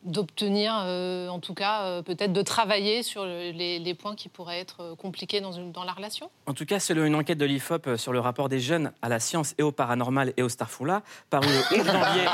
d'obtenir, 0.06 0.74
euh, 0.86 1.28
en 1.30 1.40
tout 1.40 1.54
cas, 1.54 1.84
euh, 1.84 2.02
peut-être 2.02 2.34
de 2.34 2.42
travailler 2.42 3.04
sur 3.04 3.24
le- 3.26 3.52
les, 3.52 3.80
les 3.80 3.94
points 3.94 4.16
qui 4.16 4.30
pourraient 4.30 4.60
être 4.60 4.82
euh, 4.82 4.96
compliqués 4.96 5.42
dans, 5.42 5.52
une, 5.52 5.72
dans 5.72 5.84
la 5.84 5.94
relation. 5.94 6.30
En 6.46 6.54
tout 6.54 6.66
cas, 6.66 6.80
selon 6.80 7.06
une 7.06 7.16
enquête 7.16 7.38
de 7.38 7.46
l'IFOP 7.46 7.96
sur 7.98 8.14
le 8.14 8.20
rapport 8.20 8.50
des 8.50 8.60
jeunes 8.60 8.92
à 9.02 9.10
la 9.10 9.20
science 9.20 9.56
et 9.58 9.64
au 9.64 9.72
paranormal 9.72 10.34
et 10.38 10.44
au 10.44 10.50
starfoula, 10.50 11.04
paru 11.30 11.48
le 11.48 11.80
11 11.80 11.86
janvier 11.92 12.26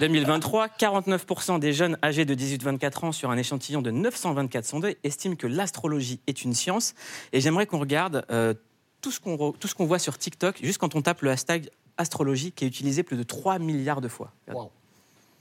2023, 0.00 0.68
49% 0.68 1.58
des 1.58 1.72
jeunes 1.72 1.96
âgés 2.02 2.24
de 2.24 2.34
18-24 2.34 3.06
ans 3.06 3.12
sur 3.12 3.30
un 3.30 3.36
échantillon 3.36 3.82
de 3.82 3.90
924 3.90 4.64
sondés 4.64 4.98
estiment 5.04 5.36
que 5.36 5.46
l'astrologie 5.46 6.20
est 6.26 6.44
une 6.44 6.54
science. 6.54 6.94
Et 7.32 7.40
j'aimerais 7.40 7.66
qu'on 7.66 7.78
regarde 7.80 8.24
euh, 8.30 8.54
tout 9.00 9.10
ce 9.10 9.20
qu'on 9.20 9.36
re- 9.36 9.56
tout 9.58 9.68
ce 9.68 9.74
qu'on 9.74 9.86
voit 9.86 9.98
sur 9.98 10.16
TikTok, 10.18 10.58
juste 10.62 10.78
quand 10.78 10.94
on 10.94 11.02
tape 11.02 11.22
le 11.22 11.30
hashtag 11.30 11.68
astrologie, 11.96 12.52
qui 12.52 12.64
est 12.64 12.68
utilisé 12.68 13.02
plus 13.02 13.16
de 13.16 13.22
3 13.22 13.58
milliards 13.58 14.00
de 14.00 14.08
fois. 14.08 14.32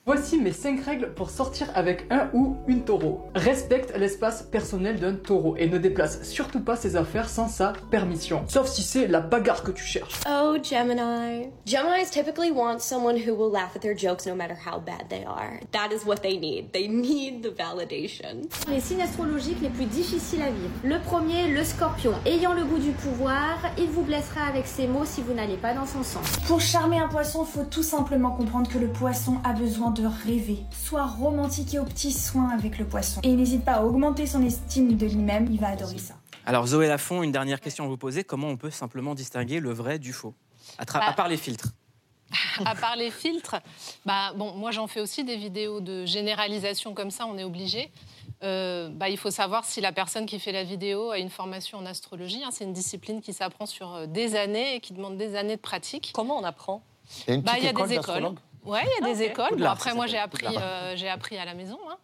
Voici 0.05 0.37
mes 0.37 0.51
5 0.51 0.83
règles 0.83 1.13
pour 1.13 1.29
sortir 1.29 1.67
avec 1.75 2.07
un 2.09 2.29
ou 2.33 2.57
une 2.67 2.83
taureau. 2.83 3.21
Respecte 3.35 3.97
l'espace 3.97 4.43
personnel 4.43 4.99
d'un 4.99 5.13
taureau 5.13 5.55
et 5.55 5.69
ne 5.69 5.77
déplace 5.77 6.23
surtout 6.23 6.59
pas 6.59 6.75
ses 6.75 6.97
affaires 6.97 7.29
sans 7.29 7.47
sa 7.47 7.71
permission. 7.89 8.43
Sauf 8.49 8.67
si 8.67 8.81
c'est 8.81 9.07
la 9.07 9.21
bagarre 9.21 9.63
que 9.63 9.71
tu 9.71 9.85
cherches. 9.85 10.19
Oh, 10.29 10.57
Gemini. 10.61 11.51
Geminis 11.65 12.09
typically 12.11 12.51
want 12.51 12.79
someone 12.79 13.15
who 13.15 13.33
will 13.33 13.49
laugh 13.49 13.77
at 13.77 13.79
their 13.79 13.95
jokes 13.97 14.27
no 14.27 14.35
matter 14.35 14.55
how 14.55 14.77
bad 14.77 15.07
they 15.07 15.23
are. 15.23 15.61
That 15.71 15.93
is 15.93 16.05
what 16.05 16.17
they 16.17 16.37
need. 16.37 16.73
They 16.73 16.89
need 16.89 17.41
the 17.41 17.55
validation. 17.55 18.41
Les 18.67 18.81
signes 18.81 19.03
astrologiques 19.03 19.61
les 19.61 19.69
plus 19.69 19.85
difficiles 19.85 20.41
à 20.41 20.49
vivre. 20.49 20.73
Le 20.83 20.99
premier, 20.99 21.47
le 21.47 21.63
scorpion. 21.63 22.11
Ayant 22.25 22.51
le 22.53 22.65
goût 22.65 22.79
du 22.79 22.91
pouvoir, 22.91 23.57
il 23.77 23.87
vous 23.87 24.03
blessera 24.03 24.47
avec 24.49 24.67
ses 24.67 24.85
mots 24.85 25.05
si 25.05 25.21
vous 25.21 25.33
n'allez 25.33 25.55
pas 25.55 25.73
dans 25.73 25.85
son 25.85 26.03
sens. 26.03 26.29
Pour 26.45 26.59
charmer 26.59 26.99
un 26.99 27.07
poisson, 27.07 27.45
faut 27.45 27.63
tout 27.63 27.83
simplement 27.83 28.31
comprendre 28.31 28.69
que 28.69 28.77
le 28.77 28.87
poisson 28.87 29.37
a 29.45 29.53
besoin 29.53 29.92
de 29.93 30.06
rêver. 30.06 30.60
Sois 30.71 31.06
romantique 31.06 31.73
et 31.73 31.79
au 31.79 31.86
petit 31.86 32.12
soin 32.12 32.49
avec 32.49 32.77
le 32.79 32.86
poisson. 32.86 33.21
Et 33.23 33.34
n'hésite 33.34 33.63
pas 33.63 33.73
à 33.73 33.84
augmenter 33.84 34.25
son 34.27 34.43
estime 34.43 34.95
de 34.97 35.06
lui-même, 35.06 35.47
il 35.51 35.60
va 35.60 35.69
adorer 35.69 35.97
ça. 35.97 36.15
Alors 36.45 36.67
Zoé 36.67 36.88
Lafont, 36.88 37.23
une 37.23 37.32
dernière 37.32 37.62
question 37.62 37.86
à 37.86 37.88
vous 37.88 37.97
poser. 37.97 38.23
Comment 38.23 38.47
on 38.47 38.58
peut 38.58 38.71
simplement 38.71 39.15
distinguer 39.15 39.60
le 39.60 39.71
vrai 39.71 39.99
du 39.99 40.12
faux? 40.12 40.34
À, 40.77 40.86
Bah, 40.86 40.99
à 41.08 41.13
part 41.13 41.27
les 41.29 41.38
filtres 41.38 41.69
à 42.65 42.73
part 42.73 42.95
les 42.95 43.12
filtres, 43.12 43.58
bah, 44.08 44.34
bon, 44.36 44.53
moi 44.56 44.71
j'en 44.71 44.88
fais 44.88 44.99
aussi 44.99 45.23
des 45.23 45.36
vidéos 45.38 45.82
de 45.82 46.03
généralisation 46.06 46.95
comme 46.95 47.12
ça, 47.12 47.27
on 47.27 47.38
est 47.38 47.43
obligé. 47.43 47.91
Euh, 48.41 48.89
bah, 48.89 49.08
il 49.10 49.17
faut 49.17 49.29
savoir 49.29 49.65
si 49.65 49.82
la 49.82 49.91
personne 49.91 50.25
qui 50.25 50.39
fait 50.39 50.51
la 50.51 50.63
vidéo 50.63 51.12
a 51.12 51.19
une 51.19 51.29
formation 51.29 51.77
en 51.77 51.86
astrologie. 51.86 52.41
hein. 52.43 52.49
c'est 52.51 52.63
une 52.63 52.73
discipline 52.73 53.21
qui 53.21 53.34
s'apprend 53.34 53.67
sur 53.67 53.93
euh, 53.93 54.06
des 54.08 54.36
années 54.36 54.75
et 54.75 54.79
qui 54.79 54.93
demande 54.93 55.15
des 55.17 55.36
années 55.36 55.58
de 55.58 55.62
pratique. 55.62 56.12
Comment 56.15 56.38
on 56.39 56.43
apprend? 56.43 56.82
Il 57.27 57.29
y 57.29 57.32
a 57.34 57.36
une 57.36 57.41
Bah, 57.41 57.60
y 57.60 57.67
a 57.67 57.69
école 57.69 57.88
des 57.88 57.93
écoles. 57.95 58.32
Ouais, 58.65 58.82
il 58.86 59.06
y 59.06 59.10
a 59.10 59.13
des 59.13 59.21
Ah, 59.23 59.26
écoles. 59.32 59.58
Bon, 59.58 59.65
après, 59.65 59.93
moi, 59.93 60.08
j'ai 60.08 60.17
appris, 60.17 60.45
euh, 60.47 60.95
j'ai 60.95 61.10
appris 61.10 61.38
à 61.38 61.45
la 61.45 61.54
maison. 61.54 61.78
hein. 61.89 61.97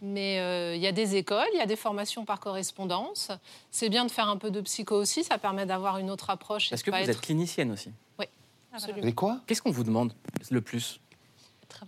Mais 0.00 0.38
euh, 0.40 0.74
il 0.74 0.80
y 0.80 0.86
a 0.86 0.92
des 0.92 1.16
écoles, 1.16 1.46
il 1.52 1.58
y 1.58 1.62
a 1.62 1.66
des 1.66 1.76
formations 1.76 2.24
par 2.24 2.40
correspondance. 2.40 3.30
C'est 3.70 3.88
bien 3.88 4.04
de 4.06 4.10
faire 4.10 4.28
un 4.28 4.36
peu 4.36 4.50
de 4.50 4.60
psycho 4.62 4.96
aussi, 4.96 5.24
ça 5.24 5.38
permet 5.38 5.66
d'avoir 5.66 5.98
une 5.98 6.10
autre 6.10 6.30
approche. 6.30 6.70
de 6.70 6.76
que 6.76 6.90
vous 6.90 6.96
être- 6.96 7.08
êtes 7.10 7.20
clinicienne 7.20 7.70
aussi. 7.72 7.90
Oui, 8.18 8.26
absolument. 8.72 9.06
Et 9.06 9.12
quoi? 9.12 9.40
Qu'est-ce 9.46 9.60
qu'on 9.60 9.70
vous 9.70 9.84
demande 9.84 10.14
le 10.50 10.60
plus? 10.60 11.00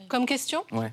Comme 0.08 0.26
question? 0.26 0.64
Ouais. 0.72 0.92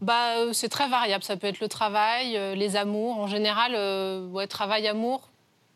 bah, 0.00 0.38
euh, 0.38 0.52
C'est 0.54 0.70
très 0.70 0.88
variable. 0.88 1.22
Ça 1.22 1.36
peut 1.36 1.48
être 1.48 1.60
le 1.60 1.68
travail, 1.68 2.36
euh, 2.38 2.54
les 2.54 2.76
amours. 2.76 3.18
En 3.18 3.26
général, 3.26 3.74
euh, 3.74 4.26
ouais, 4.28 4.46
travail, 4.46 4.86
amour, 4.88 5.28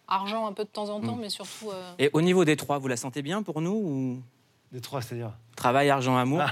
argent 0.09 0.47
un 0.47 0.53
peu 0.55 0.65
de 0.65 0.69
temps 0.71 0.89
en 0.89 1.01
temps, 1.03 1.17
Mm. 1.17 1.21
mais 1.21 1.29
surtout. 1.29 1.71
euh, 1.71 1.93
Et 1.99 2.09
au 2.15 2.23
niveau 2.23 2.47
des 2.47 2.57
trois, 2.57 2.79
vous 2.79 2.89
la 2.89 2.97
sentez 2.97 3.21
bien 3.21 3.43
pour 3.43 3.61
nous 3.61 3.73
ou... 3.75 4.23
Les 4.77 4.83
trois, 4.83 5.01
c'est-à-dire 5.01 5.33
Travail, 5.57 5.89
argent, 5.89 6.19
amour 6.19 6.43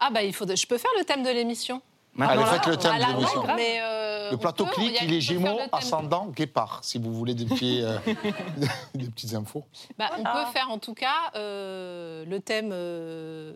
Ah, 0.00 0.08
bah, 0.10 0.22
il 0.22 0.32
faut. 0.34 0.46
Je 0.46 0.66
peux 0.66 0.78
faire 0.78 0.90
le 0.98 1.04
thème 1.04 1.22
de 1.22 1.28
l'émission. 1.28 1.82
Maintenant, 2.14 2.40
Allez, 2.42 2.50
faites 2.58 2.66
le 2.68 2.76
thème 2.78 2.96
de 2.98 3.04
l'émission. 3.06 3.44
euh, 3.46 4.30
Le 4.30 4.36
plateau 4.38 4.64
peut, 4.64 4.70
clic, 4.72 4.96
il 5.02 5.12
est 5.12 5.20
Gémeaux, 5.20 5.58
ascendant, 5.70 6.28
guépard, 6.28 6.78
si 6.82 6.98
vous 6.98 7.12
voulez 7.12 7.34
des, 7.34 7.44
petits, 7.44 7.82
euh, 7.82 7.98
des 8.94 9.08
petites 9.10 9.34
infos. 9.34 9.62
Bah, 9.98 10.08
on 10.18 10.22
peut 10.22 10.50
faire 10.54 10.70
en 10.70 10.78
tout 10.78 10.94
cas 10.94 11.32
euh, 11.34 12.24
le 12.24 12.40
thème 12.40 12.70
euh, 12.72 13.52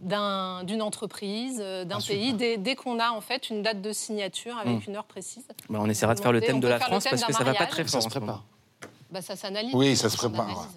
d'un- 0.00 0.64
d'une 0.64 0.80
entreprise, 0.80 1.58
d'un 1.58 1.98
Ah, 1.98 2.06
pays, 2.08 2.32
dès, 2.32 2.56
dès 2.56 2.74
qu'on 2.74 2.98
a 3.00 3.10
en 3.10 3.20
fait 3.20 3.50
une 3.50 3.60
date 3.62 3.82
de 3.82 3.92
signature 3.92 4.56
avec 4.56 4.78
Mm. 4.78 4.90
une 4.90 4.96
heure 4.96 5.04
précise. 5.04 5.44
Bah, 5.68 5.78
on 5.82 5.90
essaiera 5.90 6.14
de 6.14 6.20
faire 6.20 6.32
le 6.32 6.40
thème 6.40 6.60
de 6.60 6.68
la 6.68 6.80
France 6.80 7.04
parce 7.10 7.22
que 7.22 7.32
ça 7.34 7.44
va 7.44 7.52
pas 7.52 7.66
très 7.66 7.82
Ça 7.86 7.90
fort. 7.92 8.02
se 8.02 8.06
en 8.06 8.10
ce 8.10 8.16
prépare. 8.18 8.44
Bah, 9.10 9.20
ça 9.20 9.36
s'analyse. 9.36 9.74
Oui, 9.74 9.94
ça 9.94 10.08
se 10.08 10.16
prépare. 10.16 10.68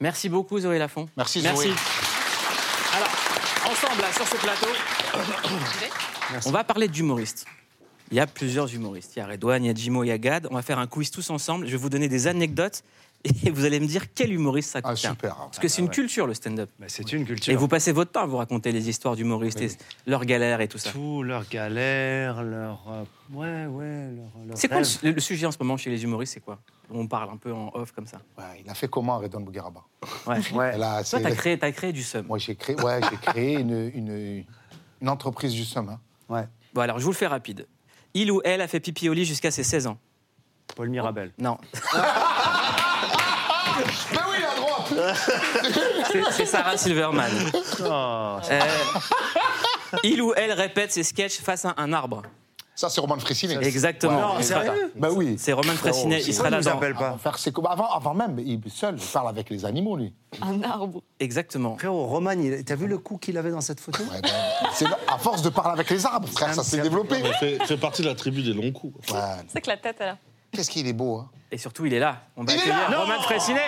Merci 0.00 0.28
beaucoup 0.28 0.58
Zoé 0.58 0.78
Lafont. 0.78 1.08
Merci, 1.16 1.40
Merci. 1.42 1.68
Zoé. 1.68 1.74
Alors, 2.94 3.08
ensemble, 3.70 4.02
là, 4.02 4.12
sur 4.12 4.26
ce 4.26 4.36
plateau, 4.36 4.66
on 6.46 6.50
va 6.50 6.64
parler 6.64 6.88
d'humoristes. 6.88 7.46
Il 8.10 8.16
y 8.16 8.20
a 8.20 8.26
plusieurs 8.26 8.72
humoristes. 8.72 9.16
Il 9.16 9.20
y 9.20 9.22
a 9.22 9.26
Redouane, 9.26 9.64
il 9.64 9.68
y 9.68 9.70
a 9.70 9.74
Jimo, 9.74 10.04
il 10.04 10.08
y 10.08 10.12
a 10.12 10.18
Gad. 10.18 10.46
On 10.50 10.54
va 10.54 10.62
faire 10.62 10.78
un 10.78 10.86
quiz 10.86 11.10
tous 11.10 11.30
ensemble. 11.30 11.66
Je 11.66 11.72
vais 11.72 11.78
vous 11.78 11.88
donner 11.88 12.08
des 12.08 12.26
anecdotes 12.26 12.82
et 13.24 13.50
vous 13.50 13.64
allez 13.64 13.80
me 13.80 13.86
dire 13.86 14.12
quel 14.14 14.32
humoriste 14.32 14.70
ça 14.72 14.80
Ah, 14.84 14.90
contient. 14.90 15.10
super. 15.10 15.34
Parce 15.36 15.58
que 15.58 15.68
c'est 15.68 15.80
une 15.82 15.88
culture, 15.88 16.26
le 16.26 16.34
stand-up. 16.34 16.68
Bah, 16.78 16.86
C'est 16.88 17.10
une 17.12 17.24
culture. 17.24 17.52
Et 17.52 17.56
vous 17.56 17.68
passez 17.68 17.92
votre 17.92 18.12
temps 18.12 18.22
à 18.22 18.26
vous 18.26 18.36
raconter 18.36 18.70
les 18.72 18.88
histoires 18.88 19.16
d'humoristes 19.16 19.62
leurs 20.06 20.24
galères 20.24 20.60
et 20.60 20.68
tout 20.68 20.78
ça. 20.78 20.90
Tout, 20.90 21.22
leurs 21.22 21.48
galères, 21.48 22.42
leurs. 22.42 22.82
euh, 22.90 23.04
ouais, 23.32 23.66
ouais, 23.66 24.10
leurs. 24.14 24.46
leurs 24.46 24.58
C'est 24.58 24.68
quoi 24.68 24.80
le, 25.02 25.10
le 25.12 25.20
sujet 25.20 25.46
en 25.46 25.52
ce 25.52 25.58
moment 25.58 25.76
chez 25.76 25.90
les 25.90 26.02
humoristes 26.04 26.34
C'est 26.34 26.40
quoi? 26.40 26.58
On 26.90 27.06
parle 27.06 27.30
un 27.30 27.36
peu 27.38 27.52
en 27.52 27.70
off 27.74 27.92
comme 27.92 28.06
ça. 28.06 28.18
Ouais, 28.36 28.60
il 28.62 28.68
a 28.70 28.74
fait 28.74 28.88
comment, 28.88 29.18
Redon 29.18 29.40
Bougueraba? 29.40 29.82
Ouais. 30.26 30.40
Ouais. 30.52 30.76
Là, 30.76 31.02
Toi, 31.02 31.20
t'as 31.20 31.30
créé, 31.32 31.58
t'as 31.58 31.72
créé 31.72 31.92
du 31.92 32.02
seum. 32.02 32.26
Moi, 32.26 32.36
j'ai 32.38 32.54
créé, 32.56 32.76
ouais, 32.80 33.00
j'ai 33.10 33.16
créé 33.16 33.54
une, 33.60 33.90
une, 33.94 34.44
une 35.00 35.08
entreprise 35.08 35.52
du 35.54 35.64
somme. 35.64 35.88
hein. 35.88 36.00
Ouais. 36.28 36.46
Bon, 36.74 36.82
alors, 36.82 36.98
je 36.98 37.04
vous 37.04 37.10
le 37.12 37.16
fais 37.16 37.26
rapide. 37.26 37.66
Il 38.12 38.30
ou 38.30 38.40
elle 38.44 38.60
a 38.60 38.68
fait 38.68 38.80
pipi 38.80 39.08
au 39.08 39.12
lit 39.14 39.24
jusqu'à 39.24 39.50
ses 39.50 39.64
16 39.64 39.86
ans? 39.86 39.98
Paul 40.76 40.88
Mirabel. 40.88 41.32
Non, 41.38 41.56
c'est- 46.12 46.30
c'est 46.32 46.46
Sarah 46.46 46.76
Silverman. 46.76 47.30
Oh, 47.84 48.38
Euh, 48.50 48.60
il 50.02 50.20
ou 50.22 50.32
elle 50.36 50.52
répète 50.52 50.92
ses 50.92 51.02
sketchs 51.02 51.40
face 51.40 51.64
à 51.64 51.74
un 51.76 51.92
arbre. 51.92 52.22
Ça, 52.76 52.88
c'est 52.90 53.00
Roman 53.00 53.16
Frécinet. 53.20 53.54
Exactement. 53.64 54.34
Non, 54.34 54.42
sérieux 54.42 54.90
Bah 54.96 55.08
oui. 55.12 55.36
C'est 55.38 55.52
Roman 55.52 55.74
Fraissinet, 55.74 56.20
c'est 56.20 56.30
il 56.30 56.34
sera 56.34 56.50
là 56.50 56.60
dans... 56.60 56.76
pas. 56.78 57.16
Avant, 57.16 57.68
avant, 57.70 57.88
avant 57.92 58.14
même, 58.14 58.36
il 58.40 58.60
seul, 58.68 58.96
il 58.98 59.06
parle 59.06 59.28
avec 59.28 59.48
les 59.48 59.64
animaux, 59.64 59.96
lui. 59.96 60.12
Un 60.42 60.60
arbre. 60.64 61.00
Exactement. 61.20 61.76
Frérot, 61.78 62.06
Roman, 62.06 62.32
il- 62.32 62.64
t'as 62.64 62.74
vu 62.74 62.88
le 62.88 62.98
coup 62.98 63.16
qu'il 63.18 63.38
avait 63.38 63.52
dans 63.52 63.60
cette 63.60 63.78
photo 63.78 64.02
Ouais, 64.02 64.20
ben, 64.20 64.28
c'est 64.74 64.86
à 65.06 65.18
force 65.18 65.42
de 65.42 65.50
parler 65.50 65.74
avec 65.74 65.88
les 65.88 66.04
arbres, 66.04 66.26
frère, 66.28 66.52
ça 66.52 66.64
s'est 66.64 66.80
développé. 66.80 67.22
Il 67.24 67.32
fait, 67.34 67.64
fait 67.64 67.76
partie 67.76 68.02
de 68.02 68.08
la 68.08 68.16
tribu 68.16 68.42
des 68.42 68.52
longs 68.52 68.72
coups. 68.72 69.08
Ouais. 69.12 69.20
C'est 69.52 69.60
que 69.60 69.70
la 69.70 69.76
tête, 69.76 69.96
elle 70.00 70.08
a. 70.08 70.18
Qu'est-ce 70.50 70.70
qu'il 70.70 70.88
est 70.88 70.92
beau, 70.92 71.18
hein 71.18 71.30
Et 71.52 71.58
surtout, 71.58 71.86
il 71.86 71.94
est 71.94 72.00
là. 72.00 72.22
On 72.36 72.42
va 72.42 72.52
accueillir 72.54 72.74
là 72.90 72.98
Roman 72.98 73.20
Fraissinet. 73.22 73.60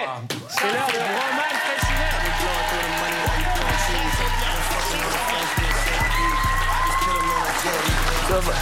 C'est 0.49 0.65
l'heure 0.65 0.87
de 0.89 0.93
va. 8.41 8.53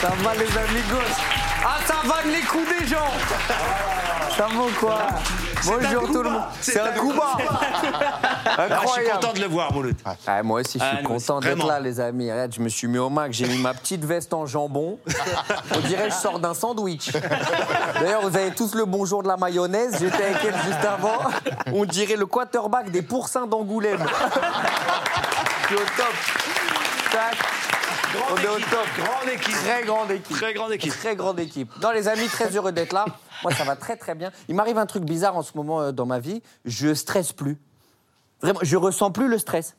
Ça 0.00 0.08
va 0.22 0.34
les 0.34 0.58
amigos 0.58 1.06
Ah 1.64 1.78
ça 1.86 1.94
va 2.04 2.16
les 2.26 2.40
coups 2.42 2.68
des 2.78 2.86
gens 2.86 3.10
Ça 4.36 4.46
va 4.46 4.62
ou 4.62 4.70
quoi 4.78 4.98
Bonjour 5.64 6.06
tout 6.12 6.22
le 6.22 6.30
monde 6.30 6.42
C'est 6.60 6.78
un 6.78 6.92
coup 6.92 7.12
bas 7.12 7.36
Ah, 8.58 8.68
je 8.84 8.88
suis 8.92 9.10
content 9.10 9.32
de 9.32 9.40
le 9.40 9.46
voir, 9.46 9.72
Mouloud. 9.72 9.96
Ah, 10.26 10.42
moi 10.42 10.60
aussi, 10.60 10.78
je 10.78 10.84
suis 10.84 10.96
Ah, 11.00 11.02
content 11.02 11.40
d'être 11.40 11.66
là, 11.66 11.80
les 11.80 11.98
amis. 11.98 12.30
Regarde, 12.30 12.52
je 12.54 12.60
me 12.60 12.68
suis 12.68 12.86
mis 12.86 12.98
au 12.98 13.08
mac, 13.10 13.32
j'ai 13.32 13.46
mis 13.48 13.58
ma 13.58 13.74
petite 13.74 14.04
veste 14.04 14.32
en 14.34 14.46
jambon. 14.46 14.98
On 15.74 15.80
dirait 15.80 16.08
que 16.08 16.14
je 16.14 16.18
sors 16.18 16.38
d'un 16.38 16.54
sandwich. 16.54 17.10
D'ailleurs, 18.00 18.20
vous 18.22 18.36
avez 18.36 18.50
tous 18.52 18.74
le 18.74 18.84
bonjour 18.84 19.22
de 19.22 19.28
la 19.28 19.36
mayonnaise. 19.36 19.96
J'étais 19.98 20.24
avec 20.24 20.44
elle 20.44 20.54
juste 20.66 20.84
avant. 20.84 21.18
On 21.72 21.84
dirait 21.84 22.16
le 22.16 22.26
quarterback 22.26 22.90
des 22.90 23.02
pourcins 23.02 23.46
d'Angoulême. 23.46 24.04
Je 25.62 25.66
suis 25.66 25.76
au 25.76 25.86
top. 25.96 26.14
Tac. 27.10 27.36
On 28.30 28.36
est 28.36 28.48
au 28.48 28.58
top. 28.58 28.86
Grande 28.96 29.28
équipe. 29.32 29.54
Très 29.54 29.82
grande 29.84 30.10
équipe. 30.10 30.36
Très 30.36 30.54
grande 30.54 30.72
équipe. 30.72 30.92
Très 30.92 31.16
grande 31.16 31.40
équipe. 31.40 31.70
Non, 31.82 31.90
les 31.90 32.08
amis, 32.08 32.26
très 32.26 32.54
heureux 32.56 32.72
d'être 32.72 32.92
là. 32.92 33.04
Moi, 33.42 33.52
ça 33.52 33.64
va 33.64 33.76
très, 33.76 33.96
très 33.96 34.14
bien. 34.14 34.30
Il 34.48 34.54
m'arrive 34.54 34.78
un 34.78 34.86
truc 34.86 35.04
bizarre 35.04 35.36
en 35.36 35.42
ce 35.42 35.52
moment 35.56 35.80
euh, 35.80 35.92
dans 35.92 36.06
ma 36.06 36.18
vie. 36.18 36.42
Je 36.64 36.94
stresse 36.94 37.32
plus. 37.32 37.58
Vraiment, 38.40 38.60
je 38.62 38.76
ressens 38.76 39.10
plus 39.10 39.28
le 39.28 39.38
stress. 39.38 39.76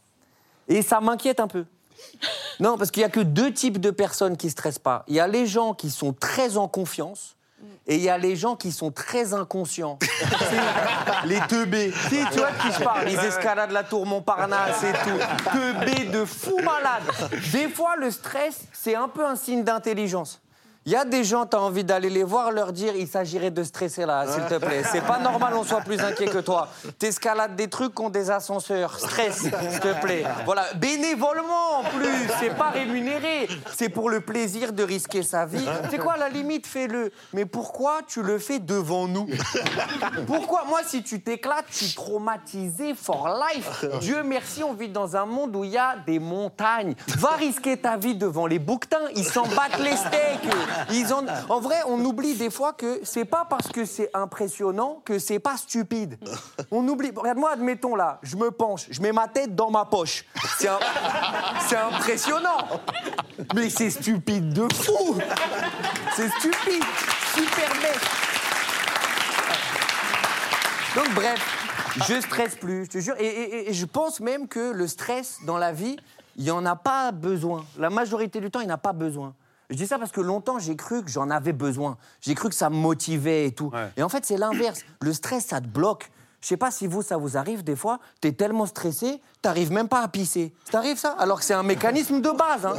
Et 0.67 0.82
ça 0.82 1.00
m'inquiète 1.00 1.39
un 1.39 1.47
peu. 1.47 1.65
Non, 2.60 2.78
parce 2.78 2.91
qu'il 2.91 3.02
n'y 3.02 3.06
a 3.06 3.10
que 3.10 3.19
deux 3.19 3.54
types 3.54 3.80
de 3.80 3.91
personnes 3.91 4.38
qui 4.38 4.50
stressent 4.50 4.80
pas. 4.80 5.04
Il 5.08 5.15
y 5.15 5.19
a 5.19 5.28
les 5.28 5.47
gens 5.47 5.73
qui 5.73 5.89
sont 5.89 6.13
très 6.13 6.58
en 6.58 6.67
confiance. 6.67 7.37
Et 7.88 7.96
il 7.96 8.02
y 8.02 8.10
a 8.10 8.17
les 8.17 8.36
gens 8.36 8.56
qui 8.56 8.72
sont 8.72 8.91
très 8.91 9.34
inconscients. 9.34 9.98
Les 11.26 11.39
teubés. 11.48 11.91
Si, 12.10 12.17
tu 12.32 12.39
vois 12.39 12.52
de 12.52 12.62
qui 12.62 12.72
je 12.72 12.84
parle 12.84 13.10
Ils 13.10 13.20
escaladent 13.20 13.72
la 13.72 13.84
tour 13.84 14.06
Montparnasse 14.06 14.84
et 14.84 14.91
tout. 14.91 15.50
Teubés 15.52 16.06
de 16.06 16.26
fous 16.26 16.60
malades. 16.60 17.32
Des 17.52 17.70
fois, 17.70 17.96
le 17.96 18.12
stress, 18.12 18.65
c'est 18.74 18.96
un 18.96 19.08
peu 19.08 19.26
un 19.26 19.36
signe 19.36 19.63
d'intelligence. 19.63 20.41
Il 20.88 20.93
y 20.93 20.95
a 20.95 21.04
des 21.04 21.26
gens, 21.26 21.45
tu 21.45 21.58
as 21.58 21.60
envie 21.60 21.84
d'aller 21.84 22.10
les 22.10 22.23
voir, 22.23 22.50
leur 22.50 22.71
dire 22.71 22.95
il 22.95 23.10
s'agirait 23.10 23.52
de 23.52 23.62
stresser 23.62 24.06
là, 24.06 24.26
s'il 24.26 24.45
te 24.45 24.54
plaît. 24.54 24.84
C'est 24.89 25.02
pas 25.02 25.19
normal, 25.19 25.54
on 25.58 25.65
soit 25.65 25.82
plus 25.82 26.00
inquiet 26.00 26.28
que 26.28 26.38
toi. 26.38 26.69
T'escalades 26.97 27.58
des 27.58 27.67
trucs 27.67 27.93
qui 27.93 28.02
ont 28.04 28.10
des 28.10 28.32
ascenseurs. 28.32 28.97
Stress, 28.97 29.39
s'il 29.39 29.52
te 29.82 30.00
plaît. 30.00 30.23
Voilà, 30.45 30.63
bénévolement 30.76 31.80
en 31.80 31.84
plus, 31.84 32.30
c'est 32.39 32.56
pas 32.56 32.69
rémunéré. 32.69 33.50
C'est 33.76 33.89
pour 33.89 34.10
le 34.10 34.21
plaisir 34.21 34.71
de 34.71 34.82
risquer 34.82 35.23
sa 35.23 35.45
vie. 35.45 35.67
C'est 35.91 35.97
quoi, 35.97 36.13
à 36.13 36.17
la 36.17 36.30
limite, 36.30 36.65
fais-le. 36.65 37.12
Mais 37.34 37.43
pourquoi 37.43 38.00
tu 38.08 38.23
le 38.23 38.39
fais 38.39 38.60
devant 38.60 39.10
nous? 39.10 39.28
Pourquoi? 40.26 40.63
Moi, 40.69 40.80
si 40.86 41.04
tu 41.04 41.19
t'éclates, 41.19 41.65
suis 41.69 41.95
traumatisé 41.95 42.93
for 42.95 43.28
life. 43.28 43.84
Dieu 44.00 44.23
merci, 44.23 44.63
on 44.63 44.73
vit 44.73 44.88
dans 44.88 45.17
un 45.17 45.26
monde 45.26 45.54
où 45.54 45.65
il 45.65 45.71
y 45.71 45.78
a 45.78 45.97
des 46.06 46.19
montagnes. 46.19 46.95
Va 47.17 47.32
risquer 47.32 47.76
ta 47.76 47.97
vie 47.97 48.15
devant 48.15 48.47
les 48.47 48.60
bouquetins, 48.60 49.10
ils 49.17 49.26
s'en 49.26 49.47
battent 49.47 49.80
les 49.84 49.97
steaks. 49.97 50.47
En... 51.49 51.59
Vrai, 51.59 51.77
on 51.87 52.03
oublie 52.03 52.35
des 52.35 52.49
fois 52.49 52.73
que 52.73 52.99
c'est 53.03 53.25
pas 53.25 53.45
parce 53.49 53.67
que 53.67 53.85
c'est 53.85 54.09
impressionnant 54.13 55.01
que 55.05 55.19
c'est 55.19 55.39
pas 55.39 55.57
stupide. 55.57 56.17
On 56.71 56.87
oublie. 56.87 57.11
Regarde-moi, 57.15 57.51
admettons 57.51 57.95
là, 57.95 58.19
je 58.23 58.35
me 58.35 58.51
penche, 58.51 58.87
je 58.89 59.01
mets 59.01 59.11
ma 59.11 59.27
tête 59.27 59.55
dans 59.55 59.71
ma 59.71 59.85
poche. 59.85 60.25
C'est 60.57 61.77
impressionnant. 61.77 62.57
Mais 63.55 63.69
c'est 63.69 63.89
stupide 63.89 64.53
de 64.53 64.67
fou. 64.73 65.17
C'est 66.15 66.29
stupide. 66.29 66.83
Super 67.33 67.69
bête. 67.81 68.01
Donc 70.95 71.13
bref, 71.13 71.39
je 72.07 72.21
stresse 72.21 72.55
plus, 72.55 72.85
je 72.85 72.89
te 72.89 72.97
jure. 72.99 73.15
Et, 73.19 73.71
je 73.71 73.85
pense 73.85 74.19
même 74.19 74.47
que 74.47 74.71
le 74.71 74.87
stress 74.87 75.39
dans 75.45 75.57
la 75.57 75.71
vie, 75.71 75.97
il 76.35 76.43
n'y 76.43 76.51
en 76.51 76.65
a 76.65 76.75
pas 76.75 77.11
besoin. 77.11 77.65
La 77.77 77.89
majorité 77.89 78.39
du 78.39 78.49
temps, 78.49 78.61
il 78.61 78.65
n'y 78.65 78.71
en 78.71 78.75
a 78.75 78.79
pas 78.79 78.93
besoin. 78.93 79.33
Je 79.69 79.75
dis 79.75 79.88
ça 79.88 79.99
parce 79.99 80.12
que 80.12 80.21
longtemps, 80.21 80.60
j'ai 80.60 80.75
cru 80.75 81.03
que 81.03 81.12
j'en 81.12 81.30
avais 81.30 81.53
besoin. 81.53 81.97
J'ai 82.21 82.36
cru 82.36 82.49
que 82.49 82.56
ça 82.56 82.69
me 82.69 82.75
motivait 82.75 83.47
et 83.47 83.51
tout. 83.51 83.71
Et 83.97 84.03
en 84.03 84.10
fait, 84.10 84.25
c'est 84.25 84.38
l'inverse. 84.38 84.82
Le 85.01 85.13
stress, 85.13 85.47
ça 85.47 85.60
te 85.60 85.67
bloque. 85.67 86.10
Je 86.39 86.49
sais 86.49 86.58
pas 86.58 86.69
si 86.69 86.86
vous, 86.86 87.01
ça 87.01 87.17
vous 87.17 87.36
arrive 87.36 87.63
des 87.63 87.75
fois, 87.75 87.99
t'es 88.21 88.32
tellement 88.32 88.67
stressé, 88.67 89.21
t'arrives 89.41 89.71
même 89.71 89.88
pas 89.88 90.03
à 90.03 90.08
pisser. 90.08 90.53
Ça 90.65 90.73
t'arrive 90.73 90.95
ça? 90.95 91.15
Alors 91.17 91.39
que 91.39 91.45
c'est 91.45 91.56
un 91.56 91.63
mécanisme 91.63 92.21
de 92.21 92.30
base. 92.30 92.63
Hein. 92.63 92.75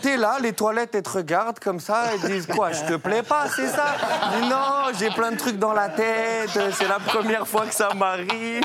T'es 0.00 0.16
là, 0.16 0.38
les 0.40 0.54
toilettes, 0.54 0.94
elles 0.94 1.02
te 1.02 1.10
regardent 1.10 1.58
comme 1.58 1.78
ça, 1.78 2.06
elles 2.12 2.30
disent 2.32 2.46
quoi 2.46 2.72
Je 2.72 2.82
te 2.86 2.96
plais 2.96 3.22
pas, 3.22 3.48
c'est 3.48 3.68
ça? 3.68 3.96
Non, 4.40 4.96
j'ai 4.98 5.10
plein 5.10 5.30
de 5.30 5.36
trucs 5.36 5.58
dans 5.58 5.74
la 5.74 5.90
tête, 5.90 6.50
c'est 6.72 6.88
la 6.88 6.98
première 6.98 7.46
fois 7.46 7.66
que 7.66 7.74
ça 7.74 7.92
m'arrive. 7.94 8.64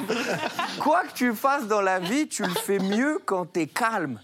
Quoi 0.80 1.02
que 1.04 1.14
tu 1.14 1.36
fasses 1.36 1.68
dans 1.68 1.82
la 1.82 2.00
vie, 2.00 2.30
tu 2.30 2.44
le 2.44 2.56
fais 2.56 2.80
mieux 2.80 3.20
quand 3.26 3.46
t'es 3.52 3.68
calme. 3.68 4.18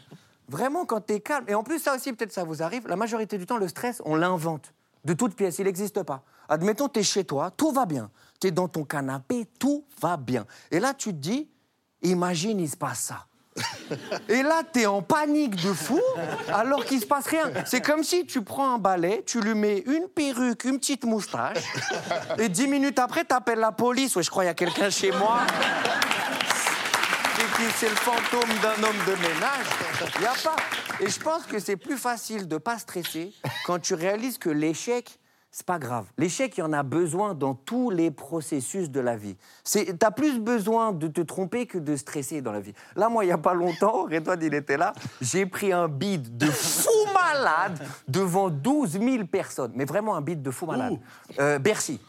Vraiment 0.53 0.85
quand 0.85 1.01
t'es 1.01 1.19
calme. 1.19 1.45
Et 1.47 1.55
en 1.55 1.63
plus, 1.63 1.79
ça 1.79 1.95
aussi, 1.95 2.13
peut-être 2.13 2.31
ça 2.31 2.43
vous 2.43 2.61
arrive, 2.61 2.87
la 2.87 2.95
majorité 2.95 3.39
du 3.39 3.47
temps, 3.47 3.57
le 3.57 3.67
stress, 3.67 4.03
on 4.05 4.15
l'invente. 4.15 4.71
De 5.03 5.13
toute 5.13 5.35
pièce, 5.35 5.57
il 5.57 5.65
n'existe 5.65 6.03
pas. 6.03 6.21
Admettons, 6.47 6.87
t'es 6.87 7.01
chez 7.01 7.23
toi, 7.23 7.49
tout 7.49 7.71
va 7.71 7.87
bien. 7.87 8.11
T'es 8.39 8.51
dans 8.51 8.67
ton 8.67 8.83
canapé, 8.83 9.47
tout 9.57 9.83
va 9.99 10.15
bien. 10.15 10.45
Et 10.69 10.79
là, 10.79 10.93
tu 10.93 11.09
te 11.09 11.17
dis, 11.17 11.49
imagine, 12.03 12.59
il 12.59 12.69
se 12.69 12.77
passe 12.77 12.99
ça. 12.99 13.25
Et 14.29 14.43
là, 14.43 14.61
t'es 14.71 14.85
en 14.85 15.01
panique 15.01 15.55
de 15.55 15.73
fou, 15.73 15.99
alors 16.53 16.85
qu'il 16.85 17.01
se 17.01 17.07
passe 17.07 17.25
rien. 17.25 17.51
C'est 17.65 17.81
comme 17.81 18.03
si 18.03 18.27
tu 18.27 18.43
prends 18.43 18.75
un 18.75 18.77
balai, 18.77 19.23
tu 19.25 19.41
lui 19.41 19.55
mets 19.55 19.79
une 19.79 20.07
perruque, 20.07 20.65
une 20.65 20.77
petite 20.77 21.05
moustache, 21.05 21.63
et 22.37 22.47
dix 22.49 22.67
minutes 22.67 22.99
après, 22.99 23.23
t'appelles 23.25 23.59
la 23.59 23.71
police. 23.71 24.15
Ouais, 24.15 24.23
je 24.23 24.29
crois 24.29 24.43
qu'il 24.43 24.49
y 24.49 24.51
a 24.51 24.53
quelqu'un 24.53 24.91
chez 24.91 25.11
moi. 25.11 25.39
C'est 27.35 27.71
C'est 27.71 27.89
le 27.89 27.95
fantôme 27.95 28.49
d'un 28.61 28.83
homme 28.87 28.97
de 29.07 29.13
ménage. 29.21 29.65
Il 30.15 30.21
n'y 30.21 30.27
a 30.27 30.33
pas. 30.43 30.55
Et 30.99 31.09
je 31.09 31.19
pense 31.19 31.43
que 31.45 31.59
c'est 31.59 31.77
plus 31.77 31.97
facile 31.97 32.47
de 32.47 32.57
pas 32.57 32.77
stresser 32.77 33.33
quand 33.65 33.79
tu 33.79 33.93
réalises 33.93 34.37
que 34.37 34.49
l'échec, 34.49 35.19
c'est 35.49 35.65
pas 35.65 35.79
grave. 35.79 36.05
L'échec, 36.17 36.57
il 36.57 36.61
y 36.61 36.63
en 36.63 36.73
a 36.73 36.83
besoin 36.83 37.33
dans 37.33 37.53
tous 37.55 37.89
les 37.89 38.11
processus 38.11 38.89
de 38.89 38.99
la 38.99 39.15
vie. 39.15 39.35
Tu 39.71 39.79
as 40.01 40.11
plus 40.11 40.39
besoin 40.39 40.91
de 40.91 41.07
te 41.07 41.21
tromper 41.21 41.65
que 41.65 41.77
de 41.77 41.95
stresser 41.95 42.41
dans 42.41 42.51
la 42.51 42.59
vie. 42.59 42.73
Là, 42.95 43.09
moi, 43.09 43.23
il 43.23 43.27
n'y 43.27 43.33
a 43.33 43.37
pas 43.37 43.53
longtemps, 43.53 44.03
Redouane, 44.11 44.41
il 44.41 44.53
était 44.53 44.77
là, 44.77 44.93
j'ai 45.21 45.45
pris 45.45 45.71
un 45.71 45.87
bide 45.87 46.37
de 46.37 46.47
fou 46.47 46.89
malade 47.13 47.79
devant 48.07 48.49
12 48.49 48.99
000 48.99 49.25
personnes. 49.25 49.71
Mais 49.75 49.85
vraiment 49.85 50.15
un 50.15 50.21
bide 50.21 50.41
de 50.41 50.51
fou 50.51 50.65
malade. 50.65 50.99
Euh, 51.39 51.59
Bercy. 51.59 51.99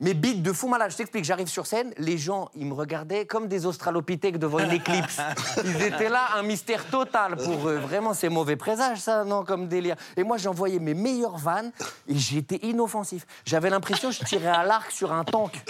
Mais 0.00 0.14
bite 0.14 0.42
de 0.42 0.52
fou 0.52 0.66
malade, 0.66 0.90
je 0.90 0.96
t'explique, 0.96 1.26
j'arrive 1.26 1.48
sur 1.48 1.66
scène, 1.66 1.92
les 1.98 2.16
gens, 2.16 2.48
ils 2.54 2.64
me 2.64 2.72
regardaient 2.72 3.26
comme 3.26 3.48
des 3.48 3.66
australopithèques 3.66 4.38
devant 4.38 4.58
une 4.58 4.70
éclipse. 4.70 5.20
Ils 5.64 5.82
étaient 5.82 6.08
là, 6.08 6.28
un 6.36 6.42
mystère 6.42 6.86
total 6.86 7.36
pour 7.36 7.68
eux. 7.68 7.76
Vraiment, 7.76 8.14
c'est 8.14 8.30
mauvais 8.30 8.56
présage, 8.56 8.98
ça, 8.98 9.24
non, 9.24 9.44
comme 9.44 9.68
délire. 9.68 9.96
Et 10.16 10.24
moi, 10.24 10.38
j'envoyais 10.38 10.78
mes 10.78 10.94
meilleures 10.94 11.36
vannes 11.36 11.70
et 12.08 12.16
j'étais 12.16 12.56
inoffensif. 12.62 13.26
J'avais 13.44 13.68
l'impression 13.68 14.08
que 14.08 14.14
je 14.14 14.24
tirais 14.24 14.48
à 14.48 14.64
l'arc 14.64 14.90
sur 14.90 15.12
un 15.12 15.24
tank. 15.24 15.62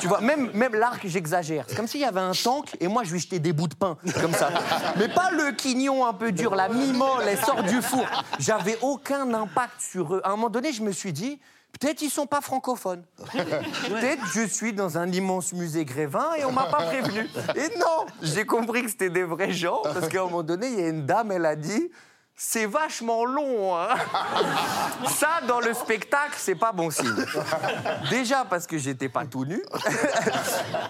Tu 0.00 0.08
vois, 0.08 0.20
même, 0.20 0.50
même 0.52 0.74
l'arc, 0.74 1.06
j'exagère. 1.06 1.64
C'est 1.68 1.76
comme 1.76 1.86
s'il 1.86 2.00
y 2.00 2.04
avait 2.04 2.18
un 2.18 2.32
tank 2.32 2.76
et 2.80 2.88
moi, 2.88 3.04
je 3.04 3.12
lui 3.12 3.20
jetais 3.20 3.38
des 3.38 3.52
bouts 3.52 3.68
de 3.68 3.76
pain, 3.76 3.96
comme 4.20 4.32
ça. 4.32 4.50
Mais 4.96 5.08
pas 5.08 5.30
le 5.30 5.52
quignon 5.52 6.04
un 6.04 6.12
peu 6.12 6.32
dur, 6.32 6.56
la 6.56 6.68
mi-molle, 6.68 7.22
elle 7.28 7.38
sort 7.38 7.62
du 7.62 7.80
four. 7.80 8.06
J'avais 8.40 8.78
aucun 8.82 9.32
impact 9.32 9.80
sur 9.80 10.16
eux. 10.16 10.20
À 10.24 10.30
un 10.30 10.36
moment 10.36 10.50
donné, 10.50 10.72
je 10.72 10.82
me 10.82 10.90
suis 10.90 11.12
dit, 11.12 11.38
Peut-être 11.80 12.02
ils 12.02 12.10
sont 12.10 12.26
pas 12.26 12.40
francophones. 12.40 13.04
Peut-être 13.32 14.22
je 14.34 14.46
suis 14.46 14.72
dans 14.72 14.98
un 14.98 15.10
immense 15.10 15.52
musée 15.52 15.84
Grévin 15.84 16.34
et 16.38 16.44
on 16.44 16.52
m'a 16.52 16.66
pas 16.66 16.82
prévenu. 16.84 17.20
Et 17.56 17.78
non, 17.78 18.06
j'ai 18.22 18.44
compris 18.46 18.82
que 18.82 18.90
c'était 18.90 19.10
des 19.10 19.24
vrais 19.24 19.52
gens 19.52 19.80
parce 19.82 20.08
qu'à 20.08 20.20
un 20.20 20.24
moment 20.24 20.42
donné, 20.42 20.68
il 20.68 20.80
y 20.80 20.82
a 20.82 20.88
une 20.88 21.06
dame, 21.06 21.32
elle 21.32 21.46
a 21.46 21.56
dit. 21.56 21.90
C'est 22.38 22.66
vachement 22.66 23.24
long. 23.24 23.74
hein. 23.78 23.94
Ça, 25.08 25.40
dans 25.48 25.58
le 25.60 25.72
spectacle, 25.72 26.34
c'est 26.36 26.54
pas 26.54 26.70
bon 26.70 26.90
signe. 26.90 27.24
Déjà 28.10 28.44
parce 28.44 28.66
que 28.66 28.76
j'étais 28.76 29.08
pas 29.08 29.24
tout 29.24 29.46
nu. 29.46 29.62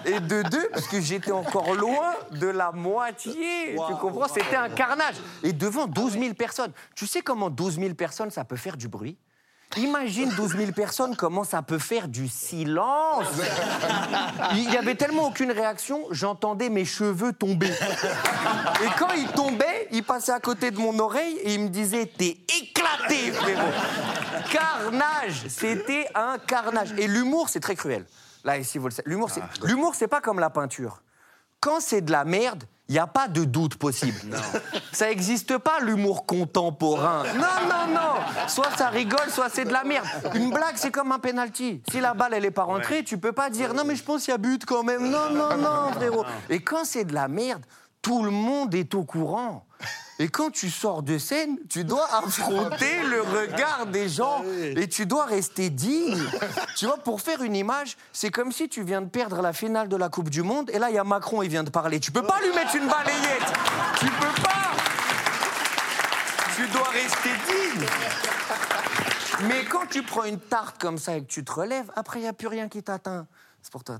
Et 0.04 0.18
de 0.18 0.42
deux, 0.42 0.68
parce 0.72 0.88
que 0.88 1.00
j'étais 1.00 1.30
encore 1.30 1.72
loin 1.76 2.14
de 2.32 2.48
la 2.48 2.72
moitié. 2.72 3.76
Tu 3.88 3.94
comprends? 4.00 4.26
C'était 4.26 4.56
un 4.56 4.70
carnage. 4.70 5.14
Et 5.44 5.52
devant 5.52 5.86
12 5.86 6.14
000 6.18 6.34
personnes. 6.34 6.72
Tu 6.96 7.06
sais 7.06 7.22
comment 7.22 7.48
12 7.48 7.76
000 7.78 7.94
personnes, 7.94 8.32
ça 8.32 8.44
peut 8.44 8.56
faire 8.56 8.76
du 8.76 8.88
bruit? 8.88 9.16
Imagine 9.76 10.30
12 10.30 10.56
000 10.56 10.72
personnes, 10.72 11.16
comment 11.16 11.44
ça 11.44 11.60
peut 11.60 11.78
faire 11.78 12.08
du 12.08 12.28
silence 12.28 13.26
Il 14.54 14.72
y 14.72 14.76
avait 14.76 14.94
tellement 14.94 15.28
aucune 15.28 15.50
réaction, 15.50 16.04
j'entendais 16.10 16.70
mes 16.70 16.86
cheveux 16.86 17.32
tomber. 17.32 17.68
Et 17.68 18.88
quand 18.98 19.12
ils 19.12 19.28
tombaient, 19.28 19.88
ils 19.92 20.02
passaient 20.02 20.32
à 20.32 20.40
côté 20.40 20.70
de 20.70 20.78
mon 20.78 20.98
oreille 20.98 21.36
et 21.42 21.54
ils 21.54 21.60
me 21.60 21.68
disaient 21.68 22.06
T'es 22.06 22.38
éclaté, 22.60 23.32
frérot 23.32 23.60
Carnage 24.50 25.44
C'était 25.48 26.08
un 26.14 26.38
carnage. 26.38 26.92
Et 26.96 27.06
l'humour, 27.06 27.48
c'est 27.50 27.60
très 27.60 27.74
cruel. 27.74 28.06
Là, 28.44 28.56
ici, 28.56 28.78
vous 28.78 28.86
le 28.86 28.92
savez. 28.92 29.10
L'humour, 29.10 29.30
c'est 29.30 29.42
l'humour, 29.66 29.94
c'est 29.94 30.08
pas 30.08 30.20
comme 30.20 30.38
la 30.38 30.50
peinture. 30.50 31.02
Quand 31.66 31.80
c'est 31.80 32.00
de 32.00 32.12
la 32.12 32.24
merde, 32.24 32.62
il 32.88 32.92
n'y 32.92 33.00
a 33.00 33.08
pas 33.08 33.26
de 33.26 33.42
doute 33.42 33.74
possible. 33.74 34.20
Ça 34.92 35.08
n'existe 35.08 35.58
pas 35.58 35.80
l'humour 35.80 36.24
contemporain. 36.24 37.24
Non, 37.34 37.68
non, 37.68 37.92
non. 37.92 38.46
Soit 38.46 38.70
ça 38.76 38.88
rigole, 38.88 39.28
soit 39.30 39.48
c'est 39.48 39.64
de 39.64 39.72
la 39.72 39.82
merde. 39.82 40.06
Une 40.36 40.50
blague, 40.50 40.76
c'est 40.76 40.92
comme 40.92 41.10
un 41.10 41.18
penalty. 41.18 41.82
Si 41.90 42.00
la 42.00 42.14
balle, 42.14 42.34
elle 42.34 42.44
n'est 42.44 42.52
pas 42.52 42.62
rentrée, 42.62 43.02
tu 43.02 43.18
peux 43.18 43.32
pas 43.32 43.50
dire 43.50 43.74
non, 43.74 43.82
mais 43.84 43.96
je 43.96 44.04
pense 44.04 44.22
qu'il 44.22 44.30
y 44.30 44.34
a 44.36 44.38
but 44.38 44.64
quand 44.64 44.84
même. 44.84 45.10
Non, 45.10 45.28
non, 45.30 45.56
non, 45.56 45.92
frérot. 45.92 46.24
Et 46.50 46.60
quand 46.60 46.84
c'est 46.84 47.04
de 47.04 47.14
la 47.14 47.26
merde, 47.26 47.64
tout 48.06 48.22
le 48.22 48.30
monde 48.30 48.72
est 48.76 48.94
au 48.94 49.02
courant. 49.02 49.66
Et 50.20 50.28
quand 50.28 50.52
tu 50.52 50.70
sors 50.70 51.02
de 51.02 51.18
scène, 51.18 51.58
tu 51.68 51.82
dois 51.82 52.06
affronter 52.14 53.02
le 53.10 53.20
regard 53.20 53.86
des 53.86 54.08
gens 54.08 54.44
et 54.76 54.86
tu 54.88 55.06
dois 55.06 55.24
rester 55.24 55.70
digne. 55.70 56.22
Tu 56.76 56.86
vois, 56.86 56.98
pour 56.98 57.20
faire 57.20 57.42
une 57.42 57.56
image, 57.56 57.96
c'est 58.12 58.30
comme 58.30 58.52
si 58.52 58.68
tu 58.68 58.84
viens 58.84 59.02
de 59.02 59.08
perdre 59.08 59.42
la 59.42 59.52
finale 59.52 59.88
de 59.88 59.96
la 59.96 60.08
Coupe 60.08 60.30
du 60.30 60.42
Monde 60.42 60.70
et 60.72 60.78
là, 60.78 60.88
il 60.90 60.94
y 60.94 60.98
a 60.98 61.02
Macron, 61.02 61.42
il 61.42 61.48
vient 61.48 61.64
de 61.64 61.70
parler. 61.70 61.98
Tu 61.98 62.12
peux 62.12 62.22
pas 62.22 62.38
lui 62.40 62.54
mettre 62.54 62.76
une 62.76 62.86
balayette. 62.86 63.52
Tu 63.98 64.06
peux 64.06 64.40
pas. 64.40 64.70
Tu 66.54 66.68
dois 66.68 66.88
rester 66.90 67.30
digne. 67.48 67.86
Mais 69.48 69.64
quand 69.64 69.86
tu 69.90 70.04
prends 70.04 70.24
une 70.24 70.38
tarte 70.38 70.78
comme 70.78 70.98
ça 70.98 71.16
et 71.16 71.22
que 71.22 71.26
tu 71.26 71.44
te 71.44 71.50
relèves, 71.50 71.90
après, 71.96 72.20
il 72.20 72.22
n'y 72.22 72.28
a 72.28 72.32
plus 72.32 72.46
rien 72.46 72.68
qui 72.68 72.84
t'atteint. 72.84 73.26
C'est 73.66 73.72
pour 73.72 73.82
toi. 73.82 73.98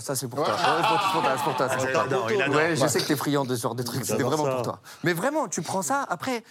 Ça, 0.00 0.14
c'est 0.14 0.28
pour 0.28 0.44
toi. 0.44 0.54
C'est 0.58 0.64
pour 0.66 1.22
toi, 1.22 1.34
c'est 1.38 1.44
pour 1.44 1.56
toi, 1.56 1.68
c'est 1.70 1.76
pour 1.76 1.86
toi. 1.86 1.88
Il 1.88 1.96
adore, 1.96 2.30
il 2.30 2.42
adore. 2.42 2.56
Ouais, 2.56 2.76
je 2.76 2.86
sais 2.86 3.00
que 3.00 3.06
t'es 3.06 3.16
friand 3.16 3.46
de 3.46 3.56
ce 3.56 3.62
genre 3.62 3.74
de 3.74 3.82
trucs. 3.82 4.04
C'était 4.04 4.22
vraiment 4.22 4.44
ça. 4.44 4.50
pour 4.50 4.62
toi. 4.62 4.80
Mais 5.02 5.14
vraiment, 5.14 5.48
tu 5.48 5.62
prends 5.62 5.80
ça, 5.80 6.04
après, 6.10 6.44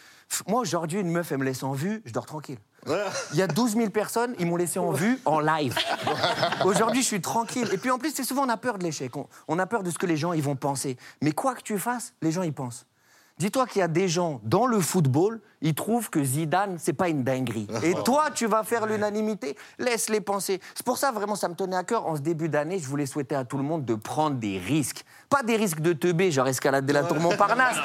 moi, 0.47 0.61
aujourd'hui, 0.61 0.99
une 0.99 1.11
meuf, 1.11 1.31
elle 1.31 1.37
me 1.37 1.43
laisse 1.43 1.61
en 1.61 1.73
vue, 1.73 2.01
je 2.03 2.11
dors 2.13 2.25
tranquille. 2.25 2.57
Il 2.87 3.37
y 3.37 3.43
a 3.43 3.47
12 3.47 3.75
000 3.75 3.89
personnes, 3.91 4.33
ils 4.39 4.47
m'ont 4.47 4.55
laissé 4.55 4.79
en 4.79 4.91
vue 4.91 5.19
en 5.25 5.39
live. 5.39 5.77
Aujourd'hui, 6.65 7.03
je 7.03 7.07
suis 7.07 7.21
tranquille. 7.21 7.69
Et 7.71 7.77
puis 7.77 7.91
en 7.91 7.99
plus, 7.99 8.11
c'est 8.11 8.23
souvent, 8.23 8.45
on 8.45 8.49
a 8.49 8.57
peur 8.57 8.79
de 8.79 8.83
l'échec. 8.83 9.15
On, 9.15 9.27
on 9.47 9.59
a 9.59 9.67
peur 9.67 9.83
de 9.83 9.91
ce 9.91 9.99
que 9.99 10.07
les 10.07 10.17
gens 10.17 10.33
ils 10.33 10.41
vont 10.41 10.55
penser. 10.55 10.97
Mais 11.21 11.33
quoi 11.33 11.53
que 11.53 11.61
tu 11.61 11.77
fasses, 11.77 12.13
les 12.23 12.31
gens, 12.31 12.41
ils 12.41 12.53
pensent. 12.53 12.87
Dis-toi 13.37 13.67
qu'il 13.67 13.79
y 13.79 13.83
a 13.83 13.87
des 13.87 14.07
gens 14.07 14.41
dans 14.43 14.65
le 14.65 14.79
football, 14.79 15.39
ils 15.61 15.73
trouvent 15.73 16.09
que 16.09 16.23
Zidane, 16.23 16.77
c'est 16.79 16.93
pas 16.93 17.09
une 17.09 17.23
dinguerie. 17.23 17.67
Et 17.83 17.93
toi, 18.05 18.29
tu 18.33 18.45
vas 18.45 18.63
faire 18.63 18.85
l'unanimité, 18.85 19.55
laisse-les 19.79 20.21
penser. 20.21 20.59
C'est 20.75 20.85
pour 20.85 20.97
ça, 20.97 21.11
vraiment, 21.11 21.35
ça 21.35 21.47
me 21.47 21.55
tenait 21.55 21.75
à 21.75 21.83
cœur. 21.83 22.07
En 22.07 22.15
ce 22.15 22.21
début 22.21 22.49
d'année, 22.49 22.79
je 22.79 22.87
voulais 22.87 23.05
souhaiter 23.05 23.35
à 23.35 23.43
tout 23.43 23.57
le 23.57 23.63
monde 23.63 23.85
de 23.85 23.95
prendre 23.95 24.37
des 24.37 24.57
risques. 24.57 25.03
Pas 25.29 25.43
des 25.43 25.55
risques 25.55 25.81
de 25.81 25.93
teubé, 25.93 26.31
genre 26.31 26.47
escalader 26.47 26.93
la 26.93 27.03
tour 27.03 27.19
Montparnasse. 27.19 27.77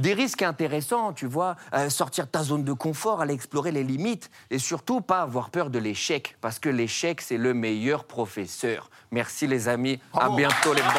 Des 0.00 0.14
risques 0.14 0.42
intéressants, 0.42 1.12
tu 1.12 1.26
vois, 1.26 1.56
euh, 1.74 1.90
sortir 1.90 2.26
de 2.26 2.30
ta 2.30 2.42
zone 2.42 2.64
de 2.64 2.72
confort, 2.72 3.20
aller 3.20 3.34
explorer 3.34 3.72
les 3.72 3.84
limites. 3.84 4.30
Et 4.50 4.58
surtout, 4.58 5.00
pas 5.00 5.22
avoir 5.22 5.50
peur 5.50 5.70
de 5.70 5.78
l'échec, 5.78 6.36
parce 6.40 6.58
que 6.58 6.68
l'échec, 6.68 7.20
c'est 7.20 7.38
le 7.38 7.54
meilleur 7.54 8.04
professeur. 8.04 8.90
Merci 9.10 9.46
les 9.46 9.68
amis, 9.68 10.00
à 10.12 10.28
bientôt 10.30 10.72
les 10.72 10.82
boss. 10.82 10.92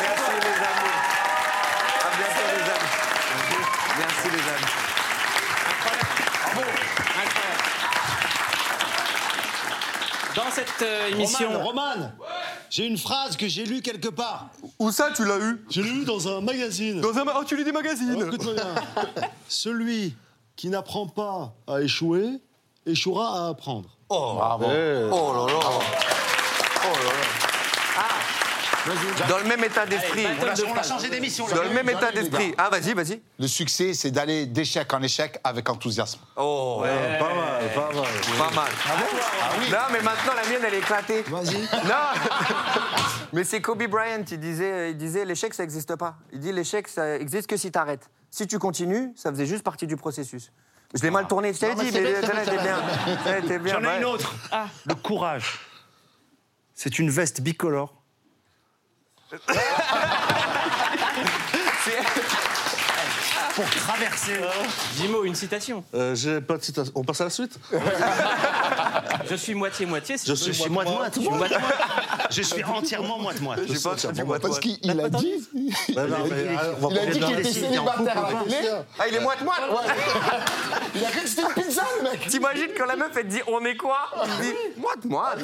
Merci 0.00 0.30
les 0.40 0.56
amis. 0.56 0.92
À 2.00 2.16
bientôt 2.16 2.48
les 2.48 2.70
amis. 2.70 3.02
Merci 3.98 4.28
les 4.30 4.38
amis. 4.38 4.82
Dans 10.34 10.41
cette 10.54 10.82
euh, 10.82 11.08
émission. 11.08 11.48
Roman, 11.64 11.92
Roman, 11.92 12.12
j'ai 12.70 12.86
une 12.86 12.98
phrase 12.98 13.36
que 13.36 13.48
j'ai 13.48 13.64
lue 13.64 13.82
quelque 13.82 14.08
part. 14.08 14.50
Où 14.78 14.90
ça, 14.90 15.10
tu 15.14 15.24
l'as 15.24 15.38
eu 15.38 15.64
Je 15.70 15.80
l'ai 15.80 15.90
lue 15.90 16.04
dans 16.04 16.28
un 16.28 16.40
magazine. 16.40 17.00
Dans 17.00 17.16
un... 17.16 17.24
Oh, 17.38 17.44
tu 17.46 17.56
lis 17.56 17.64
des 17.64 17.72
magazines 17.72 18.10
Alors, 18.10 18.28
écoute-moi 18.28 18.54
bien. 18.54 18.74
Celui 19.48 20.14
qui 20.56 20.68
n'apprend 20.68 21.06
pas 21.06 21.54
à 21.66 21.80
échouer, 21.80 22.40
échouera 22.86 23.46
à 23.46 23.48
apprendre. 23.48 23.96
Oh, 24.08 24.34
bravo. 24.36 24.66
Oh 24.66 24.68
là 24.68 25.52
là. 25.52 25.60
Oh 26.84 26.96
là 26.96 27.04
là. 27.04 27.41
Dans 29.28 29.38
le 29.38 29.44
même 29.44 29.62
état 29.64 29.86
d'esprit. 29.86 30.26
On 30.68 30.76
a 30.76 30.82
changé 30.82 31.08
d'émission, 31.08 31.46
là. 31.46 31.56
Dans 31.56 31.62
le 31.62 31.70
même 31.70 31.88
état 31.88 32.10
d'esprit. 32.10 32.54
Ah, 32.58 32.68
vas-y, 32.70 32.94
vas-y. 32.94 33.20
Le 33.38 33.46
succès, 33.46 33.94
c'est 33.94 34.10
d'aller 34.10 34.46
d'échec 34.46 34.92
en 34.92 35.02
échec 35.02 35.38
avec 35.44 35.68
enthousiasme. 35.68 36.20
Oh, 36.36 36.80
Ouais, 36.82 37.18
pas 37.18 37.34
mal, 37.34 37.62
pas 37.74 37.92
mal. 37.92 38.06
Pas 38.38 38.50
mal. 38.54 38.70
Non, 39.70 39.78
mais 39.92 40.02
maintenant, 40.02 40.32
la 40.34 40.48
mienne, 40.48 40.62
elle 40.66 40.74
est 40.74 40.78
éclatée. 40.78 41.22
Vas-y. 41.28 41.62
Non 41.62 42.40
Mais 43.32 43.44
c'est 43.44 43.60
Kobe 43.60 43.84
Bryant, 43.86 44.24
il 44.30 44.40
disait, 44.40 44.90
il 44.90 44.96
disait 44.96 45.24
l'échec, 45.24 45.54
ça 45.54 45.62
n'existe 45.62 45.96
pas. 45.96 46.16
Il 46.32 46.40
dit 46.40 46.52
l'échec, 46.52 46.88
ça 46.88 47.16
existe 47.16 47.46
que 47.48 47.56
si 47.56 47.70
tu 47.72 47.78
arrêtes. 47.78 48.10
Si 48.30 48.46
tu 48.46 48.58
continues, 48.58 49.12
ça 49.16 49.30
faisait 49.30 49.46
juste 49.46 49.62
partie 49.62 49.86
du 49.86 49.96
processus. 49.96 50.52
Je 50.94 51.02
l'ai 51.02 51.10
mal 51.10 51.26
tourné, 51.26 51.54
je 51.54 51.58
t'avais 51.60 51.74
dit, 51.74 51.90
mais 51.92 52.20
celle-là 52.20 52.44
bien, 52.44 53.38
était 53.38 53.58
bien. 53.58 53.80
J'en 53.80 53.90
ai 53.90 53.98
une 53.98 54.04
autre. 54.04 54.34
Le 54.84 54.94
courage. 54.94 55.60
C'est 56.74 56.98
une 56.98 57.10
veste 57.10 57.40
bicolore. 57.40 58.01
Pour 63.54 63.64
traverser. 63.64 64.32
Jimo, 64.96 65.24
une 65.24 65.34
citation. 65.34 65.84
Euh, 65.94 66.14
J'ai 66.14 66.40
pas 66.40 66.56
de 66.58 66.62
citation. 66.62 66.92
On 66.94 67.02
passe 67.02 67.20
à 67.22 67.24
la 67.24 67.30
suite 67.30 67.58
Je 69.30 69.34
suis 69.34 69.54
moitié-moitié. 69.54 70.16
Je 70.24 70.34
suis 70.34 70.68
moite-moite. 70.68 71.14
Je 71.16 71.20
suis 71.20 71.30
moite-moite. 71.30 71.62
Je 72.30 72.42
suis 72.42 72.64
entièrement 72.64 73.18
moite-moite. 73.18 73.60
Je 73.68 73.74
sais 73.74 73.88
pas, 73.88 74.38
Parce 74.38 74.58
qu'il 74.58 74.78
il 74.82 75.00
a 75.00 75.08
dit. 75.08 75.48
Bah 75.94 76.06
non, 76.06 76.26
mais, 76.30 76.46
on 76.80 76.88
va 76.88 76.94
Il 76.94 76.98
a 76.98 77.04
pas 77.04 77.10
dit 77.10 77.20
qu'il 77.20 77.38
était 77.40 77.52
célibataire 77.52 78.24
à 78.24 78.32
la 78.32 78.40
télé. 78.40 78.70
Ah, 78.98 79.08
il 79.08 79.14
est 79.14 79.20
moite-moite 79.20 79.60
Il 80.94 81.04
a 81.04 81.10
cru 81.10 81.20
que 81.22 81.28
c'était 81.28 81.42
une 81.42 81.62
pizza, 81.62 81.82
le 81.98 82.10
mec. 82.10 82.26
T'imagines 82.28 82.70
quand 82.76 82.86
la 82.86 82.96
meuf, 82.96 83.10
elle 83.16 83.24
te 83.24 83.28
dit 83.28 83.40
on 83.46 83.64
est 83.64 83.76
quoi? 83.76 83.98
Il 84.24 84.44
dit 84.46 84.54
moite-moite. 84.78 85.38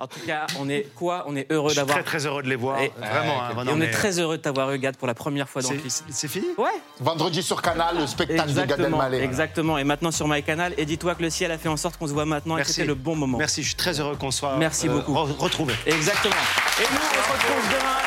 En 0.00 0.06
tout 0.06 0.20
cas, 0.26 0.46
on 0.58 0.66
est 0.70 0.86
quoi? 0.96 1.24
On 1.26 1.36
est 1.36 1.46
heureux 1.52 1.68
Je 1.68 1.74
suis 1.74 1.76
d'avoir. 1.80 1.98
très 1.98 2.04
très 2.04 2.26
heureux 2.26 2.42
de 2.42 2.48
les 2.48 2.56
voir. 2.56 2.80
Et- 2.80 2.90
Vraiment. 2.96 3.42
hein, 3.42 3.64
Et 3.66 3.68
on 3.70 3.80
est 3.82 3.90
très 3.90 4.18
heureux 4.18 4.38
de 4.38 4.42
t'avoir 4.42 4.72
eu, 4.72 4.78
Gad, 4.78 4.96
pour 4.96 5.06
la 5.06 5.12
première 5.14 5.46
fois 5.46 5.60
dans 5.60 5.68
quiz. 5.68 6.02
C'est 6.10 6.26
fini? 6.26 6.46
Ouais. 6.56 6.70
Vendredi 7.00 7.42
sur 7.42 7.60
Canal, 7.60 7.98
le 7.98 8.06
spectacle 8.06 8.48
de 8.48 8.54
Gad 8.54 8.64
Exactement, 8.70 8.96
Elmaleh. 9.02 9.22
exactement. 9.22 9.76
Et 9.76 9.84
maintenant 9.84 10.10
sur 10.10 10.26
MyCanal. 10.26 10.72
Et 10.78 10.86
dis-toi 10.86 11.14
que 11.14 11.22
le 11.22 11.28
ciel 11.28 11.50
a 11.52 11.58
fait 11.58 11.68
en 11.68 11.76
sorte 11.76 11.98
qu'on 11.98 12.06
se 12.06 12.14
voit 12.14 12.24
maintenant 12.24 12.54
et 12.56 12.60
que 12.60 12.66
Merci. 12.66 12.72
c'était 12.72 12.86
le 12.86 12.94
bon 12.94 13.14
moment. 13.14 13.36
Merci, 13.36 13.62
je 13.62 13.68
suis 13.68 13.76
très 13.76 14.00
heureux 14.00 14.16
qu'on 14.16 14.30
soit 14.30 14.56
Merci 14.56 14.88
euh, 14.88 14.92
beaucoup. 14.92 15.12
re- 15.12 15.36
retrouvés. 15.36 15.74
Exactement. 15.84 16.34
Et 16.80 16.84
nous, 16.90 16.98
on 16.98 17.14
se 17.14 17.32
retrouve 17.32 17.68
demain, 17.68 17.98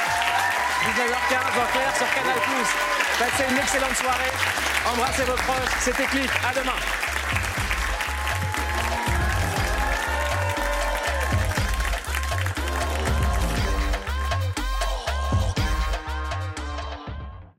19h15 0.82 1.62
en 1.62 1.72
clair 1.74 1.96
sur 1.96 2.10
Canal+. 2.16 2.38
Passez 3.20 3.52
une 3.52 3.58
excellente 3.60 3.96
soirée. 3.96 4.32
Embrassez 4.92 5.24
vos 5.24 5.34
proches. 5.34 5.70
C'était 5.80 6.06
Cliff. 6.06 6.32
À 6.44 6.54
demain. 6.60 6.74